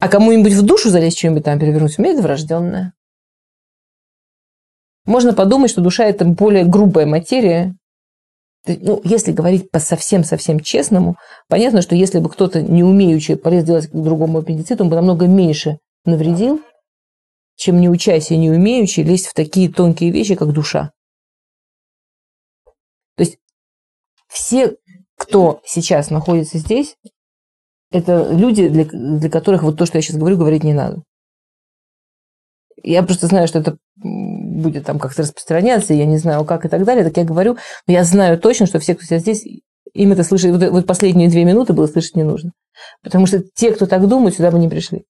А 0.00 0.08
кому-нибудь 0.08 0.54
в 0.54 0.62
душу 0.62 0.90
залезть, 0.90 1.18
что-нибудь 1.18 1.44
там 1.44 1.60
перевернуть, 1.60 1.96
у 1.96 2.02
меня 2.02 2.14
это 2.14 2.22
врожденное. 2.22 2.94
Можно 5.04 5.34
подумать, 5.34 5.70
что 5.70 5.80
душа– 5.80 6.04
это 6.06 6.24
более 6.24 6.64
грубая 6.64 7.06
материя. 7.06 7.74
Ну, 8.66 9.00
если 9.02 9.32
говорить 9.32 9.70
по 9.70 9.80
совсем-совсем 9.80 10.60
честному, 10.60 11.16
понятно, 11.48 11.82
что 11.82 11.96
если 11.96 12.20
бы 12.20 12.30
кто-то 12.30 12.62
не 12.62 12.84
умеющий 12.84 13.36
полез 13.36 13.64
делать 13.64 13.88
к 13.88 13.92
другому 13.92 14.38
аппендицит, 14.38 14.80
он 14.80 14.88
бы 14.88 14.94
намного 14.94 15.26
меньше 15.26 15.78
навредил, 16.04 16.62
чем 17.56 17.80
не 17.80 17.88
учась 17.88 18.30
и 18.30 18.36
не 18.36 18.50
умеющий 18.50 19.02
лезть 19.02 19.26
в 19.26 19.34
такие 19.34 19.72
тонкие 19.72 20.12
вещи, 20.12 20.36
как 20.36 20.52
душа. 20.52 20.92
То 23.16 23.24
есть 23.24 23.38
все, 24.28 24.76
кто 25.16 25.60
сейчас 25.64 26.10
находится 26.10 26.58
здесь, 26.58 26.96
это 27.90 28.32
люди, 28.32 28.68
для, 28.68 28.84
для 28.84 29.28
которых 29.30 29.64
вот 29.64 29.76
то, 29.76 29.86
что 29.86 29.98
я 29.98 30.02
сейчас 30.02 30.16
говорю, 30.16 30.38
говорить 30.38 30.64
не 30.64 30.72
надо. 30.72 31.02
Я 32.82 33.02
просто 33.02 33.26
знаю, 33.26 33.48
что 33.48 33.58
это 33.58 33.76
будет 34.62 34.86
там 34.86 34.98
как-то 34.98 35.22
распространяться, 35.22 35.94
я 35.94 36.06
не 36.06 36.18
знаю, 36.18 36.44
как 36.44 36.64
и 36.64 36.68
так 36.68 36.84
далее, 36.84 37.04
так 37.04 37.16
я 37.16 37.24
говорю, 37.24 37.56
но 37.86 37.92
я 37.92 38.04
знаю 38.04 38.38
точно, 38.38 38.66
что 38.66 38.78
все, 38.78 38.94
кто 38.94 39.04
сейчас 39.04 39.22
здесь, 39.22 39.44
им 39.92 40.12
это 40.12 40.24
слышать, 40.24 40.52
вот, 40.52 40.70
вот 40.70 40.86
последние 40.86 41.28
две 41.28 41.44
минуты 41.44 41.72
было 41.72 41.86
слышать 41.86 42.16
не 42.16 42.22
нужно. 42.22 42.52
Потому 43.02 43.26
что 43.26 43.42
те, 43.54 43.72
кто 43.72 43.86
так 43.86 44.06
думают, 44.08 44.36
сюда 44.36 44.50
бы 44.50 44.58
не 44.58 44.68
пришли. 44.68 45.04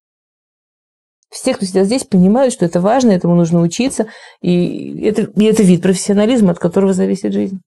Все, 1.31 1.55
кто 1.55 1.65
сидят 1.65 1.87
здесь, 1.87 2.05
понимают, 2.05 2.53
что 2.53 2.67
это 2.67 2.81
важно, 2.81 3.11
этому 3.11 3.35
нужно 3.35 3.61
учиться, 3.61 4.07
и 4.43 5.03
это, 5.03 5.23
и 5.23 5.45
это 5.45 5.63
вид 5.63 5.83
профессионализма, 5.83 6.53
от 6.53 6.59
которого 6.59 6.93
зависит 6.93 7.33
жизнь. 7.33 7.61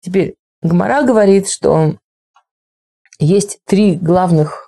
Теперь 0.00 0.36
Гмара 0.62 1.02
говорит, 1.02 1.48
что 1.48 1.98
есть 3.18 3.58
три 3.66 3.96
главных 3.96 4.67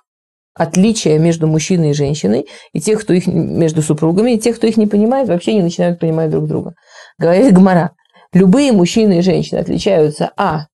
отличия 0.53 1.17
между 1.17 1.47
мужчиной 1.47 1.91
и 1.91 1.93
женщиной, 1.93 2.47
и 2.73 2.81
тех, 2.81 3.01
кто 3.01 3.13
их 3.13 3.27
между 3.27 3.81
супругами, 3.81 4.31
и 4.31 4.39
тех, 4.39 4.57
кто 4.57 4.67
их 4.67 4.77
не 4.77 4.87
понимает, 4.87 5.27
вообще 5.27 5.53
не 5.53 5.63
начинают 5.63 5.99
понимать 5.99 6.29
друг 6.29 6.47
друга. 6.47 6.73
Говорит 7.17 7.53
Гмара, 7.53 7.91
любые 8.33 8.71
мужчины 8.71 9.19
и 9.19 9.21
женщины 9.21 9.59
отличаются, 9.59 10.31
а, 10.37 10.67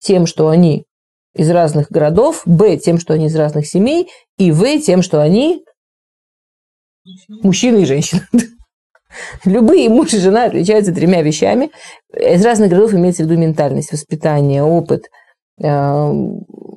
тем, 0.00 0.26
что 0.26 0.48
они 0.48 0.84
из 1.34 1.50
разных 1.50 1.90
городов, 1.90 2.42
б, 2.44 2.76
тем, 2.76 2.98
что 2.98 3.14
они 3.14 3.26
из 3.26 3.36
разных 3.36 3.66
семей, 3.66 4.08
и 4.36 4.50
в, 4.52 4.78
тем, 4.80 5.02
что 5.02 5.22
они 5.22 5.64
Мужчина 7.42 7.78
и 7.78 7.84
женщина. 7.84 8.22
Любые 9.44 9.88
муж 9.88 10.14
и 10.14 10.18
жена 10.18 10.44
отличаются 10.44 10.94
тремя 10.94 11.22
вещами. 11.22 11.70
Из 12.14 12.44
разных 12.44 12.70
городов 12.70 12.94
имеется 12.94 13.24
в 13.24 13.26
виду 13.26 13.40
ментальность, 13.40 13.92
воспитание, 13.92 14.62
опыт, 14.62 15.06
э, 15.60 16.12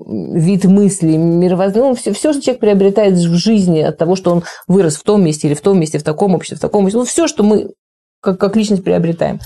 вид 0.06 0.66
мысли, 0.66 1.18
мировоззрение. 1.18 1.90
Ну, 1.90 1.96
все, 1.96 2.14
все, 2.14 2.32
что 2.32 2.42
человек 2.42 2.62
приобретает 2.62 3.16
в 3.16 3.36
жизни 3.36 3.80
от 3.80 3.98
того, 3.98 4.16
что 4.16 4.32
он 4.32 4.44
вырос 4.68 4.98
в 4.98 5.04
том 5.04 5.24
месте 5.24 5.48
или 5.48 5.56
в 5.56 5.62
том 5.62 5.80
месте, 5.80 5.98
в 5.98 6.04
таком 6.04 6.36
обществе, 6.36 6.58
в 6.58 6.62
таком 6.62 6.84
месте. 6.84 7.00
Ну, 7.00 7.06
все, 7.06 7.28
что 7.28 7.44
мы 7.44 7.72
как, 8.22 8.40
как 8.40 8.56
личность 8.56 8.84
приобретаем. 8.84 9.40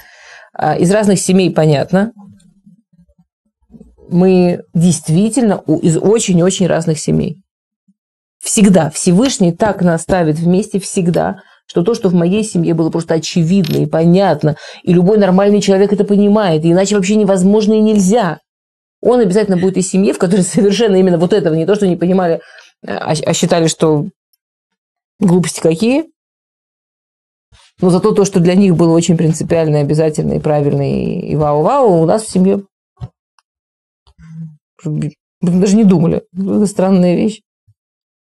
А, 0.54 0.76
из 0.76 0.92
разных 0.92 1.20
семей 1.20 1.52
понятно. 1.52 2.12
Мы 4.10 4.64
действительно 4.74 5.62
из 5.82 5.98
очень-очень 5.98 6.68
разных 6.68 7.00
семей. 7.00 7.44
Всегда. 8.42 8.90
Всевышний 8.90 9.52
так 9.52 9.82
нас 9.82 10.02
ставит 10.02 10.40
вместе 10.40 10.80
всегда, 10.80 11.42
что 11.68 11.84
то, 11.84 11.94
что 11.94 12.10
в 12.10 12.16
моей 12.16 12.44
семье 12.44 12.74
было 12.74 12.90
просто 12.90 13.16
очевидно 13.16 13.78
и 13.78 13.86
понятно, 13.86 14.56
и 14.84 14.94
любой 14.94 15.20
нормальный 15.20 15.62
человек 15.62 15.94
это 15.94 16.04
понимает, 16.04 16.66
иначе 16.66 16.96
вообще 16.96 17.16
невозможно 17.16 17.74
и 17.74 17.82
нельзя. 17.82 18.40
Он 19.02 19.20
обязательно 19.20 19.58
будет 19.58 19.78
из 19.78 19.90
семьи, 19.90 20.12
в 20.14 20.18
которой 20.18 20.42
совершенно 20.44 20.96
именно 20.96 21.18
вот 21.18 21.34
этого, 21.34 21.54
не 21.54 21.66
то, 21.66 21.76
что 21.76 21.88
не 21.88 21.96
понимали, 21.96 22.42
а, 22.86 23.12
а 23.12 23.34
считали, 23.34 23.68
что 23.68 24.08
глупости 25.20 25.60
какие, 25.60 26.06
но 27.82 27.90
зато 27.90 28.14
то, 28.14 28.26
что 28.26 28.40
для 28.40 28.56
них 28.56 28.76
было 28.76 28.94
очень 28.94 29.18
принципиально, 29.18 29.80
обязательно 29.80 30.34
и 30.34 30.40
правильно, 30.40 30.82
и, 30.82 31.32
и 31.32 31.36
вау-вау, 31.36 32.02
у 32.02 32.06
нас 32.06 32.24
в 32.24 32.30
семье 32.30 32.64
даже 35.42 35.76
не 35.76 35.84
думали. 35.84 36.24
Это 36.38 36.66
странная 36.66 37.16
вещь. 37.16 37.42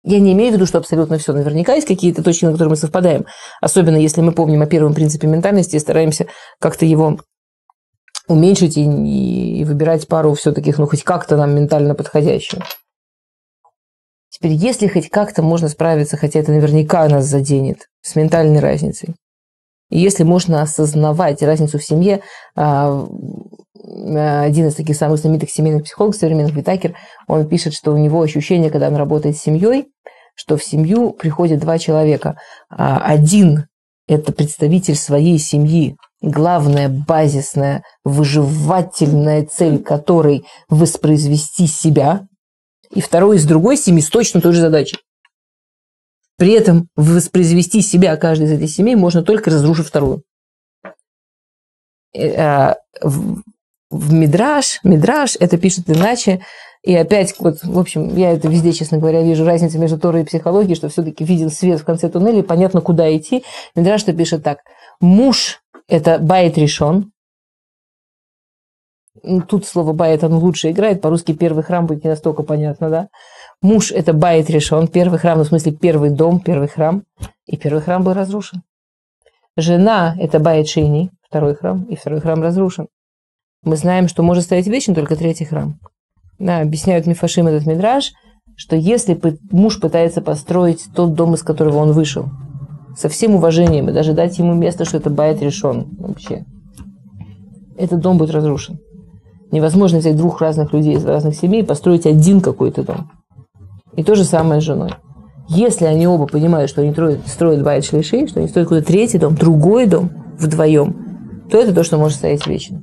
Я 0.04 0.20
не 0.20 0.34
имею 0.34 0.52
в 0.52 0.54
виду, 0.54 0.66
что 0.66 0.78
абсолютно 0.78 1.18
все. 1.18 1.32
Наверняка 1.32 1.74
есть 1.74 1.88
какие-то 1.88 2.22
точки, 2.22 2.44
на 2.44 2.52
которые 2.52 2.70
мы 2.70 2.76
совпадаем. 2.76 3.26
Особенно 3.60 3.96
если 3.96 4.20
мы 4.20 4.32
помним 4.32 4.62
о 4.62 4.66
первом 4.66 4.94
принципе 4.94 5.26
ментальности 5.26 5.76
и 5.76 5.80
стараемся 5.80 6.26
как-то 6.60 6.84
его 6.84 7.18
уменьшить 8.28 8.76
и, 8.76 8.84
и 8.84 9.64
выбирать 9.64 10.08
пару 10.08 10.34
все-таки, 10.34 10.74
ну, 10.76 10.86
хоть 10.86 11.02
как-то 11.02 11.36
нам 11.36 11.54
ментально 11.54 11.94
подходящую. 11.94 12.62
Теперь, 14.30 14.52
если 14.52 14.86
хоть 14.86 15.08
как-то 15.08 15.42
можно 15.42 15.68
справиться, 15.68 16.16
хотя 16.16 16.40
это 16.40 16.52
наверняка 16.52 17.08
нас 17.08 17.24
заденет, 17.24 17.88
с 18.02 18.16
ментальной 18.16 18.60
разницей, 18.60 19.14
и 19.90 19.98
если 19.98 20.24
можно 20.24 20.62
осознавать 20.62 21.42
разницу 21.42 21.78
в 21.78 21.84
семье, 21.84 22.20
а, 22.56 23.06
один 23.84 24.66
из 24.66 24.74
таких 24.74 24.96
самых 24.96 25.18
знаменитых 25.18 25.50
семейных 25.50 25.84
психологов 25.84 26.16
современных, 26.16 26.54
Витакер, 26.54 26.96
он 27.28 27.48
пишет, 27.48 27.72
что 27.72 27.92
у 27.92 27.96
него 27.96 28.20
ощущение, 28.20 28.70
когда 28.70 28.88
он 28.88 28.96
работает 28.96 29.36
с 29.36 29.42
семьей, 29.42 29.86
что 30.34 30.56
в 30.56 30.64
семью 30.64 31.12
приходят 31.12 31.60
два 31.60 31.78
человека. 31.78 32.36
А 32.68 32.98
один– 32.98 33.66
это 34.08 34.32
представитель 34.32 34.96
своей 34.96 35.38
семьи, 35.38 35.96
главная, 36.26 36.88
базисная, 36.88 37.82
выживательная 38.04 39.46
цель 39.46 39.82
которой– 39.82 40.44
воспроизвести 40.68 41.66
себя, 41.66 42.26
и 42.90 43.00
второй 43.00 43.36
из 43.36 43.46
другой 43.46 43.76
семьи 43.76 44.00
с 44.00 44.10
точно 44.10 44.40
той 44.40 44.52
же 44.52 44.60
задачей. 44.60 44.98
При 46.36 46.52
этом 46.52 46.88
воспроизвести 46.96 47.80
себя 47.80 48.16
каждой 48.16 48.46
из 48.46 48.52
этих 48.52 48.70
семей 48.70 48.94
можно 48.94 49.22
только 49.22 49.50
разрушив 49.50 49.88
вторую. 49.88 50.22
Э, 52.12 52.34
а, 52.36 52.76
в 53.02 54.12
Мидраш, 54.12 54.80
Мидраш 54.82 55.36
это 55.38 55.56
пишет 55.58 55.88
иначе, 55.88 56.42
и 56.82 56.94
опять, 56.94 57.34
вот, 57.38 57.64
в 57.64 57.78
общем, 57.78 58.14
я 58.16 58.32
это 58.32 58.48
везде, 58.48 58.72
честно 58.72 58.98
говоря, 58.98 59.22
вижу 59.22 59.44
разницу 59.44 59.78
между 59.78 59.98
Торой 59.98 60.22
и 60.22 60.24
психологией, 60.24 60.76
что 60.76 60.88
все-таки 60.88 61.24
виден 61.24 61.50
свет 61.50 61.80
в 61.80 61.84
конце 61.84 62.08
туннеля, 62.08 62.42
понятно, 62.42 62.80
куда 62.80 63.14
идти. 63.16 63.44
Мидраш 63.74 64.02
что 64.02 64.12
пишет 64.12 64.44
так. 64.44 64.58
Муж– 65.00 65.60
это 65.88 66.18
בית 66.18 66.56
ראשון. 66.58 67.12
Ну, 69.22 69.42
тут 69.42 69.66
слово 69.66 69.92
בית, 69.92 70.24
оно 70.24 70.38
лучше 70.38 70.70
играет. 70.70 71.00
По-русски 71.00 71.32
первый 71.32 71.64
храм 71.64 71.86
будет 71.86 72.04
не 72.04 72.10
настолько 72.10 72.42
понятно, 72.42 72.90
да? 72.90 73.08
Муж– 73.62 73.90
это 73.92 74.12
בית 74.12 74.48
ראשון. 74.50 74.88
Первый 74.88 75.18
храм, 75.18 75.38
ну, 75.38 75.44
в 75.44 75.48
смысле, 75.48 75.72
первый 75.72 76.10
дом, 76.10 76.40
первый 76.40 76.68
храм. 76.68 77.04
И 77.46 77.56
первый 77.56 77.82
храм 77.82 78.02
был 78.02 78.12
разрушен. 78.12 78.62
Жена– 79.56 80.14
это 80.20 80.38
בית 80.38 80.68
שני, 80.68 81.10
второй 81.22 81.54
храм, 81.54 81.84
и 81.84 81.96
второй 81.96 82.20
храм 82.20 82.42
разрушен. 82.42 82.88
Мы 83.62 83.76
знаем, 83.76 84.08
что 84.08 84.22
может 84.22 84.44
стоять 84.44 84.66
вечно 84.66 84.94
только 84.94 85.16
третий 85.16 85.44
храм. 85.44 85.80
Да, 86.38 86.60
объясняют 86.60 87.06
מפרשים 87.06 87.46
этот 87.46 87.66
мидраш, 87.66 88.12
что 88.56 88.76
если 88.76 89.18
муж 89.50 89.80
пытается 89.80 90.20
построить 90.20 90.86
тот 90.94 91.14
дом, 91.14 91.34
из 91.34 91.42
которого 91.42 91.78
он 91.78 91.92
вышел, 91.92 92.28
со 92.96 93.08
всем 93.08 93.34
уважением, 93.34 93.88
и 93.88 93.92
даже 93.92 94.12
дать 94.12 94.38
ему 94.38 94.54
место, 94.54 94.84
что 94.84 94.96
это 94.96 95.10
בית 95.10 95.42
ראשון 95.42 95.88
вообще, 95.98 96.44
этот 97.76 98.00
дом 98.00 98.18
будет 98.18 98.30
разрушен. 98.30 98.78
Невозможно 99.52 99.98
взять 99.98 100.16
двух 100.16 100.40
разных 100.40 100.72
людей 100.72 100.94
из 100.94 101.04
разных 101.04 101.36
семей 101.36 101.62
и 101.62 101.66
построить 101.66 102.06
один 102.06 102.40
какой-то 102.40 102.82
дом. 102.82 103.10
И 103.94 104.02
то 104.02 104.14
же 104.14 104.24
самое 104.24 104.60
с 104.60 104.64
женой. 104.64 104.90
Если 105.48 105.84
они 105.84 106.08
оба 106.08 106.26
понимают, 106.26 106.70
что 106.70 106.82
они 106.82 106.92
строят 107.26 107.62
байт 107.62 107.84
шлиши, 107.84 108.26
что 108.26 108.40
они 108.40 108.48
строят 108.48 108.68
какой-то 108.68 108.86
третий 108.86 109.18
дом, 109.18 109.36
другой 109.36 109.86
дом 109.86 110.10
вдвоем, 110.38 111.46
то 111.50 111.58
это 111.58 111.72
то, 111.72 111.84
что 111.84 111.98
может 111.98 112.18
стоять 112.18 112.46
вечно. 112.46 112.82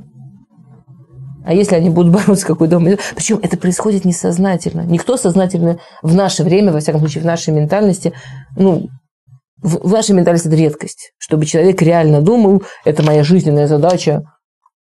А 1.46 1.54
если 1.54 1.76
они 1.76 1.90
будут 1.90 2.14
бороться, 2.28 2.48
какой 2.48 2.68
дом? 2.70 2.88
Причем 3.16 3.40
это 3.42 3.58
происходит 3.58 4.06
несознательно. 4.06 4.82
Никто 4.86 5.18
сознательно 5.18 5.80
в 6.02 6.16
наше 6.16 6.44
время, 6.44 6.72
во 6.72 6.80
всяком 6.80 7.02
случае, 7.02 7.24
в 7.24 7.26
нашей 7.26 7.54
ментальности, 7.54 8.14
ну, 8.56 8.88
в, 9.64 9.92
нашей 9.92 10.14
ментальности 10.14 10.48
это 10.48 10.58
редкость. 10.58 11.14
Чтобы 11.18 11.46
человек 11.46 11.82
реально 11.82 12.22
думал, 12.22 12.64
это 12.86 13.02
моя 13.02 13.24
жизненная 13.24 13.68
задача 13.68 14.24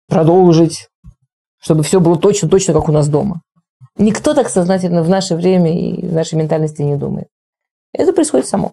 продолжить, 0.08 0.88
чтобы 1.60 1.82
все 1.82 2.00
было 2.00 2.16
точно-точно, 2.16 2.74
как 2.74 2.88
у 2.88 2.92
нас 2.92 3.08
дома. 3.08 3.42
Никто 3.98 4.34
так 4.34 4.48
сознательно 4.48 5.02
в 5.02 5.08
наше 5.08 5.36
время 5.36 5.78
и 5.78 6.06
в 6.06 6.12
нашей 6.12 6.36
ментальности 6.36 6.82
не 6.82 6.96
думает. 6.96 7.28
Это 7.92 8.12
происходит 8.12 8.46
само. 8.46 8.72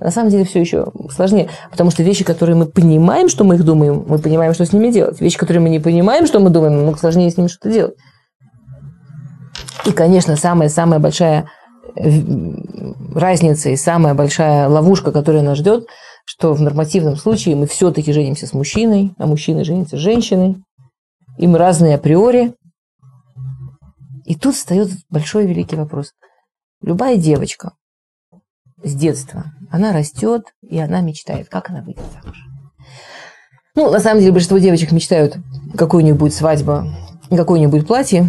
На 0.00 0.10
самом 0.10 0.28
деле 0.28 0.44
все 0.44 0.60
еще 0.60 0.86
сложнее, 1.10 1.48
потому 1.70 1.90
что 1.90 2.02
вещи, 2.02 2.24
которые 2.24 2.56
мы 2.56 2.66
понимаем, 2.66 3.28
что 3.28 3.44
мы 3.44 3.54
их 3.54 3.64
думаем, 3.64 4.04
мы 4.06 4.18
понимаем, 4.18 4.52
что 4.52 4.66
с 4.66 4.72
ними 4.72 4.90
делать. 4.90 5.20
Вещи, 5.20 5.38
которые 5.38 5.62
мы 5.62 5.70
не 5.70 5.78
понимаем, 5.78 6.26
что 6.26 6.40
мы 6.40 6.50
думаем, 6.50 6.76
намного 6.76 6.98
сложнее 6.98 7.30
с 7.30 7.36
ними 7.36 7.48
что-то 7.48 7.72
делать. 7.72 7.94
И, 9.86 9.92
конечно, 9.92 10.36
самая-самая 10.36 10.98
большая 10.98 11.48
разница 13.14 13.70
и 13.70 13.76
самая 13.76 14.14
большая 14.14 14.68
ловушка, 14.68 15.12
которая 15.12 15.42
нас 15.42 15.58
ждет, 15.58 15.86
что 16.24 16.54
в 16.54 16.60
нормативном 16.60 17.16
случае 17.16 17.56
мы 17.56 17.66
все-таки 17.66 18.12
женимся 18.12 18.46
с 18.46 18.52
мужчиной, 18.52 19.14
а 19.18 19.26
мужчина 19.26 19.64
женится 19.64 19.96
с 19.96 20.00
женщиной, 20.00 20.56
и 21.38 21.46
мы 21.46 21.58
разные 21.58 21.96
априори. 21.96 22.54
И 24.24 24.34
тут 24.34 24.54
встает 24.54 24.90
большой 25.10 25.46
великий 25.46 25.76
вопрос. 25.76 26.12
Любая 26.80 27.16
девочка 27.16 27.72
с 28.82 28.94
детства, 28.94 29.52
она 29.70 29.92
растет, 29.92 30.54
и 30.62 30.78
она 30.78 31.00
мечтает, 31.00 31.48
как 31.48 31.70
она 31.70 31.82
выйдет 31.82 32.04
замуж. 32.12 32.38
Ну, 33.76 33.90
на 33.90 34.00
самом 34.00 34.20
деле, 34.20 34.32
большинство 34.32 34.58
девочек 34.58 34.92
мечтают, 34.92 35.36
у 36.00 36.06
них 36.06 36.16
свадьба, 36.32 36.86
какое 37.30 37.58
у 37.58 37.60
них 37.60 37.70
будет 37.70 37.86
платье, 37.86 38.28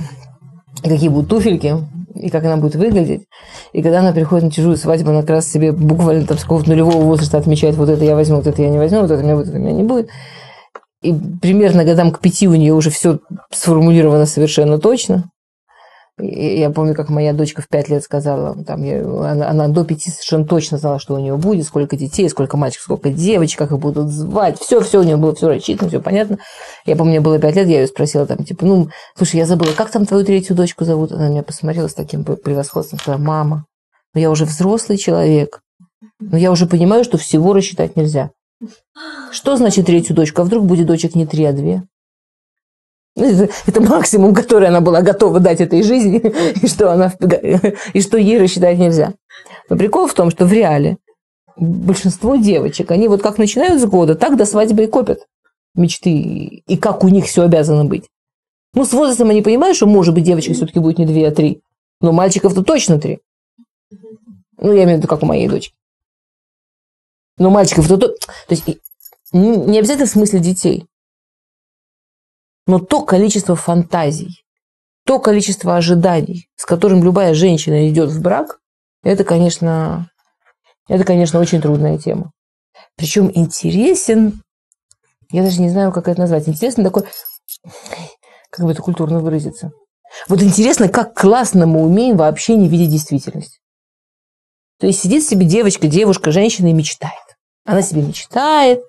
какие 0.82 1.10
будут 1.10 1.30
туфельки, 1.30 1.76
и 2.16 2.30
как 2.30 2.44
она 2.46 2.58
будет 2.58 2.76
выглядеть. 2.76 3.28
И 3.74 3.82
когда 3.82 4.00
она 4.00 4.14
приходит 4.14 4.46
на 4.46 4.52
чужую 4.52 4.78
свадьбу, 4.78 5.12
она 5.12 5.22
как 5.22 5.32
раз 5.32 5.52
себе 5.52 5.72
буквально 5.72 6.26
там 6.26 6.38
с 6.38 6.44
какого-то 6.44 6.70
нулевого 6.70 7.04
возраста 7.04 7.38
отмечает, 7.38 7.76
вот 7.76 7.90
это 7.90 8.04
я 8.04 8.16
возьму, 8.16 8.38
вот 8.38 8.48
это 8.48 8.62
я 8.62 8.70
не 8.70 8.78
возьму, 8.78 9.02
вот 9.02 9.12
это 9.12 9.22
у 9.22 9.24
меня 9.24 9.36
будет, 9.36 9.50
это 9.50 9.58
у 9.58 9.62
меня 9.62 9.74
не 9.74 9.84
будет. 9.84 10.10
И 11.02 11.14
примерно 11.14 11.84
годам 11.84 12.12
к 12.12 12.20
пяти 12.20 12.48
у 12.48 12.56
нее 12.56 12.74
уже 12.74 12.90
все 12.90 13.20
сформулировано 13.52 14.26
совершенно 14.26 14.80
точно. 14.80 15.30
Я 16.18 16.70
помню, 16.70 16.96
как 16.96 17.10
моя 17.10 17.34
дочка 17.34 17.62
в 17.62 17.68
пять 17.68 17.90
лет 17.90 18.02
сказала, 18.02 18.56
там, 18.64 18.84
я, 18.84 19.02
она, 19.02 19.50
она 19.50 19.68
до 19.68 19.84
пяти 19.84 20.10
совершенно 20.10 20.46
точно 20.46 20.78
знала, 20.78 20.98
что 20.98 21.14
у 21.14 21.20
нее 21.20 21.36
будет, 21.36 21.66
сколько 21.66 21.98
детей, 21.98 22.30
сколько 22.30 22.56
мальчиков, 22.56 22.84
сколько 22.84 23.10
девочек, 23.10 23.60
как 23.60 23.72
их 23.72 23.80
будут 23.80 24.08
звать. 24.08 24.58
Все, 24.58 24.80
все 24.80 25.02
у 25.02 25.04
нее 25.04 25.18
было 25.18 25.36
все 25.36 25.50
рассчитано, 25.50 25.90
все 25.90 26.00
понятно. 26.00 26.38
Я 26.86 26.96
помню, 26.96 27.12
мне 27.12 27.20
было 27.20 27.38
пять 27.38 27.58
лет, 27.58 27.68
я 27.68 27.82
ее 27.82 27.88
спросила, 27.88 28.26
там, 28.26 28.46
типа, 28.46 28.66
ну, 28.66 28.90
слушай, 29.18 29.36
я 29.36 29.46
забыла, 29.46 29.74
как 29.76 29.92
там 29.92 30.06
твою 30.06 30.24
третью 30.24 30.56
дочку 30.56 30.86
зовут? 30.86 31.12
Она 31.12 31.28
меня 31.28 31.44
посмотрела 31.44 31.90
с 31.90 31.94
таким 31.94 32.24
превосходством, 32.24 32.98
сказала, 33.00 33.22
мама, 33.22 33.66
ну 34.14 34.22
я 34.22 34.32
уже 34.32 34.46
взрослый 34.46 34.98
человек, 34.98 35.60
но 36.22 36.38
я 36.38 36.50
уже 36.50 36.66
понимаю, 36.66 37.04
что 37.04 37.18
всего 37.18 37.52
рассчитать 37.54 37.98
нельзя. 37.98 38.32
Что 39.32 39.58
значит 39.58 39.86
третью 39.86 40.16
дочку? 40.16 40.42
А 40.42 40.46
вдруг 40.46 40.66
будет 40.66 40.88
дочек 40.88 41.14
не 41.16 41.26
три, 41.26 41.44
а 41.44 41.52
две? 41.52 41.84
Ну, 43.18 43.48
это, 43.66 43.82
максимум, 43.82 44.34
который 44.34 44.68
она 44.68 44.82
была 44.82 45.02
готова 45.02 45.40
дать 45.40 45.62
этой 45.62 45.84
жизни, 45.84 46.18
и 46.62 46.68
что, 46.68 46.92
она, 46.92 47.14
и 47.94 48.02
что 48.02 48.18
ей 48.18 48.40
рассчитать 48.40 48.78
нельзя. 48.78 49.14
Но 49.70 49.78
прикол 49.78 50.08
в 50.08 50.14
том, 50.14 50.32
что 50.32 50.46
в 50.46 50.52
реале 50.52 50.98
большинство 51.56 52.36
девочек, 52.36 52.92
они 52.92 53.08
вот 53.08 53.22
как 53.22 53.38
начинают 53.38 53.82
с 53.82 53.86
года, 53.86 54.16
так 54.16 54.36
до 54.36 54.46
свадьбы 54.46 54.84
и 54.84 54.88
копят 54.88 55.26
мечты, 55.76 56.10
и 56.12 56.78
как 56.78 57.04
у 57.04 57.10
них 57.10 57.26
все 57.26 57.44
обязано 57.44 57.86
быть. 57.86 58.10
Ну, 58.74 58.86
с 58.86 58.94
возрастом 58.94 59.30
они 59.30 59.42
понимают, 59.42 59.78
что, 59.78 59.88
может 59.88 60.14
быть, 60.14 60.24
девочка 60.24 60.54
все-таки 60.54 60.80
будет 60.80 60.98
не 60.98 61.06
две, 61.06 61.28
а 61.28 61.32
три. 61.32 61.62
Но 62.02 62.12
мальчиков-то 62.12 62.64
точно 62.64 63.00
три. 63.00 63.20
Ну, 64.58 64.74
я 64.74 64.84
имею 64.84 64.98
в 64.98 65.00
виду, 65.00 65.08
как 65.08 65.24
у 65.24 65.26
моей 65.26 65.48
дочки. 65.48 65.74
Но 67.38 67.50
мальчиков-то... 67.50 67.98
То 67.98 68.16
есть, 68.50 68.66
не 69.32 69.80
обязательно 69.80 70.08
в 70.08 70.12
смысле 70.12 70.40
детей. 70.40 70.86
Но 72.68 72.80
то 72.80 73.04
количество 73.04 73.56
фантазий, 73.56 74.44
то 75.06 75.20
количество 75.20 75.76
ожиданий, 75.76 76.48
с 76.56 76.66
которым 76.66 77.04
любая 77.04 77.34
женщина 77.34 77.90
идет 77.90 78.10
в 78.10 78.22
брак, 78.22 78.60
это, 79.04 79.24
конечно, 79.24 80.10
это, 80.88 81.04
конечно, 81.04 81.40
очень 81.40 81.62
трудная 81.62 81.98
тема. 81.98 82.32
Причем 82.96 83.32
интересен, 83.34 84.42
я 85.30 85.44
даже 85.44 85.62
не 85.62 85.70
знаю, 85.70 85.92
как 85.92 86.08
это 86.08 86.22
назвать, 86.22 86.48
интересно 86.48 86.84
такой, 86.84 87.04
как 88.50 88.66
бы 88.66 88.72
это 88.72 88.82
культурно 88.82 89.20
выразиться. 89.20 89.72
Вот 90.28 90.42
интересно, 90.42 90.88
как 90.90 91.14
классно 91.14 91.68
мы 91.68 91.84
умеем 91.84 92.18
вообще 92.18 92.56
не 92.56 92.68
видеть 92.68 92.92
действительность. 92.92 93.60
То 94.80 94.88
есть 94.88 95.02
сидит 95.02 95.24
себе 95.24 95.46
девочка, 95.46 95.88
девушка, 95.88 96.32
женщина 96.32 96.68
и 96.68 96.74
мечтает. 96.74 97.14
Она 97.64 97.82
себе 97.82 98.02
мечтает, 98.02 98.82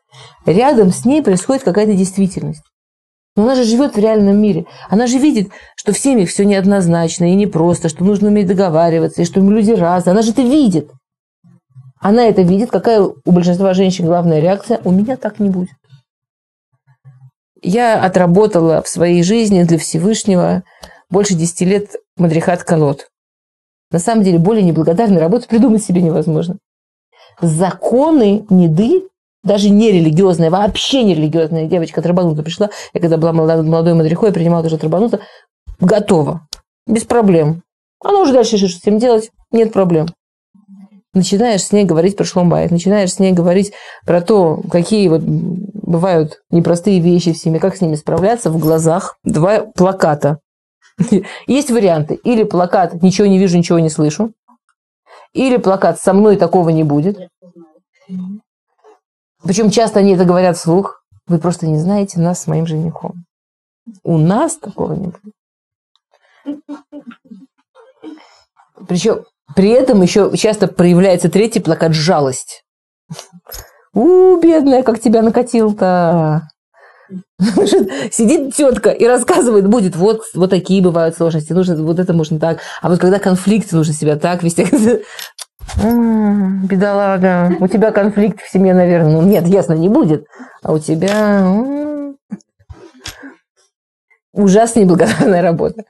рядом 0.44 0.92
с 0.92 1.04
ней 1.04 1.22
происходит 1.22 1.62
какая-то 1.62 1.94
действительность. 1.94 2.62
Но 3.36 3.42
она 3.42 3.54
же 3.54 3.64
живет 3.64 3.94
в 3.94 3.98
реальном 3.98 4.40
мире. 4.40 4.64
Она 4.88 5.06
же 5.06 5.18
видит, 5.18 5.50
что 5.76 5.92
в 5.92 5.98
семьях 5.98 6.30
все 6.30 6.44
неоднозначно 6.46 7.30
и 7.30 7.34
непросто, 7.34 7.90
что 7.90 8.02
нужно 8.02 8.28
уметь 8.28 8.46
договариваться, 8.46 9.22
и 9.22 9.26
что 9.26 9.40
люди 9.40 9.72
разные. 9.72 10.12
Она 10.12 10.22
же 10.22 10.32
это 10.32 10.42
видит. 10.42 10.90
Она 12.00 12.24
это 12.24 12.42
видит. 12.42 12.70
Какая 12.70 13.02
у 13.02 13.30
большинства 13.30 13.74
женщин 13.74 14.06
главная 14.06 14.40
реакция? 14.40 14.80
У 14.84 14.90
меня 14.90 15.16
так 15.16 15.38
не 15.38 15.50
будет. 15.50 15.74
Я 17.62 18.02
отработала 18.02 18.82
в 18.82 18.88
своей 18.88 19.22
жизни 19.22 19.64
для 19.64 19.78
Всевышнего 19.78 20.62
больше 21.10 21.34
10 21.34 21.60
лет 21.62 21.96
мадрихат 22.16 22.64
колод. 22.64 23.08
На 23.90 23.98
самом 23.98 24.24
деле, 24.24 24.38
более 24.38 24.62
неблагодарной 24.62 25.20
работы 25.20 25.46
придумать 25.46 25.84
себе 25.84 26.02
невозможно. 26.02 26.58
Законы 27.40 28.46
неды 28.50 29.08
даже 29.46 29.70
не 29.70 29.92
религиозная, 29.92 30.50
вообще 30.50 31.02
не 31.02 31.14
религиозная 31.14 31.66
девочка 31.66 32.00
от 32.00 32.06
Рабанута 32.06 32.42
пришла. 32.42 32.70
Я 32.92 33.00
когда 33.00 33.16
была 33.16 33.32
молодой 33.32 33.94
мадрихой, 33.94 34.32
принимала 34.32 34.62
тоже 34.62 34.76
от 34.76 34.84
Рабанута. 34.84 35.20
Готова. 35.80 36.46
Без 36.86 37.04
проблем. 37.04 37.62
Она 38.04 38.20
уже 38.20 38.32
дальше 38.32 38.56
решит, 38.56 38.70
что 38.70 38.80
с 38.80 38.82
этим 38.82 38.98
делать. 38.98 39.30
Нет 39.50 39.72
проблем. 39.72 40.08
Начинаешь 41.14 41.62
с 41.62 41.72
ней 41.72 41.84
говорить 41.84 42.16
про 42.16 42.24
шломбайт, 42.24 42.70
начинаешь 42.70 43.12
с 43.12 43.18
ней 43.18 43.32
говорить 43.32 43.72
про 44.04 44.20
то, 44.20 44.60
какие 44.70 45.08
вот 45.08 45.22
бывают 45.22 46.42
непростые 46.50 47.00
вещи 47.00 47.32
в 47.32 47.38
семье, 47.38 47.58
как 47.58 47.76
с 47.76 47.80
ними 47.80 47.94
справляться 47.94 48.50
в 48.50 48.58
глазах. 48.58 49.16
Два 49.24 49.60
плаката. 49.60 50.40
Есть 51.46 51.70
варианты. 51.70 52.14
Или 52.16 52.42
плакат 52.42 53.02
«Ничего 53.02 53.26
не 53.26 53.38
вижу, 53.38 53.56
ничего 53.56 53.78
не 53.78 53.88
слышу», 53.88 54.32
или 55.32 55.56
плакат 55.56 56.00
«Со 56.00 56.12
мной 56.12 56.36
такого 56.36 56.70
не 56.70 56.84
будет». 56.84 57.18
Причем 59.46 59.70
часто 59.70 60.00
они 60.00 60.14
это 60.14 60.24
говорят 60.24 60.56
вслух. 60.56 61.02
Вы 61.26 61.38
просто 61.38 61.66
не 61.66 61.78
знаете 61.78 62.20
нас 62.20 62.42
с 62.42 62.46
моим 62.46 62.66
женихом. 62.66 63.24
У 64.02 64.18
нас 64.18 64.56
такого 64.56 64.94
не 64.94 65.08
будет. 65.08 65.34
Причем 68.88 69.24
при 69.54 69.70
этом 69.70 70.02
еще 70.02 70.36
часто 70.36 70.68
проявляется 70.68 71.28
третий 71.28 71.60
плакат 71.60 71.94
«жалость». 71.94 72.64
У, 73.94 74.36
бедная, 74.38 74.82
как 74.82 75.00
тебя 75.00 75.22
накатил-то. 75.22 76.48
Сидит 77.38 78.54
тетка 78.54 78.90
и 78.90 79.06
рассказывает, 79.06 79.68
будет, 79.68 79.94
вот, 79.96 80.22
вот 80.34 80.50
такие 80.50 80.82
бывают 80.82 81.16
сложности, 81.16 81.52
нужно, 81.52 81.82
вот 81.82 81.98
это 81.98 82.12
можно 82.12 82.38
так. 82.38 82.58
А 82.82 82.90
вот 82.90 82.98
когда 82.98 83.18
конфликт, 83.18 83.72
нужно 83.72 83.94
себя 83.94 84.16
так 84.16 84.42
вести. 84.42 84.66
Бедолага, 85.74 87.56
у 87.60 87.68
тебя 87.68 87.92
конфликт 87.92 88.40
в 88.40 88.50
семье, 88.50 88.74
наверное. 88.74 89.12
Ну, 89.12 89.22
нет, 89.22 89.46
ясно, 89.46 89.74
не 89.74 89.88
будет. 89.88 90.26
А 90.62 90.72
у 90.72 90.78
тебя 90.78 92.14
ужасно 94.32 94.80
неблагодарная 94.80 95.42
работа. 95.42 95.84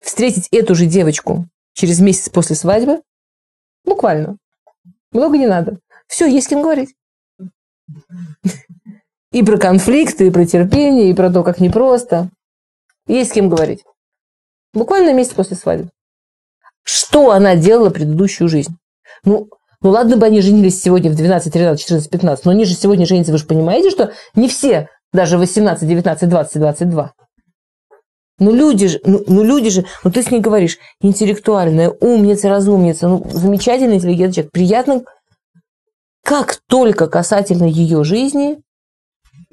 Встретить 0.00 0.48
эту 0.50 0.74
же 0.74 0.86
девочку 0.86 1.46
через 1.72 2.00
месяц 2.00 2.28
после 2.30 2.56
свадьбы, 2.56 3.02
буквально, 3.84 4.38
много 5.12 5.36
не 5.36 5.46
надо. 5.46 5.78
Все, 6.06 6.26
есть 6.26 6.46
с 6.46 6.48
кем 6.48 6.62
говорить. 6.62 6.94
И 9.32 9.44
про 9.44 9.58
конфликты, 9.58 10.26
и 10.26 10.30
про 10.30 10.44
терпение, 10.44 11.10
и 11.10 11.14
про 11.14 11.30
то, 11.30 11.44
как 11.44 11.60
непросто. 11.60 12.30
Есть 13.06 13.30
с 13.30 13.34
кем 13.34 13.48
говорить. 13.48 13.84
Буквально 14.72 15.12
месяц 15.12 15.34
после 15.34 15.56
свадьбы. 15.56 15.90
Что 16.92 17.30
она 17.30 17.54
делала 17.54 17.90
предыдущую 17.90 18.48
жизнь? 18.48 18.76
Ну, 19.24 19.48
ну 19.80 19.90
ладно 19.90 20.16
бы 20.16 20.26
они 20.26 20.40
женились 20.40 20.82
сегодня 20.82 21.08
в 21.12 21.14
12, 21.14 21.52
13, 21.52 21.80
14, 21.80 22.10
15, 22.10 22.44
но 22.44 22.50
они 22.50 22.64
же 22.64 22.74
сегодня 22.74 23.06
женятся, 23.06 23.30
вы 23.30 23.38
же 23.38 23.46
понимаете, 23.46 23.90
что 23.90 24.12
не 24.34 24.48
все, 24.48 24.88
даже 25.12 25.38
18, 25.38 25.88
19, 25.88 26.28
20, 26.28 26.58
22. 26.58 27.12
Ну 28.40 28.52
люди 28.52 28.88
же, 28.88 29.00
ну, 29.04 29.22
ну 29.28 29.44
люди 29.44 29.70
же, 29.70 29.84
ну 30.02 30.10
ты 30.10 30.20
с 30.20 30.32
ней 30.32 30.40
говоришь, 30.40 30.78
интеллектуальная, 31.00 31.90
умница, 31.90 32.48
разумница, 32.48 33.06
ну 33.06 33.24
замечательный 33.30 33.94
интеллигентный 33.94 34.34
человек, 34.34 34.52
приятно. 34.52 35.02
Как 36.24 36.56
только 36.66 37.06
касательно 37.06 37.66
ее 37.66 38.02
жизни, 38.02 38.58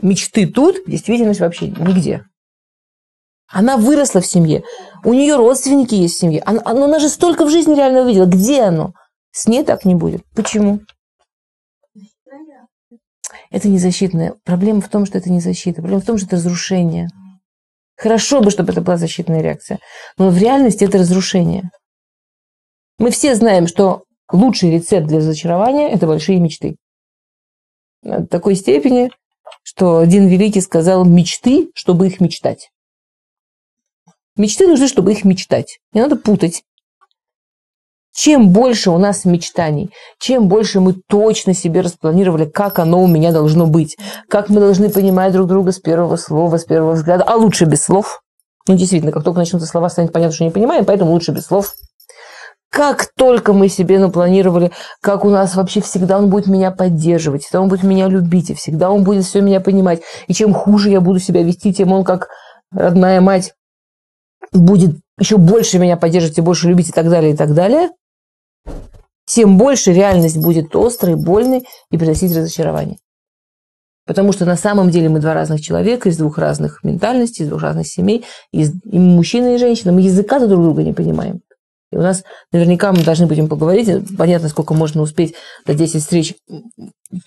мечты 0.02 0.48
тут, 0.48 0.78
действительность 0.88 1.42
вообще 1.42 1.68
нигде. 1.68 2.24
Она 3.48 3.78
выросла 3.78 4.22
в 4.22 4.26
семье, 4.26 4.64
у 5.04 5.14
нее 5.14 5.36
родственники 5.36 5.96
есть 5.96 6.16
в 6.16 6.20
семье. 6.20 6.42
Она, 6.46 6.62
она, 6.66 7.00
же 7.00 7.08
столько 7.08 7.46
в 7.46 7.50
жизни 7.50 7.76
реально 7.76 8.02
увидела. 8.02 8.26
Где 8.26 8.64
оно? 8.64 8.94
С 9.32 9.48
ней 9.48 9.64
так 9.64 9.86
не 9.86 9.96
будет. 9.96 10.24
Почему? 10.36 10.82
Это 13.50 13.70
не 13.70 13.78
защитная. 13.78 14.36
Проблема 14.44 14.82
в 14.82 14.90
том, 14.90 15.06
что 15.06 15.18
это 15.18 15.30
не 15.30 15.40
защита. 15.40 15.82
Проблема 15.82 16.02
в 16.02 16.06
том, 16.06 16.18
что 16.18 16.28
это 16.28 16.36
разрушение. 16.36 17.08
Хорошо 17.96 18.42
бы, 18.42 18.52
чтобы 18.52 18.72
это 18.72 18.82
была 18.82 18.98
защитная 18.98 19.42
реакция. 19.42 19.80
Но 20.18 20.30
в 20.30 20.38
реальности 20.38 20.84
это 20.84 20.98
разрушение. 20.98 21.72
Мы 23.00 23.12
все 23.12 23.36
знаем, 23.36 23.68
что 23.68 24.04
лучший 24.32 24.72
рецепт 24.72 25.08
для 25.08 25.20
разочарования– 25.20 25.90
это 25.92 26.06
большие 26.06 26.40
мечты. 26.40 26.76
До 28.04 28.26
такой 28.28 28.56
степени, 28.56 29.12
что 29.64 30.00
один 30.00 30.28
великий 30.28 30.62
сказал 30.62 31.06
мечты, 31.06 31.72
чтобы 31.74 32.08
их 32.08 32.20
мечтать. 32.20 32.70
Мечты 34.38 34.68
нужны, 34.68 34.88
чтобы 34.88 35.12
их 35.12 35.26
мечтать. 35.26 35.80
Не 35.94 36.02
надо 36.02 36.16
путать. 36.16 36.64
Чем 38.16 38.50
больше 38.50 38.90
у 38.90 38.98
нас 38.98 39.26
мечтаний, 39.26 39.92
чем 40.20 40.48
больше 40.48 40.80
мы 40.80 40.96
точно 41.08 41.54
себе 41.54 41.82
распланировали, 41.82 42.46
как 42.46 42.80
оно 42.80 43.04
у 43.04 43.08
меня 43.08 43.32
должно 43.32 43.68
быть, 43.68 43.96
как 44.28 44.50
мы 44.50 44.60
должны 44.60 44.90
понимать 44.90 45.34
друг 45.34 45.48
друга 45.48 45.72
с 45.72 45.78
первого 45.80 46.16
слова, 46.16 46.58
с 46.58 46.66
первого 46.66 46.94
взгляда, 46.94 47.24
а 47.26 47.36
лучше 47.36 47.66
без 47.66 47.84
слов. 47.84 48.24
Ну, 48.68 48.76
действительно, 48.76 49.12
как 49.12 49.24
только 49.24 49.40
начнутся 49.40 49.68
слова, 49.68 49.88
станет 49.90 50.12
понятно, 50.12 50.34
что 50.34 50.46
не 50.46 50.50
понимаем, 50.50 50.84
поэтому 50.84 51.12
лучше 51.12 51.32
без 51.32 51.46
слов. 51.46 51.76
Как 52.72 53.12
только 53.16 53.54
мы 53.54 53.70
себе 53.70 54.00
напланировали, 54.00 54.72
как 55.00 55.24
у 55.24 55.30
нас 55.30 55.56
вообще 55.56 55.82
всегда 55.82 56.18
он 56.18 56.32
будет 56.32 56.48
меня 56.48 56.72
поддерживать, 56.72 57.44
всегда 57.44 57.62
он 57.62 57.70
будет 57.70 57.84
меня 57.84 58.08
любить, 58.08 58.50
и 58.50 58.56
всегда 58.56 58.90
он 58.90 59.04
будет 59.04 59.26
все 59.26 59.42
меня 59.42 59.62
понимать. 59.62 60.02
И 60.28 60.34
чем 60.34 60.56
хуже 60.56 60.90
я 60.90 61.02
буду 61.02 61.20
себя 61.20 61.44
вести, 61.44 61.72
тем 61.72 61.94
он, 61.94 62.04
как 62.04 62.30
родная 62.72 63.22
мать, 63.22 63.54
будет 64.52 64.98
еще 65.20 65.38
больше 65.38 65.80
меня 65.80 65.98
поддерживать 65.98 66.38
и 66.38 66.42
больше 66.42 66.68
любить 66.68 66.90
и 66.90 66.92
так 66.92 67.10
далее, 67.10 67.34
и 67.34 67.36
так 67.36 67.54
далее, 67.54 67.90
тем 69.26 69.58
больше 69.58 69.92
реальность 69.92 70.38
будет 70.38 70.76
острой, 70.76 71.16
больной 71.16 71.66
и 71.92 71.98
приносить 71.98 72.36
разочарование. 72.36 72.98
Потому 74.06 74.32
что 74.32 74.46
на 74.46 74.56
самом 74.56 74.90
деле 74.90 75.10
мы 75.10 75.20
два 75.20 75.34
разных 75.34 75.60
человека, 75.60 76.08
из 76.08 76.18
двух 76.18 76.38
разных 76.38 76.82
ментальностей, 76.84 77.44
из 77.44 77.50
двух 77.50 77.62
разных 77.62 77.88
семей, 77.88 78.24
из, 78.54 78.72
и 78.86 78.98
мужчина 78.98 79.56
и 79.56 79.58
женщина. 79.58 79.92
Мы 79.92 80.02
языка-то 80.02 80.48
друг 80.48 80.64
друга 80.64 80.82
не 80.82 80.94
понимаем. 80.94 81.42
И 81.92 81.96
у 81.96 82.02
нас 82.02 82.24
наверняка 82.52 82.92
мы 82.92 83.04
должны 83.04 83.28
будем 83.28 83.48
поговорить. 83.48 83.90
Понятно, 84.18 84.50
сколько 84.50 84.74
можно 84.74 85.02
успеть 85.02 85.36
за 85.66 85.74
10 85.74 86.02
встреч. 86.02 86.36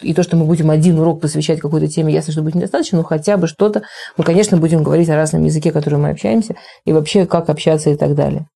И 0.03 0.13
то, 0.13 0.23
что 0.23 0.37
мы 0.37 0.45
будем 0.45 0.71
один 0.71 0.99
урок 0.99 1.23
посвящать 1.23 1.61
какой-то 1.61 1.89
теме, 1.89 2.13
ясно, 2.13 2.33
что 2.33 2.43
будет 2.43 2.57
недостаточно, 2.57 2.99
но 2.99 3.05
хотя 3.05 3.39
бы 3.39 3.47
что-то. 3.47 3.83
Мы, 4.19 4.25
конечно, 4.25 4.59
будем 4.59 4.83
говорить 4.83 5.09
о 5.09 5.17
разном 5.17 5.45
языке, 5.45 5.73
которым 5.73 6.03
мы 6.03 6.11
общаемся, 6.11 6.57
и 6.85 6.93
вообще, 6.93 7.25
как 7.25 7.49
общаться 7.49 7.89
и 7.89 7.97
так 7.97 8.15
далее. 8.15 8.49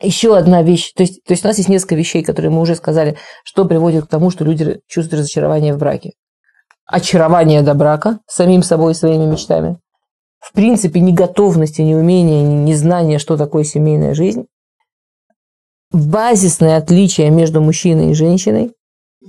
Еще 0.00 0.36
одна 0.36 0.62
вещь, 0.62 0.92
то 0.96 1.04
есть, 1.04 1.22
то 1.22 1.32
есть 1.32 1.44
у 1.44 1.48
нас 1.48 1.58
есть 1.58 1.68
несколько 1.68 1.94
вещей, 1.94 2.24
которые 2.24 2.50
мы 2.50 2.60
уже 2.60 2.74
сказали, 2.74 3.16
что 3.44 3.64
приводит 3.66 4.06
к 4.06 4.08
тому, 4.08 4.30
что 4.30 4.44
люди 4.44 4.80
чувствуют 4.88 5.20
разочарование 5.20 5.74
в 5.74 5.78
браке. 5.78 6.10
Очарование 6.86 7.62
до 7.62 7.74
брака 7.74 8.18
самим 8.26 8.64
собой 8.64 8.92
и 8.92 8.94
своими 8.96 9.26
мечтами. 9.26 9.78
В 10.40 10.52
принципе, 10.54 10.98
неготовность, 10.98 11.78
неумение, 11.78 12.42
незнание, 12.42 13.20
что 13.20 13.36
такое 13.36 13.62
семейная 13.62 14.14
жизнь 14.14 14.46
базисное 15.92 16.78
отличие 16.78 17.30
между 17.30 17.60
мужчиной 17.60 18.10
и 18.10 18.14
женщиной, 18.14 18.74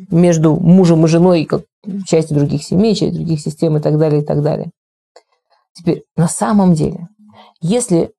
между 0.09 0.55
мужем 0.55 1.05
и 1.05 1.07
женой, 1.07 1.45
как 1.45 1.63
частью 2.05 2.37
других 2.37 2.63
семей, 2.63 2.95
частью 2.95 3.19
других 3.19 3.39
систем 3.41 3.77
и 3.77 3.81
так 3.81 3.97
далее, 3.97 4.21
и 4.21 4.25
так 4.25 4.41
далее. 4.41 4.71
Теперь, 5.73 6.03
на 6.15 6.27
самом 6.27 6.73
деле, 6.73 7.07
если 7.61 8.13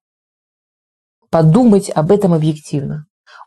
подумать 1.30 1.90
об 1.90 2.12
этом 2.12 2.32
объективно, 2.32 3.06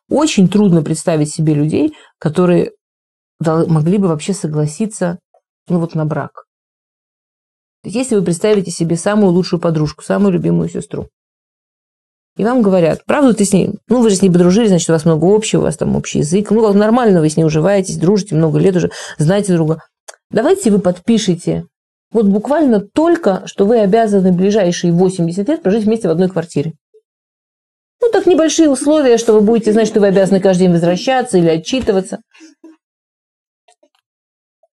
очень 0.10 0.48
трудно 0.48 0.82
представить 0.82 1.34
себе 1.34 1.54
людей, 1.54 1.94
которые 2.20 2.72
могли 3.40 3.98
бы 3.98 4.08
вообще 4.08 4.34
согласиться 4.34 5.20
ну, 5.68 5.80
вот 5.80 5.96
на 5.96 6.06
брак. 6.06 6.46
Если 7.84 8.16
вы 8.16 8.24
представите 8.24 8.72
себе 8.72 8.96
самую 8.96 9.32
лучшую 9.32 9.60
подружку, 9.60 10.04
самую 10.04 10.34
любимую 10.34 10.70
сестру, 10.70 11.10
и 12.38 12.44
вам 12.44 12.62
говорят, 12.62 13.04
правда 13.06 13.34
ты 13.34 13.46
с 13.46 13.52
ней, 13.52 13.72
ну 13.90 14.02
вы 14.02 14.10
же 14.10 14.16
с 14.16 14.22
ней 14.22 14.30
подружились, 14.30 14.70
значит, 14.70 14.90
у 14.90 14.94
вас 14.94 15.06
много 15.06 15.36
общего, 15.36 15.62
у 15.62 15.64
вас 15.64 15.76
там 15.78 15.96
общий 15.96 16.20
язык, 16.20 16.52
ну 16.52 16.72
нормально 16.74 17.20
вы 17.20 17.30
с 17.30 17.36
ней 17.36 17.44
уживаетесь, 17.44 17.98
дружите 17.98 18.36
много 18.36 18.60
лет 18.60 18.76
уже, 18.76 18.92
знаете 19.18 19.54
друга. 19.54 19.82
Давайте 20.30 20.72
вы 20.72 20.80
подпишите 20.80 21.66
вот 22.12 22.26
буквально 22.26 22.80
только, 22.80 23.44
что 23.48 23.66
вы 23.66 23.80
обязаны 23.80 24.32
ближайшие 24.32 24.94
80 24.94 25.48
лет 25.48 25.62
прожить 25.62 25.84
вместе 25.84 26.08
в 26.08 26.12
одной 26.12 26.30
квартире. 26.30 26.74
Ну, 28.02 28.10
так 28.12 28.28
небольшие 28.28 28.70
условия, 28.70 29.18
что 29.18 29.34
вы 29.34 29.42
будете 29.42 29.74
знать, 29.74 29.88
что 29.88 30.00
вы 30.00 30.08
обязаны 30.08 30.40
каждый 30.40 30.64
день 30.64 30.72
возвращаться 30.72 31.38
или 31.38 31.50
отчитываться. 31.50 32.20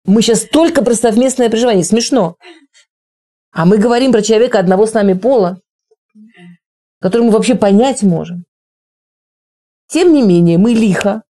Мы 0.04 0.22
сейчас 0.22 0.44
только 0.44 0.82
про 0.82 0.94
совместное 0.94 1.50
проживание. 1.50 1.84
Смешно. 1.84 2.36
А 3.52 3.66
мы 3.66 3.76
говорим 3.76 4.12
про 4.12 4.22
человека 4.22 4.58
одного 4.58 4.86
с 4.86 4.94
нами 4.94 5.12
пола 5.12 5.60
который 7.00 7.22
мы 7.22 7.30
вообще 7.30 7.54
понять 7.54 8.02
можем. 8.02 8.44
Тем 9.88 10.12
не 10.12 10.22
менее, 10.22 10.58
мы 10.58 10.72
лихо, 10.72 11.22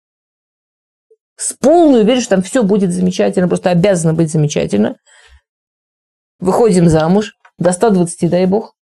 с 1.36 1.52
полной 1.52 2.00
уверенностью, 2.00 2.24
что 2.24 2.34
там 2.36 2.42
все 2.42 2.62
будет 2.62 2.92
замечательно, 2.92 3.46
просто 3.46 3.70
обязано 3.70 4.12
быть 4.12 4.30
замечательно. 4.30 4.96
Выходим 6.40 6.88
замуж, 6.88 7.34
до 7.58 7.72
120, 7.72 8.30
дай 8.30 8.46
бог. 8.46 8.74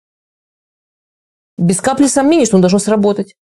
Без 1.58 1.80
капли 1.80 2.06
сомнений, 2.06 2.46
что 2.46 2.56
он 2.56 2.62
должен 2.62 2.78
сработать. 2.80 3.34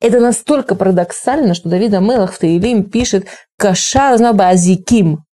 Это 0.00 0.20
настолько 0.20 0.74
парадоксально, 0.74 1.54
что 1.54 1.68
Давид 1.68 1.92
Амелах 1.92 2.32
в 2.32 2.38
Таилим 2.38 2.88
пишет 2.88 3.26
«Кашар 3.56 4.18
азиким». 4.22 5.24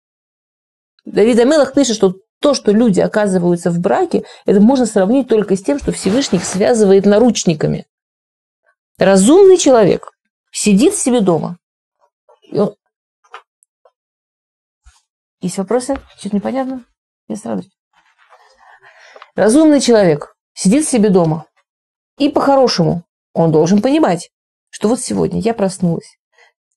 Давид 1.05 1.39
Амелах 1.39 1.73
пишет, 1.73 1.95
что 1.95 2.15
то, 2.45 2.53
что 2.53 2.71
люди 2.71 2.99
оказываются 2.99 3.71
в 3.71 3.79
браке, 3.79 4.23
это 4.45 4.61
можно 4.61 4.85
сравнить 4.85 5.27
только 5.27 5.55
с 5.55 5.63
тем, 5.63 5.79
что 5.79 5.91
Всевышний 5.91 6.37
их 6.37 6.45
связывает 6.45 7.07
наручниками. 7.07 7.87
Разумный 8.99 9.57
человек 9.57 10.11
сидит 10.51 10.93
себе 10.93 11.21
дома. 11.21 11.57
Он... 12.51 12.75
Есть 15.41 15.57
вопросы? 15.57 15.99
Что-то 16.19 16.35
непонятно? 16.35 16.85
Я 17.27 17.35
с 17.35 17.45
радостью. 17.45 17.73
Разумный 19.33 19.81
человек 19.81 20.35
сидит 20.53 20.87
себе 20.87 21.09
дома. 21.09 21.47
И 22.19 22.29
по-хорошему 22.29 23.05
он 23.33 23.51
должен 23.51 23.81
понимать, 23.81 24.29
что 24.69 24.87
вот 24.89 24.99
сегодня 24.99 25.39
я 25.39 25.55
проснулась. 25.55 26.19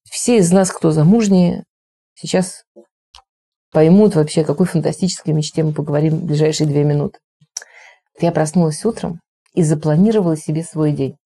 Все 0.04 0.38
из 0.38 0.50
нас, 0.50 0.72
кто 0.72 0.92
замужние, 0.92 1.66
сейчас 2.14 2.64
поймут 3.72 4.14
вообще, 4.14 4.44
какой 4.44 4.66
фантастической 4.66 5.32
мечте 5.34 5.62
мы 5.62 5.72
поговорим 5.72 6.16
в 6.16 6.24
ближайшие 6.24 6.66
две 6.66 6.84
минуты. 6.84 7.18
Я 8.20 8.32
проснулась 8.32 8.84
утром 8.84 9.20
и 9.54 9.62
запланировала 9.62 10.36
себе 10.36 10.62
свой 10.62 10.92
день. 10.92 11.16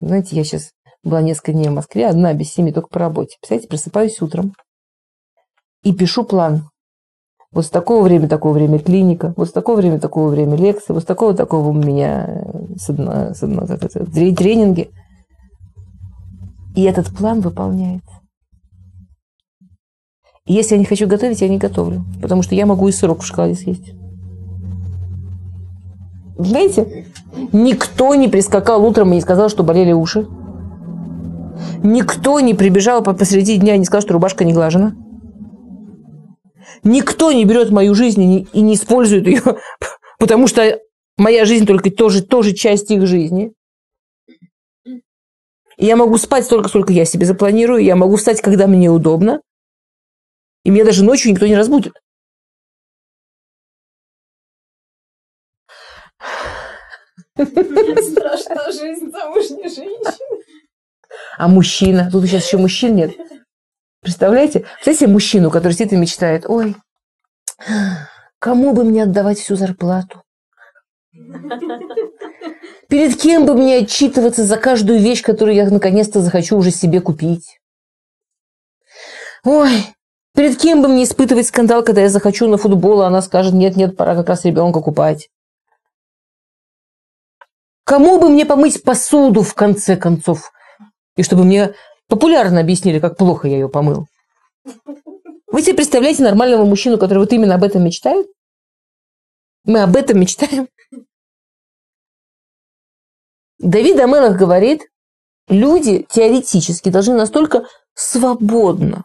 Знаете, 0.00 0.36
я 0.36 0.44
сейчас 0.44 0.70
была 1.02 1.22
несколько 1.22 1.52
дней 1.52 1.68
в 1.68 1.74
Москве, 1.74 2.08
одна 2.08 2.34
без 2.34 2.52
семьи, 2.52 2.72
только 2.72 2.88
по 2.88 2.98
работе. 2.98 3.36
Представляете, 3.40 3.68
просыпаюсь 3.68 4.20
утром 4.20 4.52
и 5.82 5.94
пишу 5.94 6.24
план. 6.24 6.68
Вот 7.52 7.64
с 7.64 7.70
такого 7.70 8.02
времени, 8.02 8.28
такого 8.28 8.52
время 8.52 8.78
клиника, 8.78 9.32
вот 9.36 9.48
с 9.48 9.52
такого 9.52 9.76
времени, 9.76 9.98
такого 9.98 10.28
время 10.28 10.56
лекции, 10.56 10.92
вот 10.92 11.04
с 11.04 11.06
такого, 11.06 11.32
такого 11.32 11.68
у 11.68 11.72
меня 11.72 12.44
с 12.76 12.90
одно, 12.90 13.32
с 13.32 13.42
одно, 13.42 13.66
как 13.66 13.84
это, 13.84 14.04
тренинги. 14.04 14.90
И 16.74 16.82
этот 16.82 17.16
план 17.16 17.40
выполняется. 17.40 18.15
Если 20.46 20.74
я 20.74 20.78
не 20.78 20.84
хочу 20.84 21.08
готовить, 21.08 21.40
я 21.40 21.48
не 21.48 21.58
готовлю. 21.58 22.04
Потому 22.22 22.42
что 22.42 22.54
я 22.54 22.66
могу 22.66 22.88
и 22.88 22.92
сырок 22.92 23.22
в 23.22 23.26
шоколаде 23.26 23.54
съесть. 23.54 23.92
Знаете, 26.38 27.06
никто 27.52 28.14
не 28.14 28.28
прискакал 28.28 28.84
утром 28.84 29.12
и 29.12 29.16
не 29.16 29.20
сказал, 29.20 29.48
что 29.48 29.64
болели 29.64 29.92
уши. 29.92 30.28
Никто 31.82 32.40
не 32.40 32.54
прибежал 32.54 33.02
посреди 33.02 33.56
дня 33.56 33.74
и 33.74 33.78
не 33.78 33.84
сказал, 33.84 34.02
что 34.02 34.12
рубашка 34.14 34.44
не 34.44 34.52
глажена. 34.52 34.94
Никто 36.84 37.32
не 37.32 37.44
берет 37.44 37.70
мою 37.70 37.94
жизнь 37.94 38.46
и 38.52 38.60
не, 38.60 38.74
использует 38.74 39.26
ее, 39.26 39.42
потому 40.18 40.46
что 40.46 40.78
моя 41.16 41.44
жизнь 41.44 41.66
только 41.66 41.90
тоже, 41.90 42.22
тоже 42.22 42.52
часть 42.52 42.90
их 42.90 43.06
жизни. 43.06 43.52
Я 45.78 45.96
могу 45.96 46.16
спать 46.18 46.44
столько, 46.44 46.68
сколько 46.68 46.92
я 46.92 47.04
себе 47.04 47.26
запланирую, 47.26 47.82
я 47.82 47.96
могу 47.96 48.16
встать, 48.16 48.40
когда 48.40 48.66
мне 48.66 48.90
удобно, 48.90 49.40
и 50.66 50.70
меня 50.70 50.84
даже 50.84 51.04
ночью 51.04 51.30
никто 51.30 51.46
не 51.46 51.54
разбудит. 51.54 51.94
Страшная 57.36 58.72
жизнь 58.72 59.12
замужней 59.12 59.68
женщины. 59.68 60.12
А 61.38 61.46
мужчина? 61.46 62.10
Тут 62.10 62.24
сейчас 62.24 62.46
еще 62.46 62.58
мужчин 62.58 62.96
нет. 62.96 63.12
Представляете? 64.00 64.66
Представляете 64.74 65.06
мужчину, 65.06 65.52
который 65.52 65.74
сидит 65.74 65.92
и 65.92 65.96
мечтает, 65.96 66.46
ой, 66.48 66.74
кому 68.40 68.72
бы 68.72 68.82
мне 68.82 69.04
отдавать 69.04 69.38
всю 69.38 69.54
зарплату? 69.54 70.24
Перед 72.88 73.16
кем 73.20 73.46
бы 73.46 73.54
мне 73.54 73.76
отчитываться 73.78 74.42
за 74.42 74.56
каждую 74.56 74.98
вещь, 74.98 75.22
которую 75.22 75.54
я 75.54 75.70
наконец-то 75.70 76.20
захочу 76.22 76.56
уже 76.56 76.72
себе 76.72 77.00
купить? 77.00 77.60
Ой, 79.44 79.70
перед 80.36 80.58
кем 80.58 80.82
бы 80.82 80.88
мне 80.88 81.04
испытывать 81.04 81.46
скандал, 81.46 81.82
когда 81.82 82.02
я 82.02 82.08
захочу 82.10 82.46
на 82.46 82.58
футбол, 82.58 83.02
а 83.02 83.06
она 83.08 83.22
скажет, 83.22 83.54
нет-нет, 83.54 83.96
пора 83.96 84.14
как 84.14 84.28
раз 84.28 84.44
ребенка 84.44 84.80
купать. 84.80 85.30
Кому 87.84 88.20
бы 88.20 88.28
мне 88.28 88.44
помыть 88.44 88.82
посуду, 88.82 89.42
в 89.42 89.54
конце 89.54 89.96
концов? 89.96 90.52
И 91.16 91.22
чтобы 91.22 91.44
мне 91.44 91.74
популярно 92.08 92.60
объяснили, 92.60 92.98
как 92.98 93.16
плохо 93.16 93.48
я 93.48 93.54
ее 93.54 93.68
помыл. 93.68 94.06
Вы 95.46 95.62
себе 95.62 95.74
представляете 95.74 96.22
нормального 96.22 96.64
мужчину, 96.64 96.98
который 96.98 97.18
вот 97.18 97.32
именно 97.32 97.54
об 97.54 97.64
этом 97.64 97.84
мечтает? 97.84 98.26
Мы 99.64 99.80
об 99.80 99.96
этом 99.96 100.20
мечтаем. 100.20 100.68
Давид 103.58 103.98
Амелах 103.98 104.36
говорит, 104.36 104.82
люди 105.48 106.06
теоретически 106.10 106.90
должны 106.90 107.14
настолько 107.14 107.66
свободно, 107.94 109.02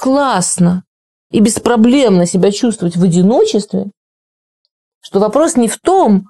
классно 0.00 0.84
и 1.30 1.40
беспроблемно 1.40 2.24
себя 2.24 2.50
чувствовать 2.50 2.96
в 2.96 3.04
одиночестве, 3.04 3.90
что 5.02 5.20
вопрос 5.20 5.56
не 5.56 5.68
в 5.68 5.78
том, 5.78 6.24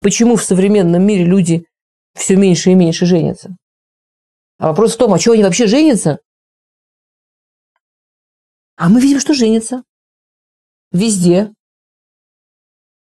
почему 0.00 0.36
в 0.36 0.44
современном 0.44 1.02
мире 1.02 1.24
люди 1.24 1.64
все 2.14 2.36
меньше 2.36 2.70
и 2.70 2.74
меньше 2.74 3.06
женятся, 3.06 3.56
а 4.58 4.68
вопрос 4.68 4.94
в 4.94 4.98
том, 4.98 5.14
а 5.14 5.18
чего 5.18 5.32
они 5.32 5.42
вообще 5.42 5.66
женятся? 5.66 6.18
А 8.76 8.90
мы 8.90 9.00
видим, 9.00 9.18
что 9.18 9.32
женятся. 9.32 9.82
Везде. 10.92 11.52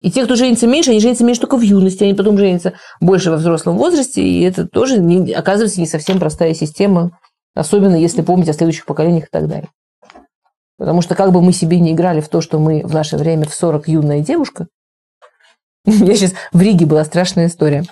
И 0.02 0.12
те, 0.12 0.24
кто 0.24 0.36
женится 0.36 0.66
меньше, 0.66 0.92
они 0.92 1.02
женятся 1.02 1.26
меньше 1.26 1.42
только 1.42 1.58
в 1.58 1.62
юности, 1.62 2.06
они 2.06 2.14
потом 2.14 2.38
женятся 2.38 2.80
больше 3.02 3.32
во 3.32 3.36
взрослом 3.36 3.78
возрасте, 3.78 4.22
и 4.22 4.42
это 4.44 4.66
тоже 4.66 5.00
не, 5.00 5.34
оказывается 5.34 5.82
не 5.82 5.88
совсем 5.88 6.20
простая 6.20 6.54
система, 6.54 7.20
особенно 7.54 7.96
если 7.96 8.22
помнить 8.22 8.48
о 8.48 8.54
следующих 8.54 8.86
поколениях 8.86 9.26
и 9.26 9.30
так 9.30 9.50
далее. 9.50 9.70
Потому 10.80 11.02
что 11.02 11.14
как 11.14 11.32
бы 11.32 11.42
мы 11.42 11.52
себе 11.52 11.80
не 11.80 11.92
играли 11.92 12.22
в 12.22 12.30
то, 12.30 12.40
что 12.40 12.58
мы 12.58 12.82
в 12.84 12.94
наше 12.94 13.18
время 13.18 13.46
в 13.46 13.54
40 13.54 13.90
юная 13.90 14.22
девушка, 14.22 14.68
я 15.86 16.16
сейчас 16.16 16.34
в 16.54 16.62
Риге 16.62 16.86
была 16.86 17.04
страшная 17.04 17.48
история. 17.48 17.84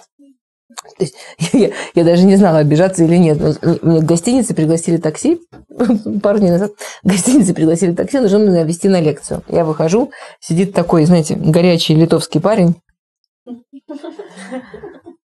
То 0.98 1.04
есть, 1.04 1.16
я, 1.54 1.72
я 1.96 2.04
даже 2.04 2.24
не 2.24 2.38
знала, 2.38 2.60
обижаться 2.60 3.04
или 3.04 3.18
нет. 3.18 3.40
Мне 3.84 4.00
в 4.00 4.06
гостинице 4.06 4.56
пригласили 4.56 4.98
такси 4.98 5.42
пару 6.24 6.40
дней 6.40 6.52
назад. 6.52 6.72
В 7.04 7.08
гостинице 7.08 7.54
пригласили 7.54 7.94
такси, 7.94 8.20
нужно 8.20 8.38
меня 8.38 8.64
вести 8.64 8.88
на 8.88 9.02
лекцию. 9.02 9.44
Я 9.50 9.66
выхожу, 9.66 10.12
сидит 10.40 10.74
такой, 10.74 11.06
знаете, 11.06 11.36
горячий 11.36 11.94
литовский 11.94 12.40
парень. 12.40 12.76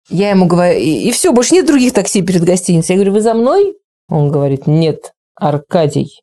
Я 0.09 0.31
ему 0.31 0.47
говорю, 0.47 0.77
и, 0.77 1.07
и 1.07 1.11
все, 1.11 1.31
больше 1.31 1.53
нет 1.53 1.67
других 1.67 1.93
такси 1.93 2.23
перед 2.23 2.43
гостиницей. 2.43 2.93
Я 2.93 2.97
говорю, 2.97 3.13
вы 3.13 3.21
за 3.21 3.35
мной? 3.35 3.77
Он 4.09 4.31
говорит, 4.31 4.67
нет, 4.67 5.13
Аркадий. 5.35 6.21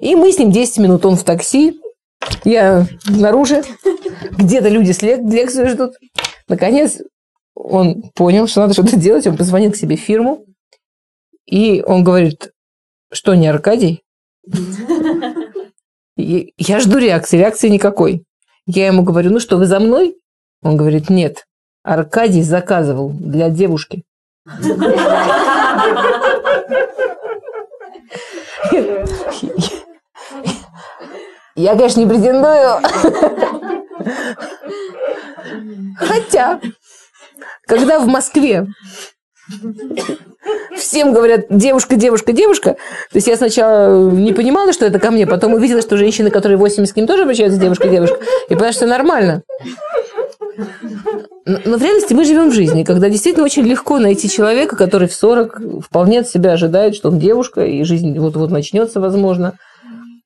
И 0.00 0.14
мы 0.14 0.32
с 0.32 0.38
ним 0.38 0.50
10 0.50 0.78
минут, 0.78 1.04
он 1.04 1.16
в 1.16 1.24
такси, 1.24 1.80
я 2.44 2.86
снаружи, 3.04 3.62
где-то 4.32 4.68
люди 4.68 4.92
с 4.92 5.02
лек- 5.02 5.68
ждут. 5.68 5.94
Наконец, 6.48 7.00
он 7.54 8.02
понял, 8.14 8.46
что 8.46 8.60
надо 8.60 8.74
что-то 8.74 8.96
делать, 8.96 9.26
он 9.26 9.36
позвонил 9.36 9.72
к 9.72 9.76
себе 9.76 9.96
в 9.96 10.00
фирму, 10.00 10.44
и 11.46 11.82
он 11.82 12.04
говорит, 12.04 12.52
что 13.12 13.34
не 13.34 13.48
Аркадий? 13.48 14.02
Я 16.16 16.80
жду 16.80 16.98
реакции, 16.98 17.38
реакции 17.38 17.68
никакой. 17.68 18.24
Я 18.66 18.86
ему 18.86 19.02
говорю, 19.02 19.30
ну 19.30 19.40
что, 19.40 19.56
вы 19.56 19.66
за 19.66 19.80
мной? 19.80 20.16
Он 20.62 20.76
говорит, 20.76 21.10
нет, 21.10 21.46
Аркадий 21.82 22.42
заказывал 22.42 23.10
для 23.10 23.48
девушки. 23.48 24.04
Я, 31.54 31.74
конечно, 31.74 32.00
не 32.00 32.06
претендую. 32.06 32.80
Хотя, 35.96 36.60
когда 37.66 37.98
в 37.98 38.06
Москве 38.06 38.68
всем 40.76 41.12
говорят 41.12 41.46
девушка, 41.50 41.96
девушка, 41.96 42.32
девушка, 42.32 42.74
то 43.10 43.16
есть 43.16 43.26
я 43.26 43.36
сначала 43.36 44.08
не 44.10 44.32
понимала, 44.32 44.72
что 44.72 44.86
это 44.86 45.00
ко 45.00 45.10
мне, 45.10 45.26
потом 45.26 45.54
увидела, 45.54 45.82
что 45.82 45.96
женщины, 45.96 46.30
которые 46.30 46.58
80 46.58 46.94
к 46.94 46.96
ним 46.96 47.06
тоже 47.06 47.22
обращаются 47.22 47.58
девушка, 47.58 47.88
девушка, 47.88 48.18
и 48.48 48.54
поняла, 48.54 48.72
что 48.72 48.86
нормально. 48.86 49.42
Но 51.48 51.78
в 51.78 51.82
реальности 51.82 52.12
мы 52.12 52.26
живем 52.26 52.50
в 52.50 52.52
жизни, 52.52 52.84
когда 52.84 53.08
действительно 53.08 53.46
очень 53.46 53.62
легко 53.62 53.98
найти 53.98 54.28
человека, 54.28 54.76
который 54.76 55.08
в 55.08 55.14
40 55.14 55.82
вполне 55.82 56.20
от 56.20 56.28
себя 56.28 56.52
ожидает, 56.52 56.94
что 56.94 57.08
он 57.08 57.18
девушка, 57.18 57.64
и 57.64 57.82
жизнь 57.84 58.18
вот-вот 58.18 58.50
начнется, 58.50 59.00
возможно. 59.00 59.56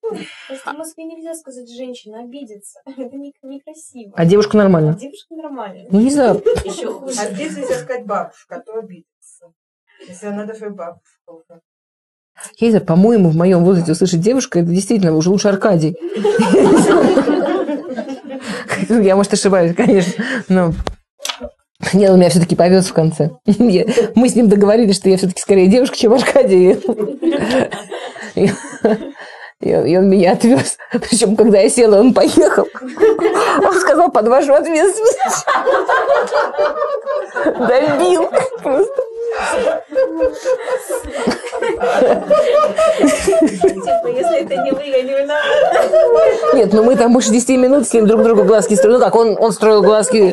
Просто 0.03 0.75
в 0.75 0.79
Москве 0.79 1.05
нельзя 1.05 1.35
сказать 1.35 1.70
женщина, 1.70 2.25
обидеться. 2.25 2.81
Это 2.87 3.16
не- 3.16 3.33
некрасиво. 3.43 4.12
А 4.16 4.25
девушка 4.25 4.59
А 4.59 4.62
нормально. 4.62 4.99
девушка 5.01 5.35
нормальная. 5.37 5.87
Ну, 5.91 6.01
не 6.01 6.11
знаю. 6.11 6.43
Еще 6.64 6.93
хуже. 6.93 7.14
А 7.20 7.33
здесь 7.33 7.57
нельзя 7.57 7.77
сказать 7.77 8.05
бабушка, 8.05 8.57
а 8.57 8.61
то 8.61 8.75
обидится. 8.75 9.53
Если 10.09 10.27
она 10.27 10.45
даже 10.45 10.70
бабушка 10.70 11.29
уже. 11.29 11.61
Я 12.59 12.66
не 12.66 12.70
знаю, 12.73 12.85
по-моему, 12.85 13.29
в 13.29 13.37
моем 13.37 13.64
возрасте 13.64 13.93
услышать 13.93 14.20
девушка, 14.20 14.59
это 14.59 14.70
действительно 14.70 15.16
уже 15.16 15.31
лучше 15.31 15.47
Аркадий. 15.47 15.97
Я, 18.89 19.14
может, 19.14 19.35
ошибаюсь, 19.35 19.77
конечно, 19.77 20.25
но... 20.49 20.73
Нет, 21.93 22.11
он 22.11 22.18
меня 22.20 22.30
все-таки 22.30 22.55
повез 22.57 22.87
в 22.87 22.93
конце. 22.93 23.30
Мы 23.47 24.28
с 24.28 24.35
ним 24.35 24.49
договорились, 24.49 24.97
что 24.97 25.09
я 25.09 25.16
все-таки 25.16 25.41
скорее 25.41 25.66
девушка, 25.66 25.97
чем 25.97 26.14
Аркадий. 26.14 26.78
И, 28.35 29.72
он- 29.76 29.87
и 29.87 29.97
он 29.97 30.09
меня 30.09 30.33
отвез. 30.33 30.76
Причем, 30.91 31.37
когда 31.37 31.59
я 31.61 31.68
села, 31.68 32.01
он 32.01 32.12
поехал. 32.14 32.66
Он 33.64 33.74
сказал, 33.80 34.11
под 34.11 34.26
вашу 34.28 34.55
ответственность. 34.55 35.47
Добил. 37.45 38.28
Просто. 38.62 39.03
Типа, 42.99 44.07
если 44.09 44.43
это 44.43 44.57
не 44.62 44.70
вы, 44.72 44.83
я 44.85 45.03
не 45.03 45.12
виновата. 45.12 46.57
Нет, 46.57 46.72
ну 46.72 46.83
мы 46.83 46.97
там 46.97 47.12
больше 47.12 47.30
10 47.30 47.49
минут 47.51 47.87
с 47.87 47.93
ним 47.93 48.07
друг 48.07 48.22
другу 48.22 48.45
глазки 48.45 48.74
строили. 48.74 48.97
Ну 48.99 49.05
как, 49.05 49.14
он, 49.14 49.37
он 49.39 49.53
строил 49.53 49.83
глазки. 49.83 50.33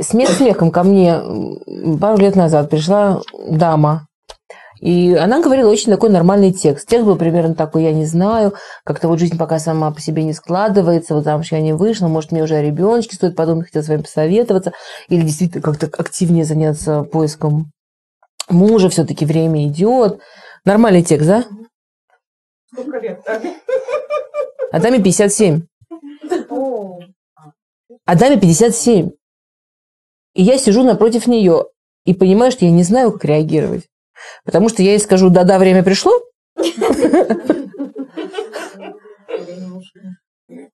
Смех 0.00 0.30
смехом 0.30 0.70
ко 0.70 0.82
мне 0.82 1.20
пару 2.00 2.16
лет 2.16 2.36
назад 2.36 2.70
пришла 2.70 3.20
дама. 3.48 4.06
И 4.80 5.14
она 5.14 5.40
говорила 5.40 5.70
очень 5.70 5.92
такой 5.92 6.10
нормальный 6.10 6.52
текст. 6.52 6.88
Текст 6.88 7.06
был 7.06 7.16
примерно 7.16 7.54
такой, 7.54 7.84
я 7.84 7.92
не 7.92 8.04
знаю, 8.04 8.54
как-то 8.84 9.08
вот 9.08 9.18
жизнь 9.18 9.38
пока 9.38 9.58
сама 9.58 9.90
по 9.90 10.00
себе 10.00 10.24
не 10.24 10.34
складывается, 10.34 11.14
вот 11.14 11.24
замуж 11.24 11.52
я 11.52 11.60
не 11.60 11.72
вышла, 11.72 12.08
может, 12.08 12.32
мне 12.32 12.42
уже 12.42 12.56
о 12.56 12.62
ребеночке 12.62 13.16
стоит 13.16 13.36
подумать, 13.36 13.66
хотела 13.66 13.82
с 13.82 13.88
вами 13.88 14.02
посоветоваться, 14.02 14.72
или 15.08 15.22
действительно 15.22 15.62
как-то 15.62 15.86
активнее 15.86 16.44
заняться 16.44 17.02
поиском 17.02 17.70
мужа, 18.50 18.90
все-таки 18.90 19.24
время 19.24 19.66
идет. 19.66 20.20
Нормальный 20.66 21.02
текст, 21.02 21.28
да? 21.28 21.44
Сколько 22.74 22.98
лет? 22.98 23.22
а? 24.72 24.80
Даме 24.80 25.00
57. 25.00 25.62
О, 26.50 27.00
А 28.04 28.16
даме 28.16 28.40
57. 28.40 29.10
И 30.34 30.42
я 30.42 30.58
сижу 30.58 30.82
напротив 30.82 31.28
нее 31.28 31.66
и 32.04 32.14
понимаю, 32.14 32.50
что 32.50 32.64
я 32.64 32.72
не 32.72 32.82
знаю, 32.82 33.12
как 33.12 33.24
реагировать. 33.24 33.84
Потому 34.44 34.68
что 34.68 34.82
я 34.82 34.90
ей 34.92 34.98
скажу, 34.98 35.30
да-да, 35.30 35.58
время 35.58 35.84
пришло, 35.84 36.12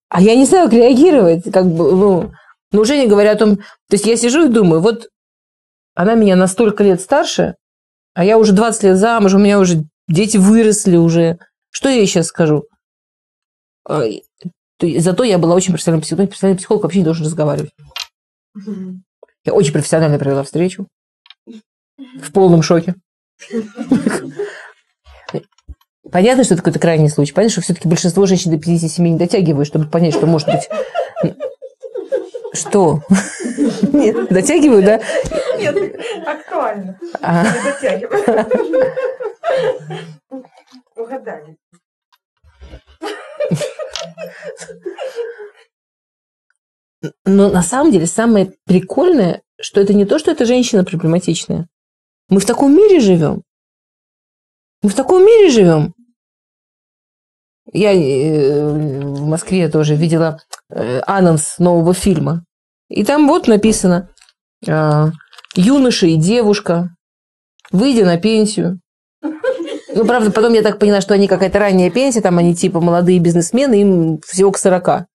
а 0.08 0.20
я 0.20 0.34
не 0.34 0.44
знаю, 0.44 0.66
как 0.66 0.74
реагировать. 0.74 1.44
Как 1.52 1.66
бы, 1.66 1.92
ну, 1.92 2.32
но 2.72 2.80
уже 2.80 2.96
не 2.96 3.06
говоря 3.06 3.32
о 3.32 3.36
том... 3.36 3.56
То 3.56 3.92
есть 3.92 4.06
я 4.06 4.16
сижу 4.16 4.46
и 4.46 4.48
думаю, 4.48 4.80
вот 4.80 5.08
она 5.94 6.14
меня 6.14 6.36
на 6.36 6.46
столько 6.46 6.82
лет 6.82 7.00
старше, 7.00 7.56
а 8.14 8.24
я 8.24 8.38
уже 8.38 8.52
20 8.52 8.82
лет 8.84 8.96
замуж, 8.96 9.34
у 9.34 9.38
меня 9.38 9.58
уже 9.58 9.84
дети 10.08 10.36
выросли 10.36 10.96
уже. 10.96 11.38
Что 11.70 11.88
я 11.88 11.96
ей 11.96 12.06
сейчас 12.06 12.26
скажу? 12.26 12.64
А, 13.88 14.02
Зато 14.80 15.24
я 15.24 15.38
была 15.38 15.54
очень 15.54 15.72
профессиональным 15.72 16.02
психологом. 16.02 16.28
Профессиональный 16.28 16.58
психолог 16.58 16.82
вообще 16.82 16.98
не 16.98 17.04
должен 17.04 17.26
разговаривать. 17.26 17.72
Я 19.44 19.52
очень 19.52 19.72
профессионально 19.72 20.18
провела 20.18 20.42
встречу. 20.42 20.86
В 21.96 22.32
полном 22.32 22.62
шоке. 22.62 22.94
Понятно, 26.10 26.44
что 26.44 26.54
это 26.54 26.62
какой-то 26.62 26.80
крайний 26.80 27.08
случай. 27.08 27.32
Понятно, 27.32 27.52
что 27.52 27.60
все-таки 27.60 27.88
большинство 27.88 28.26
женщин 28.26 28.50
до 28.50 28.58
57 28.58 29.06
не 29.06 29.18
дотягивают, 29.18 29.68
чтобы 29.68 29.88
понять, 29.88 30.14
что 30.14 30.26
может 30.26 30.48
быть... 30.48 30.68
Что? 32.52 33.00
Нет, 33.92 34.28
дотягивают, 34.28 34.84
да? 34.84 35.00
Нет, 35.56 36.00
актуально. 36.26 36.98
А, 37.20 37.44
Не 37.44 37.62
дотягивай. 37.62 38.46
Угадали. 41.00 41.56
Но 47.24 47.48
на 47.48 47.62
самом 47.62 47.92
деле 47.92 48.06
самое 48.06 48.52
прикольное, 48.66 49.42
что 49.58 49.80
это 49.80 49.94
не 49.94 50.04
то, 50.04 50.18
что 50.18 50.30
эта 50.30 50.44
женщина 50.44 50.84
проблематичная. 50.84 51.68
Мы 52.28 52.40
в 52.40 52.46
таком 52.46 52.76
мире 52.76 53.00
живем. 53.00 53.42
Мы 54.82 54.90
в 54.90 54.94
таком 54.94 55.24
мире 55.24 55.50
живем. 55.50 55.94
Я 57.72 57.92
э, 57.92 58.66
в 58.66 59.26
Москве 59.26 59.68
тоже 59.68 59.96
видела 59.96 60.40
э, 60.68 61.00
анонс 61.06 61.58
нового 61.58 61.94
фильма. 61.94 62.44
И 62.88 63.04
там 63.04 63.26
вот 63.28 63.46
написано 63.48 64.12
э, 64.66 65.06
«Юноша 65.54 66.06
и 66.06 66.16
девушка, 66.16 66.94
выйдя 67.70 68.04
на 68.04 68.18
пенсию». 68.18 68.80
Ну, 69.94 70.04
правда, 70.04 70.30
потом 70.30 70.52
я 70.52 70.62
так 70.62 70.78
поняла, 70.78 71.00
что 71.00 71.14
они 71.14 71.26
какая-то 71.28 71.58
ранняя 71.58 71.90
пенсия, 71.90 72.20
там 72.20 72.38
они 72.38 72.54
типа 72.54 72.80
молодые 72.80 73.18
бизнесмены, 73.18 73.80
им 73.80 74.20
всего 74.20 74.52
к 74.52 74.58
40. 74.58 75.06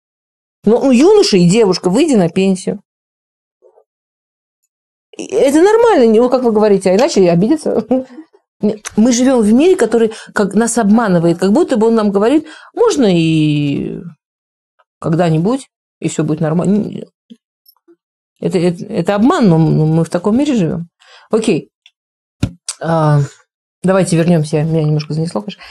Ну, 0.65 0.83
ну, 0.83 0.91
юноша 0.91 1.37
и 1.37 1.47
девушка, 1.47 1.89
выйди 1.89 2.15
на 2.15 2.29
пенсию. 2.29 2.81
Это 5.17 5.61
нормально, 5.61 6.13
ну, 6.13 6.29
как 6.29 6.43
вы 6.43 6.51
говорите, 6.51 6.89
а 6.89 6.95
иначе 6.95 7.29
обидеться. 7.29 7.85
Мы 8.97 9.11
живем 9.11 9.41
в 9.41 9.53
мире, 9.53 9.75
который 9.75 10.13
как 10.33 10.55
нас 10.55 10.77
обманывает, 10.77 11.37
как 11.37 11.51
будто 11.51 11.77
бы 11.77 11.87
он 11.87 11.95
нам 11.95 12.11
говорит, 12.11 12.47
можно 12.73 13.05
и 13.05 14.01
когда-нибудь, 14.99 15.69
и 15.99 16.09
все 16.09 16.23
будет 16.23 16.41
нормально. 16.41 17.05
Это, 18.39 18.57
это, 18.57 18.85
это 18.85 19.15
обман, 19.15 19.47
но 19.47 19.57
мы 19.57 20.03
в 20.03 20.09
таком 20.09 20.37
мире 20.37 20.55
живем. 20.55 20.89
Окей. 21.29 21.69
А, 22.81 23.19
давайте 23.85 24.17
вернемся. 24.17 24.63
Меня 24.63 24.83
немножко 24.83 25.13
занесло, 25.13 25.41
конечно. 25.41 25.61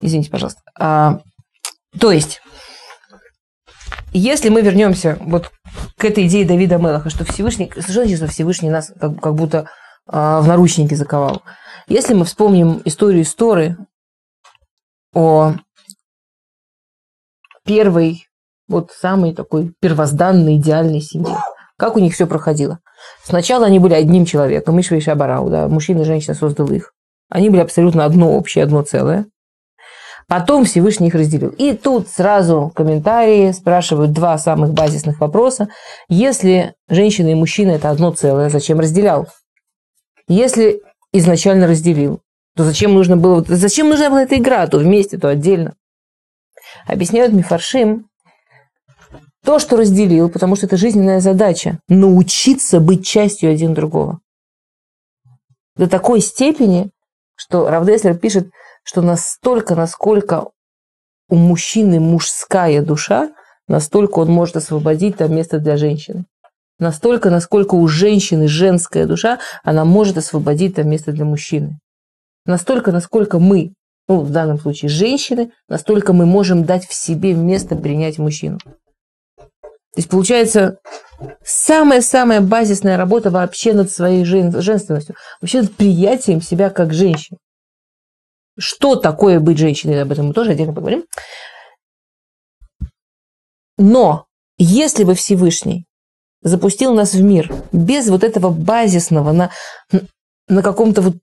Извините, 0.00 0.30
пожалуйста. 0.30 0.62
А, 0.78 1.20
то 1.98 2.12
есть, 2.12 2.40
если 4.12 4.48
мы 4.48 4.62
вернемся 4.62 5.18
вот 5.20 5.50
к 5.96 6.04
этой 6.04 6.26
идее 6.26 6.46
Давида 6.46 6.78
Мелаха, 6.78 7.10
что 7.10 7.24
Всевышний, 7.24 7.70
совершенно 7.72 8.08
честно, 8.08 8.26
Всевышний 8.26 8.70
нас 8.70 8.92
как, 8.98 9.20
как 9.20 9.34
будто 9.34 9.68
а, 10.06 10.40
в 10.40 10.48
наручники 10.48 10.94
заковал. 10.94 11.42
Если 11.88 12.14
мы 12.14 12.24
вспомним 12.24 12.82
историю 12.84 13.22
Исторы 13.22 13.76
о 15.12 15.54
первой, 17.64 18.26
вот 18.68 18.92
самой 18.92 19.34
такой 19.34 19.72
первозданной 19.80 20.56
идеальной 20.56 21.00
семье, 21.00 21.36
как 21.76 21.96
у 21.96 21.98
них 21.98 22.14
все 22.14 22.26
проходило. 22.26 22.78
Сначала 23.24 23.66
они 23.66 23.78
были 23.78 23.94
одним 23.94 24.24
человеком, 24.24 24.76
Мишва 24.76 24.96
и 24.96 25.04
да, 25.04 25.68
мужчина 25.68 26.02
и 26.02 26.04
женщина 26.04 26.34
создал 26.34 26.70
их. 26.70 26.92
Они 27.30 27.48
были 27.48 27.60
абсолютно 27.60 28.04
одно 28.04 28.32
общее, 28.32 28.64
одно 28.64 28.82
целое. 28.82 29.26
Потом 30.28 30.64
Всевышний 30.64 31.08
их 31.08 31.14
разделил. 31.14 31.50
И 31.50 31.72
тут 31.74 32.08
сразу 32.08 32.70
комментарии 32.74 33.52
спрашивают 33.52 34.12
два 34.12 34.36
самых 34.38 34.72
базисных 34.72 35.20
вопроса. 35.20 35.68
Если 36.08 36.74
женщина 36.88 37.28
и 37.28 37.34
мужчина– 37.34 37.70
это 37.72 37.90
одно 37.90 38.12
целое, 38.12 38.48
зачем 38.48 38.78
разделял? 38.78 39.28
Если 40.28 40.82
изначально 41.12 41.66
разделил, 41.66 42.20
то 42.56 42.64
зачем 42.64 42.94
нужно 42.94 43.16
было, 43.16 43.44
зачем 43.48 43.88
нужна 43.88 44.10
была 44.10 44.22
эта 44.22 44.36
игра, 44.36 44.66
то 44.66 44.78
вместе, 44.78 45.18
то 45.18 45.28
отдельно? 45.28 45.74
Объясняют 46.86 47.32
Мифаршим, 47.32 48.06
то, 49.44 49.58
что 49.58 49.76
разделил, 49.76 50.28
потому 50.28 50.54
что 50.54 50.66
это 50.66 50.76
жизненная 50.76 51.20
задача– 51.20 51.80
научиться 51.88 52.78
быть 52.78 53.04
частью 53.04 53.50
один 53.50 53.74
другого. 53.74 54.20
До 55.76 55.88
такой 55.88 56.20
степени, 56.20 56.90
что 57.40 57.70
Равдеслер 57.70 58.18
пишет, 58.18 58.50
что 58.82 59.00
настолько, 59.00 59.74
насколько 59.74 60.50
у 61.30 61.36
мужчины 61.36 61.98
мужская 61.98 62.82
душа, 62.82 63.30
настолько 63.66 64.18
он 64.18 64.28
может 64.30 64.56
освободить 64.56 65.16
там 65.16 65.34
место 65.34 65.58
для 65.58 65.78
женщины. 65.78 66.26
Настолько, 66.78 67.30
насколько 67.30 67.76
у 67.76 67.88
женщины 67.88 68.46
женская 68.46 69.06
душа, 69.06 69.38
она 69.64 69.86
может 69.86 70.18
освободить 70.18 70.74
там 70.74 70.90
место 70.90 71.12
для 71.12 71.24
мужчины. 71.24 71.78
Настолько, 72.44 72.92
насколько 72.92 73.38
мы, 73.38 73.72
ну, 74.06 74.20
в 74.20 74.30
данном 74.30 74.58
случае 74.58 74.90
женщины, 74.90 75.50
настолько 75.66 76.12
мы 76.12 76.26
можем 76.26 76.64
дать 76.64 76.86
в 76.86 76.92
себе 76.92 77.32
место 77.32 77.74
принять 77.74 78.18
мужчину. 78.18 78.58
То 79.38 79.96
есть, 79.96 80.10
получается, 80.10 80.78
самая-самая 81.44 82.40
базисная 82.40 82.96
работа 82.96 83.30
вообще 83.30 83.72
над 83.72 83.90
своей 83.90 84.24
женственностью, 84.24 85.14
вообще 85.40 85.62
над 85.62 85.76
приятием 85.76 86.40
себя 86.40 86.70
как 86.70 86.92
женщины. 86.92 87.38
Что 88.58 88.96
такое 88.96 89.40
быть 89.40 89.58
женщиной, 89.58 90.02
об 90.02 90.12
этом 90.12 90.28
мы 90.28 90.34
тоже 90.34 90.52
отдельно 90.52 90.72
поговорим. 90.72 91.04
Но 93.78 94.26
если 94.58 95.04
бы 95.04 95.14
Всевышний 95.14 95.86
запустил 96.42 96.94
нас 96.94 97.14
в 97.14 97.22
мир 97.22 97.52
без 97.72 98.08
вот 98.08 98.24
этого 98.24 98.50
базисного, 98.50 99.32
на, 99.32 99.50
на 100.48 100.62
каком-то 100.62 101.00
вот 101.02 101.16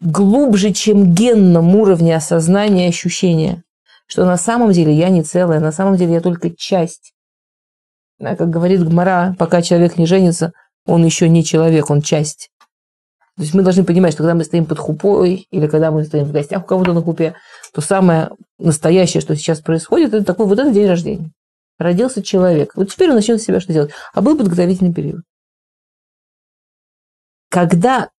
глубже, 0.00 0.72
чем 0.72 1.14
генном 1.14 1.76
уровне 1.76 2.16
осознания 2.16 2.88
ощущения, 2.88 3.62
что 4.06 4.24
на 4.24 4.36
самом 4.36 4.72
деле 4.72 4.92
я 4.92 5.08
не 5.08 5.22
целая, 5.22 5.60
на 5.60 5.70
самом 5.70 5.96
деле 5.96 6.14
я 6.14 6.20
только 6.20 6.50
часть. 6.50 7.12
Да, 8.20 8.36
как 8.36 8.50
говорит 8.50 8.84
Гмара, 8.86 9.34
пока 9.38 9.62
человек 9.62 9.96
не 9.96 10.04
женится, 10.04 10.52
он 10.86 11.04
еще 11.04 11.28
не 11.28 11.42
человек, 11.42 11.90
он 11.90 12.02
часть. 12.02 12.50
То 13.36 13.42
есть 13.42 13.54
мы 13.54 13.62
должны 13.62 13.82
понимать, 13.82 14.12
что 14.12 14.22
когда 14.22 14.34
мы 14.34 14.44
стоим 14.44 14.66
под 14.66 14.78
хупой, 14.78 15.46
или 15.50 15.66
когда 15.66 15.90
мы 15.90 16.04
стоим 16.04 16.26
в 16.26 16.32
гостях 16.32 16.62
у 16.62 16.66
кого-то 16.66 16.92
на 16.92 17.00
хупе, 17.00 17.34
то 17.72 17.80
самое 17.80 18.30
настоящее, 18.58 19.22
что 19.22 19.34
сейчас 19.34 19.60
происходит, 19.60 20.12
это 20.12 20.24
такой 20.24 20.46
вот 20.46 20.58
этот 20.58 20.74
день 20.74 20.86
рождения. 20.86 21.32
Родился 21.78 22.22
человек. 22.22 22.72
Вот 22.76 22.90
теперь 22.90 23.08
он 23.08 23.14
начнет 23.14 23.40
себя 23.40 23.58
что 23.58 23.72
делать. 23.72 23.92
А 24.12 24.20
был 24.20 24.36
подготовительный 24.36 24.92
период. 24.92 25.22
Когда 27.48 28.10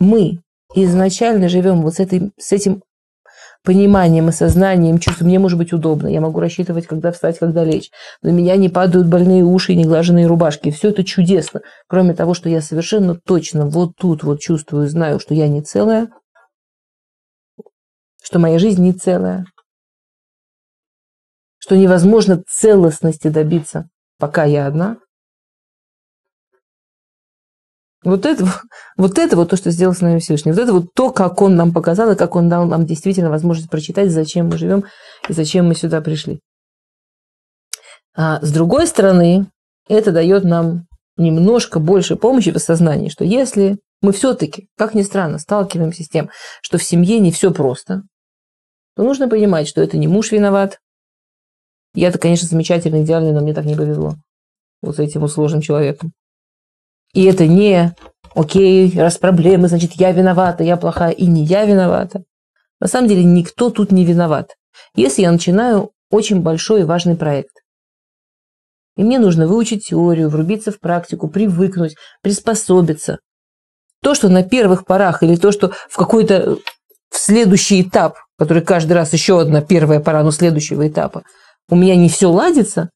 мы 0.00 0.40
изначально 0.74 1.48
живем 1.48 1.82
вот 1.82 1.94
с, 1.94 2.00
этой, 2.00 2.32
с 2.36 2.50
этим 2.50 2.82
пониманием, 3.64 4.28
осознанием, 4.28 4.98
чувством, 4.98 5.28
мне 5.28 5.38
может 5.38 5.58
быть 5.58 5.72
удобно, 5.72 6.08
я 6.08 6.20
могу 6.20 6.40
рассчитывать, 6.40 6.86
когда 6.86 7.12
встать, 7.12 7.38
когда 7.38 7.64
лечь, 7.64 7.90
на 8.22 8.28
меня 8.28 8.56
не 8.56 8.68
падают 8.68 9.08
больные 9.08 9.42
уши 9.44 9.72
и 9.72 9.76
неглаженные 9.76 10.26
рубашки, 10.26 10.70
все 10.70 10.90
это 10.90 11.04
чудесно, 11.04 11.60
кроме 11.86 12.14
того, 12.14 12.34
что 12.34 12.48
я 12.48 12.60
совершенно 12.60 13.14
точно 13.14 13.66
вот 13.66 13.92
тут 13.96 14.22
вот 14.22 14.40
чувствую, 14.40 14.88
знаю, 14.88 15.20
что 15.20 15.34
я 15.34 15.48
не 15.48 15.62
целая, 15.62 16.08
что 18.22 18.38
моя 18.38 18.58
жизнь 18.58 18.82
не 18.82 18.92
целая, 18.92 19.44
что 21.58 21.76
невозможно 21.76 22.42
целостности 22.48 23.28
добиться, 23.28 23.88
пока 24.18 24.44
я 24.44 24.66
одна, 24.66 24.98
вот 28.04 28.26
это, 28.26 28.44
вот 28.96 29.18
это 29.18 29.36
вот 29.36 29.50
то, 29.50 29.56
что 29.56 29.70
сделал 29.70 29.94
с 29.94 30.00
нами 30.00 30.18
Всевышний. 30.18 30.52
Вот 30.52 30.60
это 30.60 30.72
вот 30.72 30.94
то, 30.94 31.10
как 31.10 31.42
он 31.42 31.56
нам 31.56 31.72
показал, 31.72 32.12
и 32.12 32.16
как 32.16 32.36
он 32.36 32.48
дал 32.48 32.66
нам 32.66 32.86
действительно 32.86 33.30
возможность 33.30 33.70
прочитать, 33.70 34.10
зачем 34.10 34.48
мы 34.48 34.58
живем 34.58 34.84
и 35.28 35.32
зачем 35.32 35.66
мы 35.66 35.74
сюда 35.74 36.00
пришли. 36.00 36.40
А 38.14 38.40
с 38.40 38.52
другой 38.52 38.86
стороны, 38.86 39.46
это 39.88 40.12
дает 40.12 40.44
нам 40.44 40.86
немножко 41.16 41.80
больше 41.80 42.16
помощи 42.16 42.50
в 42.52 42.56
осознании, 42.56 43.08
что 43.08 43.24
если 43.24 43.78
мы 44.00 44.12
все-таки, 44.12 44.68
как 44.76 44.94
ни 44.94 45.02
странно, 45.02 45.38
сталкиваемся 45.38 46.04
с 46.04 46.08
тем, 46.08 46.30
что 46.62 46.78
в 46.78 46.84
семье 46.84 47.18
не 47.18 47.32
все 47.32 47.52
просто, 47.52 48.02
то 48.96 49.02
нужно 49.02 49.28
понимать, 49.28 49.68
что 49.68 49.80
это 49.80 49.96
не 49.96 50.06
муж 50.06 50.30
виноват. 50.30 50.78
Я-то, 51.94 52.18
конечно, 52.18 52.46
замечательный, 52.46 53.02
идеальный, 53.02 53.32
но 53.32 53.40
мне 53.40 53.54
так 53.54 53.64
не 53.64 53.74
повезло 53.74 54.14
вот 54.82 54.96
с 54.96 54.98
этим 54.98 55.26
сложным 55.28 55.60
человеком. 55.60 56.12
И 57.14 57.24
это 57.24 57.46
не 57.46 57.94
окей, 58.34 58.92
раз 58.96 59.18
проблемы, 59.18 59.68
значит, 59.68 59.92
я 59.94 60.12
виновата, 60.12 60.62
я 60.62 60.76
плохая, 60.76 61.12
и 61.12 61.26
не 61.26 61.44
я 61.44 61.64
виновата. 61.64 62.22
На 62.80 62.86
самом 62.86 63.08
деле 63.08 63.24
никто 63.24 63.70
тут 63.70 63.90
не 63.90 64.04
виноват. 64.04 64.54
Если 64.94 65.22
я 65.22 65.32
начинаю 65.32 65.90
очень 66.10 66.40
большой 66.40 66.82
и 66.82 66.84
важный 66.84 67.16
проект, 67.16 67.52
и 68.96 69.04
мне 69.04 69.18
нужно 69.18 69.46
выучить 69.46 69.86
теорию, 69.86 70.28
врубиться 70.28 70.72
в 70.72 70.80
практику, 70.80 71.28
привыкнуть, 71.28 71.96
приспособиться. 72.22 73.18
То, 74.02 74.14
что 74.14 74.28
на 74.28 74.42
первых 74.42 74.86
порах, 74.86 75.22
или 75.22 75.36
то, 75.36 75.52
что 75.52 75.72
в 75.88 75.96
какой-то 75.96 76.58
в 77.10 77.16
следующий 77.16 77.82
этап, 77.82 78.18
который 78.36 78.62
каждый 78.62 78.92
раз 78.92 79.12
еще 79.12 79.40
одна 79.40 79.60
первая 79.60 80.00
пора, 80.00 80.22
но 80.22 80.30
следующего 80.30 80.86
этапа, 80.88 81.22
у 81.68 81.76
меня 81.76 81.96
не 81.96 82.08
все 82.08 82.30
ладится, 82.30 82.90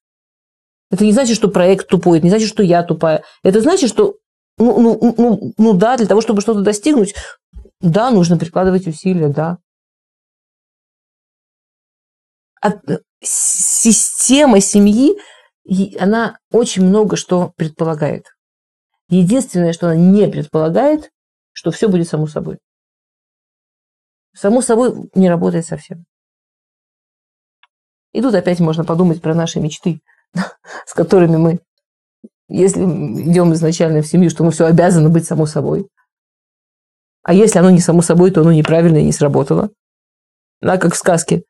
это 0.92 1.04
не 1.04 1.12
значит, 1.12 1.36
что 1.36 1.48
проект 1.48 1.88
тупой, 1.88 2.18
это 2.18 2.26
не 2.26 2.30
значит, 2.30 2.50
что 2.50 2.62
я 2.62 2.82
тупая. 2.82 3.24
Это 3.42 3.62
значит, 3.62 3.88
что, 3.88 4.18
ну, 4.58 4.78
ну, 4.78 5.14
ну, 5.16 5.54
ну 5.56 5.72
да, 5.72 5.96
для 5.96 6.06
того, 6.06 6.20
чтобы 6.20 6.42
что-то 6.42 6.60
достигнуть, 6.60 7.14
да, 7.80 8.10
нужно 8.10 8.36
прикладывать 8.36 8.86
усилия, 8.86 9.28
да. 9.28 9.56
От, 12.60 12.88
э, 12.90 12.98
система 13.22 14.60
семьи, 14.60 15.16
она 15.98 16.38
очень 16.50 16.84
много 16.84 17.16
что 17.16 17.54
предполагает. 17.56 18.26
Единственное, 19.08 19.72
что 19.72 19.86
она 19.86 19.96
не 19.96 20.28
предполагает, 20.28 21.10
что 21.52 21.70
все 21.70 21.88
будет 21.88 22.06
само 22.06 22.26
собой. 22.26 22.58
Само 24.34 24.60
собой 24.60 25.08
не 25.14 25.30
работает 25.30 25.64
совсем. 25.64 26.04
И 28.12 28.20
тут 28.20 28.34
опять 28.34 28.60
можно 28.60 28.84
подумать 28.84 29.22
про 29.22 29.34
наши 29.34 29.58
мечты, 29.58 30.02
с 30.86 30.94
которыми 30.94 31.36
мы, 31.36 31.60
если 32.48 32.82
идем 32.82 33.52
изначально 33.54 34.02
в 34.02 34.06
семью, 34.06 34.30
что 34.30 34.44
мы 34.44 34.50
все 34.50 34.66
обязаны 34.66 35.08
быть 35.08 35.26
само 35.26 35.46
собой. 35.46 35.88
А 37.22 37.34
если 37.34 37.58
оно 37.58 37.70
не 37.70 37.80
само 37.80 38.02
собой, 38.02 38.30
то 38.30 38.40
оно 38.40 38.52
неправильно 38.52 38.98
и 38.98 39.04
не 39.04 39.12
сработало. 39.12 39.70
Да, 40.60 40.76
как 40.76 40.94
в 40.94 40.98
сказке. 40.98 41.44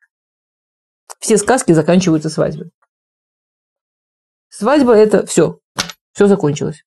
Все 1.19 1.39
сказки 1.39 1.73
заканчиваются 1.73 2.29
свадьбой. 2.29 2.71
Свадьба– 4.49 4.93
это 4.97 5.27
все. 5.27 5.61
Все 6.13 6.27
закончилось. 6.27 6.85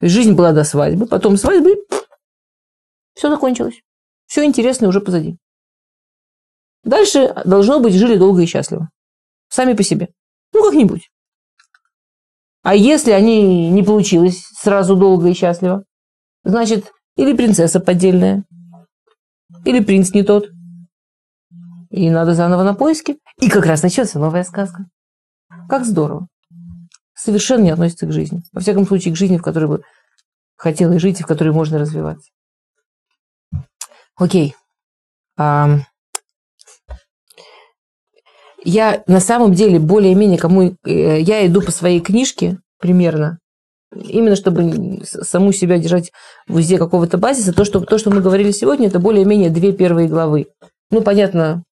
Жизнь 0.00 0.34
была 0.34 0.52
до 0.52 0.62
свадьбы, 0.62 1.06
потом 1.06 1.36
свадьбы, 1.36 1.76
все 3.18 3.30
закончилось. 3.30 3.82
Все 4.26 4.44
интересное 4.44 4.88
уже 4.88 5.00
позади. 5.00 5.36
Дальше 6.84 7.34
должно 7.44 7.80
быть 7.80 7.94
жили 7.94 8.16
долго 8.16 8.42
и 8.42 8.46
счастливо. 8.46 8.90
Сами 9.48 9.74
по 9.74 9.82
себе. 9.82 10.14
Ну, 10.58 10.64
как-нибудь. 10.64 11.08
А 12.64 12.74
если 12.74 13.12
они 13.12 13.70
не 13.70 13.84
получилось 13.84 14.44
сразу 14.60 14.96
долго 14.96 15.28
и 15.28 15.34
счастливо, 15.34 15.84
значит, 16.42 16.92
или 17.16 17.32
принцесса 17.32 17.78
поддельная, 17.78 18.44
или 19.64 19.78
принц 19.78 20.12
не 20.12 20.24
тот. 20.24 20.48
И 21.90 22.10
надо 22.10 22.34
заново 22.34 22.64
на 22.64 22.74
поиски. 22.74 23.18
И 23.40 23.48
как 23.48 23.66
раз 23.66 23.82
начнется 23.82 24.18
новая 24.18 24.42
сказка. 24.42 24.86
Как 25.68 25.84
здорово. 25.84 26.26
Совершенно 27.14 27.62
не 27.62 27.70
относится 27.70 28.06
к 28.06 28.12
жизни. 28.12 28.42
Во 28.52 28.60
всяком 28.60 28.84
случае, 28.84 29.14
к 29.14 29.16
жизни, 29.16 29.38
в 29.38 29.42
которой 29.42 29.66
бы 29.66 29.82
хотела 30.56 30.98
жить 30.98 31.20
и 31.20 31.22
в 31.22 31.26
которой 31.26 31.52
можно 31.52 31.78
развиваться. 31.78 32.28
Окей. 34.16 34.56
А, 35.36 35.78
я 38.68 39.02
на 39.06 39.20
самом 39.20 39.54
деле 39.54 39.78
более-менее 39.78 40.38
кому... 40.38 40.74
э, 40.84 41.20
Я 41.20 41.46
иду 41.46 41.62
по 41.62 41.70
своей 41.70 42.00
книжке 42.00 42.58
примерно, 42.78 43.38
именно 43.94 44.36
чтобы 44.36 45.00
саму 45.04 45.52
себя 45.52 45.78
держать 45.78 46.12
в 46.46 46.56
узде 46.56 46.78
какого-то 46.78 47.18
базиса. 47.18 47.52
То, 47.52 47.64
что, 47.64 47.80
то, 47.80 47.98
что 47.98 48.10
мы 48.10 48.20
говорили 48.20 48.50
сегодня, 48.50 48.88
это 48.88 48.98
более-менее 48.98 49.50
две 49.50 49.72
первые 49.72 50.08
главы. 50.08 50.48
Ну, 50.90 51.00
понятно, 51.00 51.64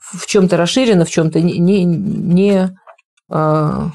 в 0.00 0.26
чем-то 0.26 0.56
расширено, 0.56 1.04
в 1.04 1.10
чем-то 1.10 1.40
не, 1.40 1.58
не, 1.58 1.84
не, 1.84 2.76
а, 3.30 3.90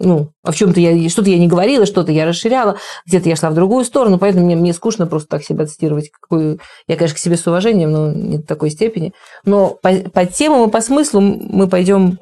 ну, 0.00 0.32
а 0.42 0.50
в 0.50 0.56
чем-то 0.56 0.80
я 0.80 1.08
что-то 1.10 1.28
я 1.28 1.38
не 1.38 1.46
говорила, 1.46 1.84
что-то 1.84 2.10
я 2.10 2.26
расширяла, 2.26 2.76
где-то 3.06 3.28
я 3.28 3.36
шла 3.36 3.50
в 3.50 3.54
другую 3.54 3.84
сторону, 3.84 4.18
поэтому 4.18 4.46
мне, 4.46 4.56
мне 4.56 4.72
скучно 4.72 5.06
просто 5.06 5.28
так 5.28 5.44
себя 5.44 5.66
цитировать. 5.66 6.10
Какую... 6.10 6.58
Я, 6.88 6.96
конечно, 6.96 7.16
к 7.16 7.18
себе 7.20 7.36
с 7.36 7.46
уважением, 7.46 7.92
но 7.92 8.10
не 8.10 8.38
до 8.38 8.46
такой 8.46 8.70
степени. 8.70 9.12
Но 9.44 9.78
по, 9.82 9.92
по 9.92 10.24
темам 10.24 10.68
и 10.68 10.72
по 10.72 10.80
смыслу 10.80 11.20
мы 11.20 11.68
пойдем 11.68 12.18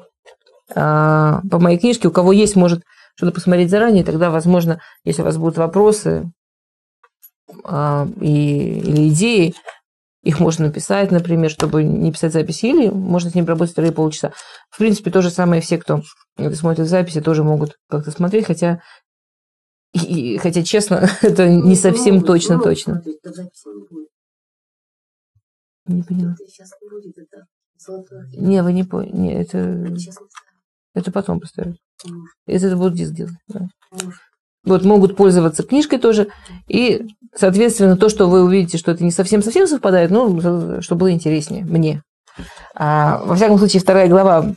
а, 0.75 1.41
по 1.49 1.57
моей 1.59 1.79
книжке. 1.79 2.09
У 2.09 2.11
кого 2.11 2.33
есть, 2.33 2.57
может 2.57 2.83
что-то 3.15 3.33
посмотреть 3.33 3.69
заранее, 3.69 4.03
тогда, 4.03 4.29
возможно, 4.29 4.81
если 5.05 5.21
у 5.21 5.25
вас 5.25 5.37
будут 5.37 5.57
вопросы 5.57 6.29
а, 7.63 8.07
и, 8.19 8.79
или 8.79 9.07
идеи, 9.09 9.55
их 10.21 10.39
можно 10.39 10.67
написать, 10.67 11.11
например, 11.11 11.49
чтобы 11.49 11.83
не 11.83 12.11
писать 12.11 12.33
записи, 12.33 12.65
или 12.65 12.89
можно 12.89 13.29
с 13.29 13.35
ним 13.35 13.45
работать 13.45 13.71
вторые 13.73 13.93
полчаса. 13.93 14.33
В 14.69 14.77
принципе, 14.77 15.11
то 15.11 15.21
же 15.21 15.29
самое 15.29 15.61
все, 15.61 15.77
кто 15.77 16.01
смотрит 16.53 16.87
записи, 16.87 17.21
тоже 17.21 17.43
могут 17.43 17.77
как-то 17.89 18.11
смотреть, 18.11 18.45
хотя, 18.45 18.81
и- 19.93 20.37
хотя 20.37 20.61
честно, 20.63 21.07
это 21.21 21.47
не 21.49 21.75
совсем 21.75 22.21
точно-точно. 22.21 23.01
Не 25.85 26.03
поняла. 26.03 26.35
Не, 28.37 28.61
вы 28.63 28.73
не 28.73 28.83
поняли. 28.83 29.15
Не, 29.15 29.41
это, 29.41 29.57
это 30.93 31.11
потом 31.11 31.39
поставить. 31.39 31.79
Может. 32.05 32.35
Это 32.45 32.77
будет 32.77 32.93
диск 32.93 33.13
делать. 33.13 33.33
да. 33.47 33.67
Вот 34.65 34.83
могут 34.83 35.15
пользоваться 35.15 35.63
книжкой 35.63 35.99
тоже. 35.99 36.27
И, 36.67 37.07
соответственно, 37.35 37.97
то, 37.97 38.09
что 38.09 38.27
вы 38.27 38.43
увидите, 38.43 38.77
что 38.77 38.91
это 38.91 39.03
не 39.03 39.11
совсем-совсем 39.11 39.67
совпадает, 39.67 40.11
ну, 40.11 40.81
чтобы 40.81 40.99
было 40.99 41.11
интереснее 41.11 41.63
мне. 41.63 42.03
А, 42.75 43.21
во 43.25 43.35
всяком 43.35 43.57
случае, 43.57 43.81
вторая 43.81 44.07
глава, 44.07 44.53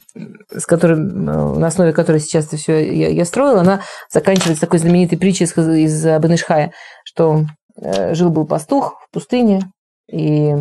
с 0.50 0.66
которой, 0.66 0.98
э, 0.98 0.98
на 0.98 1.66
основе 1.66 1.92
которой 1.92 2.20
сейчас 2.20 2.46
все 2.46 2.94
я, 2.94 3.08
я 3.08 3.24
строила, 3.24 3.60
она 3.60 3.80
заканчивается 4.10 4.60
такой 4.60 4.78
знаменитой 4.78 5.18
притчей 5.18 5.44
из, 5.44 5.56
из 5.56 6.06
Абенешхая, 6.06 6.72
что 7.04 7.44
э, 7.76 8.14
жил-был 8.14 8.46
пастух 8.46 9.00
в 9.08 9.12
пустыне, 9.12 9.72
и 10.10 10.54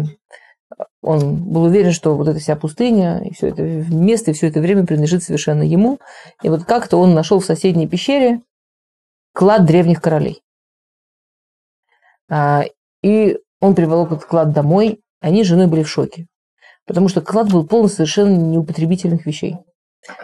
он 1.02 1.36
был 1.36 1.64
уверен, 1.64 1.92
что 1.92 2.16
вот 2.16 2.28
эта 2.28 2.40
вся 2.40 2.56
пустыня, 2.56 3.22
и 3.24 3.34
все 3.34 3.48
это 3.48 3.62
место, 3.62 4.32
и 4.32 4.34
все 4.34 4.48
это 4.48 4.60
время 4.60 4.86
принадлежит 4.86 5.24
совершенно 5.24 5.64
ему. 5.64 6.00
И 6.44 6.50
вот 6.50 6.64
как-то 6.64 6.98
он 6.98 7.14
нашел 7.14 7.40
в 7.40 7.46
соседней 7.46 7.88
пещере 7.88 8.42
клад 9.34 9.66
древних 9.66 10.02
королей. 10.02 10.42
А, 12.30 12.64
И 13.04 13.38
он 13.60 13.76
приволок 13.76 14.12
этот 14.12 14.26
клад 14.26 14.52
домой, 14.52 15.02
они 15.20 15.44
с 15.44 15.48
женой 15.48 15.68
были 15.68 15.84
в 15.84 15.90
шоке. 15.90 16.28
Потому 16.86 17.08
что 17.08 17.22
клад 17.22 17.52
был 17.52 17.66
полон 17.66 17.90
совершенно 17.90 18.36
неупотребительных 18.36 19.26
вещей. 19.26 19.58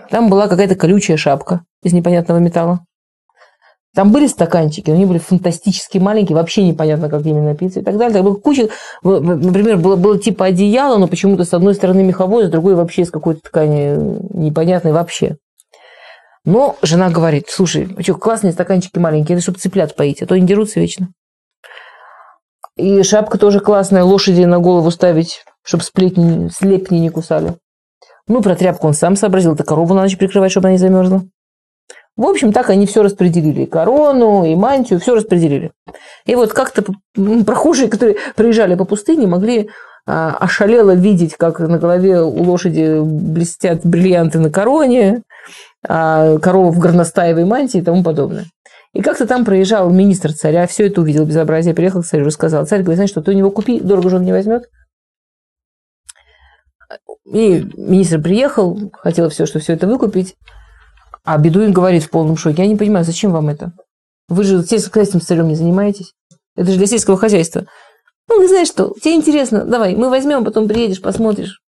Там 0.09 0.29
была 0.29 0.47
какая-то 0.47 0.75
колючая 0.75 1.17
шапка 1.17 1.63
из 1.83 1.93
непонятного 1.93 2.39
металла. 2.39 2.85
Там 3.93 4.11
были 4.11 4.27
стаканчики, 4.27 4.89
но 4.89 4.95
они 4.95 5.05
были 5.05 5.17
фантастически 5.17 5.97
маленькие, 5.97 6.35
вообще 6.35 6.63
непонятно, 6.63 7.09
как 7.09 7.25
ими 7.25 7.39
напиться 7.39 7.79
и 7.79 7.83
так 7.83 7.97
далее. 7.97 8.13
Там 8.13 8.25
была 8.25 8.35
куча, 8.35 8.69
например, 9.01 9.77
было, 9.77 9.95
было 9.95 10.19
типа 10.19 10.45
одеяло, 10.45 10.97
но 10.97 11.07
почему-то 11.07 11.45
с 11.45 11.53
одной 11.53 11.73
стороны 11.73 12.03
меховое, 12.03 12.47
с 12.47 12.51
другой 12.51 12.75
вообще 12.75 13.03
из 13.03 13.11
какой-то 13.11 13.41
ткани 13.41 13.95
непонятной 14.37 14.91
вообще. 14.91 15.37
Но 16.47 16.77
жена 16.81 17.09
говорит, 17.09 17.49
слушай, 17.49 17.93
что, 17.99 18.13
классные 18.13 18.53
стаканчики 18.53 18.97
маленькие, 18.97 19.35
это 19.35 19.43
чтобы 19.43 19.59
цыплят 19.59 19.97
поить, 19.97 20.21
а 20.21 20.25
то 20.25 20.33
они 20.33 20.47
дерутся 20.47 20.79
вечно. 20.79 21.09
И 22.77 23.03
шапка 23.03 23.37
тоже 23.37 23.59
классная, 23.59 24.05
лошади 24.05 24.43
на 24.43 24.59
голову 24.59 24.89
ставить, 24.89 25.43
чтобы 25.61 25.83
сплетни, 25.83 26.47
слепни 26.47 26.99
не 26.99 27.09
кусали. 27.09 27.57
Ну, 28.29 28.41
про 28.41 28.55
тряпку 28.55 28.87
он 28.87 28.93
сам 28.93 29.17
сообразил, 29.17 29.55
это 29.55 29.65
корову 29.65 29.93
на 29.93 30.03
ночь 30.03 30.17
прикрывать, 30.17 30.51
чтобы 30.51 30.67
она 30.67 30.75
не 30.75 30.77
замерзла. 30.77 31.23
В 32.15 32.25
общем, 32.25 32.53
так 32.53 32.69
они 32.69 32.85
все 32.85 33.03
распределили. 33.03 33.63
И 33.63 33.65
корону, 33.65 34.45
и 34.45 34.55
мантию, 34.55 35.01
все 35.01 35.15
распределили. 35.15 35.73
И 36.25 36.35
вот 36.35 36.53
как-то 36.53 36.85
прохожие, 37.45 37.89
которые 37.89 38.15
проезжали 38.37 38.75
по 38.75 38.85
пустыне, 38.85 39.27
могли 39.27 39.69
а, 40.05 40.37
ошалело 40.39 40.95
видеть, 40.95 41.35
как 41.35 41.59
на 41.59 41.77
голове 41.77 42.21
у 42.21 42.41
лошади 42.43 43.01
блестят 43.01 43.85
бриллианты 43.85 44.39
на 44.39 44.49
короне, 44.49 45.23
корова 45.85 46.71
в 46.71 46.79
горностаевой 46.79 47.45
мантии 47.45 47.79
и 47.79 47.83
тому 47.83 48.03
подобное. 48.03 48.45
И 48.93 49.01
как-то 49.01 49.27
там 49.27 49.45
проезжал 49.45 49.89
министр 49.89 50.33
царя, 50.33 50.65
все 50.65 50.87
это 50.87 51.01
увидел, 51.01 51.25
безобразие, 51.25 51.75
приехал 51.75 52.01
к 52.01 52.05
царю, 52.05 52.25
рассказал. 52.25 52.65
Царь 52.65 52.81
говорит, 52.81 52.97
знаешь 52.97 53.09
что, 53.09 53.21
ты 53.21 53.31
у 53.31 53.35
него 53.35 53.51
купи, 53.51 53.79
дорого 53.79 54.09
же 54.09 54.15
он 54.15 54.23
не 54.23 54.31
возьмет. 54.31 54.63
И 57.25 57.59
министр 57.75 58.21
приехал, 58.21 58.91
хотел 58.93 59.29
все, 59.29 59.45
что 59.45 59.59
все 59.59 59.73
это 59.73 59.85
выкупить, 59.85 60.35
а 61.23 61.37
Бедуин 61.37 61.73
говорит 61.73 62.03
в 62.03 62.09
полном 62.09 62.37
шоке, 62.37 62.63
я 62.63 62.67
не 62.67 62.77
понимаю, 62.77 63.03
зачем 63.03 63.31
вам 63.31 63.49
это? 63.49 63.73
Вы 64.29 64.43
же 64.43 64.63
сельскохозяйственным 64.63 65.21
царем 65.21 65.47
не 65.49 65.55
занимаетесь. 65.55 66.13
Это 66.55 66.71
же 66.71 66.77
для 66.77 66.87
сельского 66.87 67.17
хозяйства. 67.17 67.65
Ну, 68.29 68.41
не 68.41 68.47
знаешь 68.47 68.67
что, 68.67 68.93
тебе 69.01 69.15
интересно, 69.15 69.65
давай, 69.65 69.95
мы 69.95 70.09
возьмем, 70.09 70.43
потом 70.43 70.67
приедешь, 70.67 71.01
посмотришь, 71.01 71.61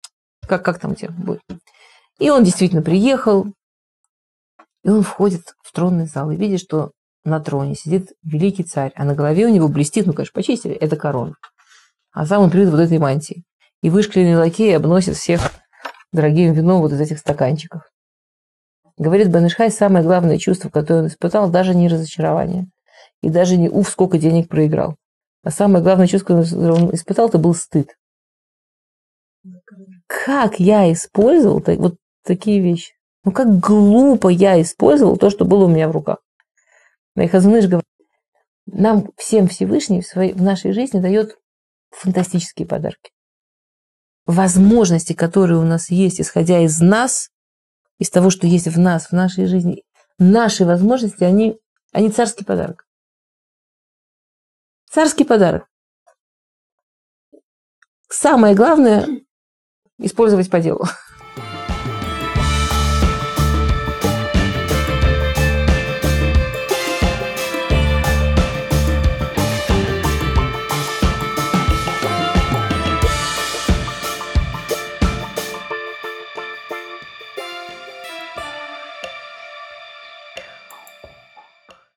как, 0.46 0.64
как 0.64 0.78
там 0.78 0.92
у 0.92 0.94
тебя 0.94 1.10
будет. 1.10 1.40
И 2.18 2.30
он 2.30 2.44
действительно 2.44 2.82
приехал, 2.82 3.46
и 4.86 4.88
он 4.88 5.02
входит 5.02 5.56
в 5.64 5.72
тронный 5.72 6.06
зал 6.06 6.30
и 6.30 6.36
видит, 6.36 6.60
что 6.60 6.92
на 7.24 7.40
троне 7.40 7.74
сидит 7.74 8.12
великий 8.22 8.62
царь, 8.62 8.92
а 8.94 9.04
на 9.04 9.16
голове 9.16 9.46
у 9.46 9.48
него 9.48 9.66
блестит, 9.66 10.06
ну, 10.06 10.12
конечно, 10.12 10.32
почистили, 10.32 10.74
это 10.74 10.94
корона. 10.94 11.34
А 12.12 12.24
сам 12.24 12.44
он 12.44 12.50
привит 12.50 12.70
вот 12.70 12.78
этой 12.78 12.98
мантией. 12.98 13.42
И 13.82 13.90
вышкленный 13.90 14.36
лакей 14.36 14.76
обносит 14.76 15.16
всех 15.16 15.40
дорогим 16.12 16.52
вином 16.52 16.82
вот 16.82 16.92
из 16.92 17.00
этих 17.00 17.18
стаканчиков. 17.18 17.82
Говорит 18.96 19.28
Банышхай, 19.32 19.72
самое 19.72 20.04
главное 20.04 20.38
чувство, 20.38 20.68
которое 20.68 21.00
он 21.00 21.06
испытал, 21.08 21.50
даже 21.50 21.74
не 21.74 21.88
разочарование. 21.88 22.66
И 23.22 23.28
даже 23.28 23.56
не 23.56 23.68
уф, 23.68 23.88
сколько 23.88 24.18
денег 24.18 24.48
проиграл. 24.48 24.94
А 25.42 25.50
самое 25.50 25.82
главное 25.82 26.06
чувство, 26.06 26.40
которое 26.40 26.80
он 26.80 26.94
испытал, 26.94 27.28
это 27.28 27.38
был 27.38 27.56
стыд. 27.56 27.96
Как 30.06 30.60
я 30.60 30.92
использовал 30.92 31.60
вот 31.66 31.96
такие 32.22 32.60
вещи? 32.60 32.95
Ну, 33.26 33.32
как 33.32 33.58
глупо 33.58 34.28
я 34.28 34.62
использовал 34.62 35.16
то, 35.16 35.30
что 35.30 35.44
было 35.44 35.64
у 35.64 35.68
меня 35.68 35.88
в 35.88 35.90
руках. 35.90 36.18
Мои 37.16 37.26
хазуныш 37.26 37.64
говорит, 37.66 37.84
нам 38.66 39.10
всем 39.16 39.48
Всевышний 39.48 40.00
в, 40.00 40.06
своей, 40.06 40.32
в 40.32 40.40
нашей 40.40 40.70
жизни 40.70 41.00
дает 41.00 41.36
фантастические 41.90 42.68
подарки. 42.68 43.10
Возможности, 44.26 45.12
которые 45.12 45.58
у 45.58 45.64
нас 45.64 45.90
есть, 45.90 46.20
исходя 46.20 46.60
из 46.60 46.80
нас, 46.80 47.30
из 47.98 48.10
того, 48.10 48.30
что 48.30 48.46
есть 48.46 48.68
в 48.68 48.78
нас, 48.78 49.08
в 49.08 49.12
нашей 49.12 49.46
жизни, 49.46 49.82
наши 50.20 50.64
возможности, 50.64 51.24
они, 51.24 51.58
они 51.90 52.10
царский 52.10 52.44
подарок. 52.44 52.86
Царский 54.88 55.24
подарок. 55.24 55.66
Самое 58.08 58.54
главное– 58.54 59.08
использовать 59.98 60.48
по 60.48 60.60
делу. 60.60 60.84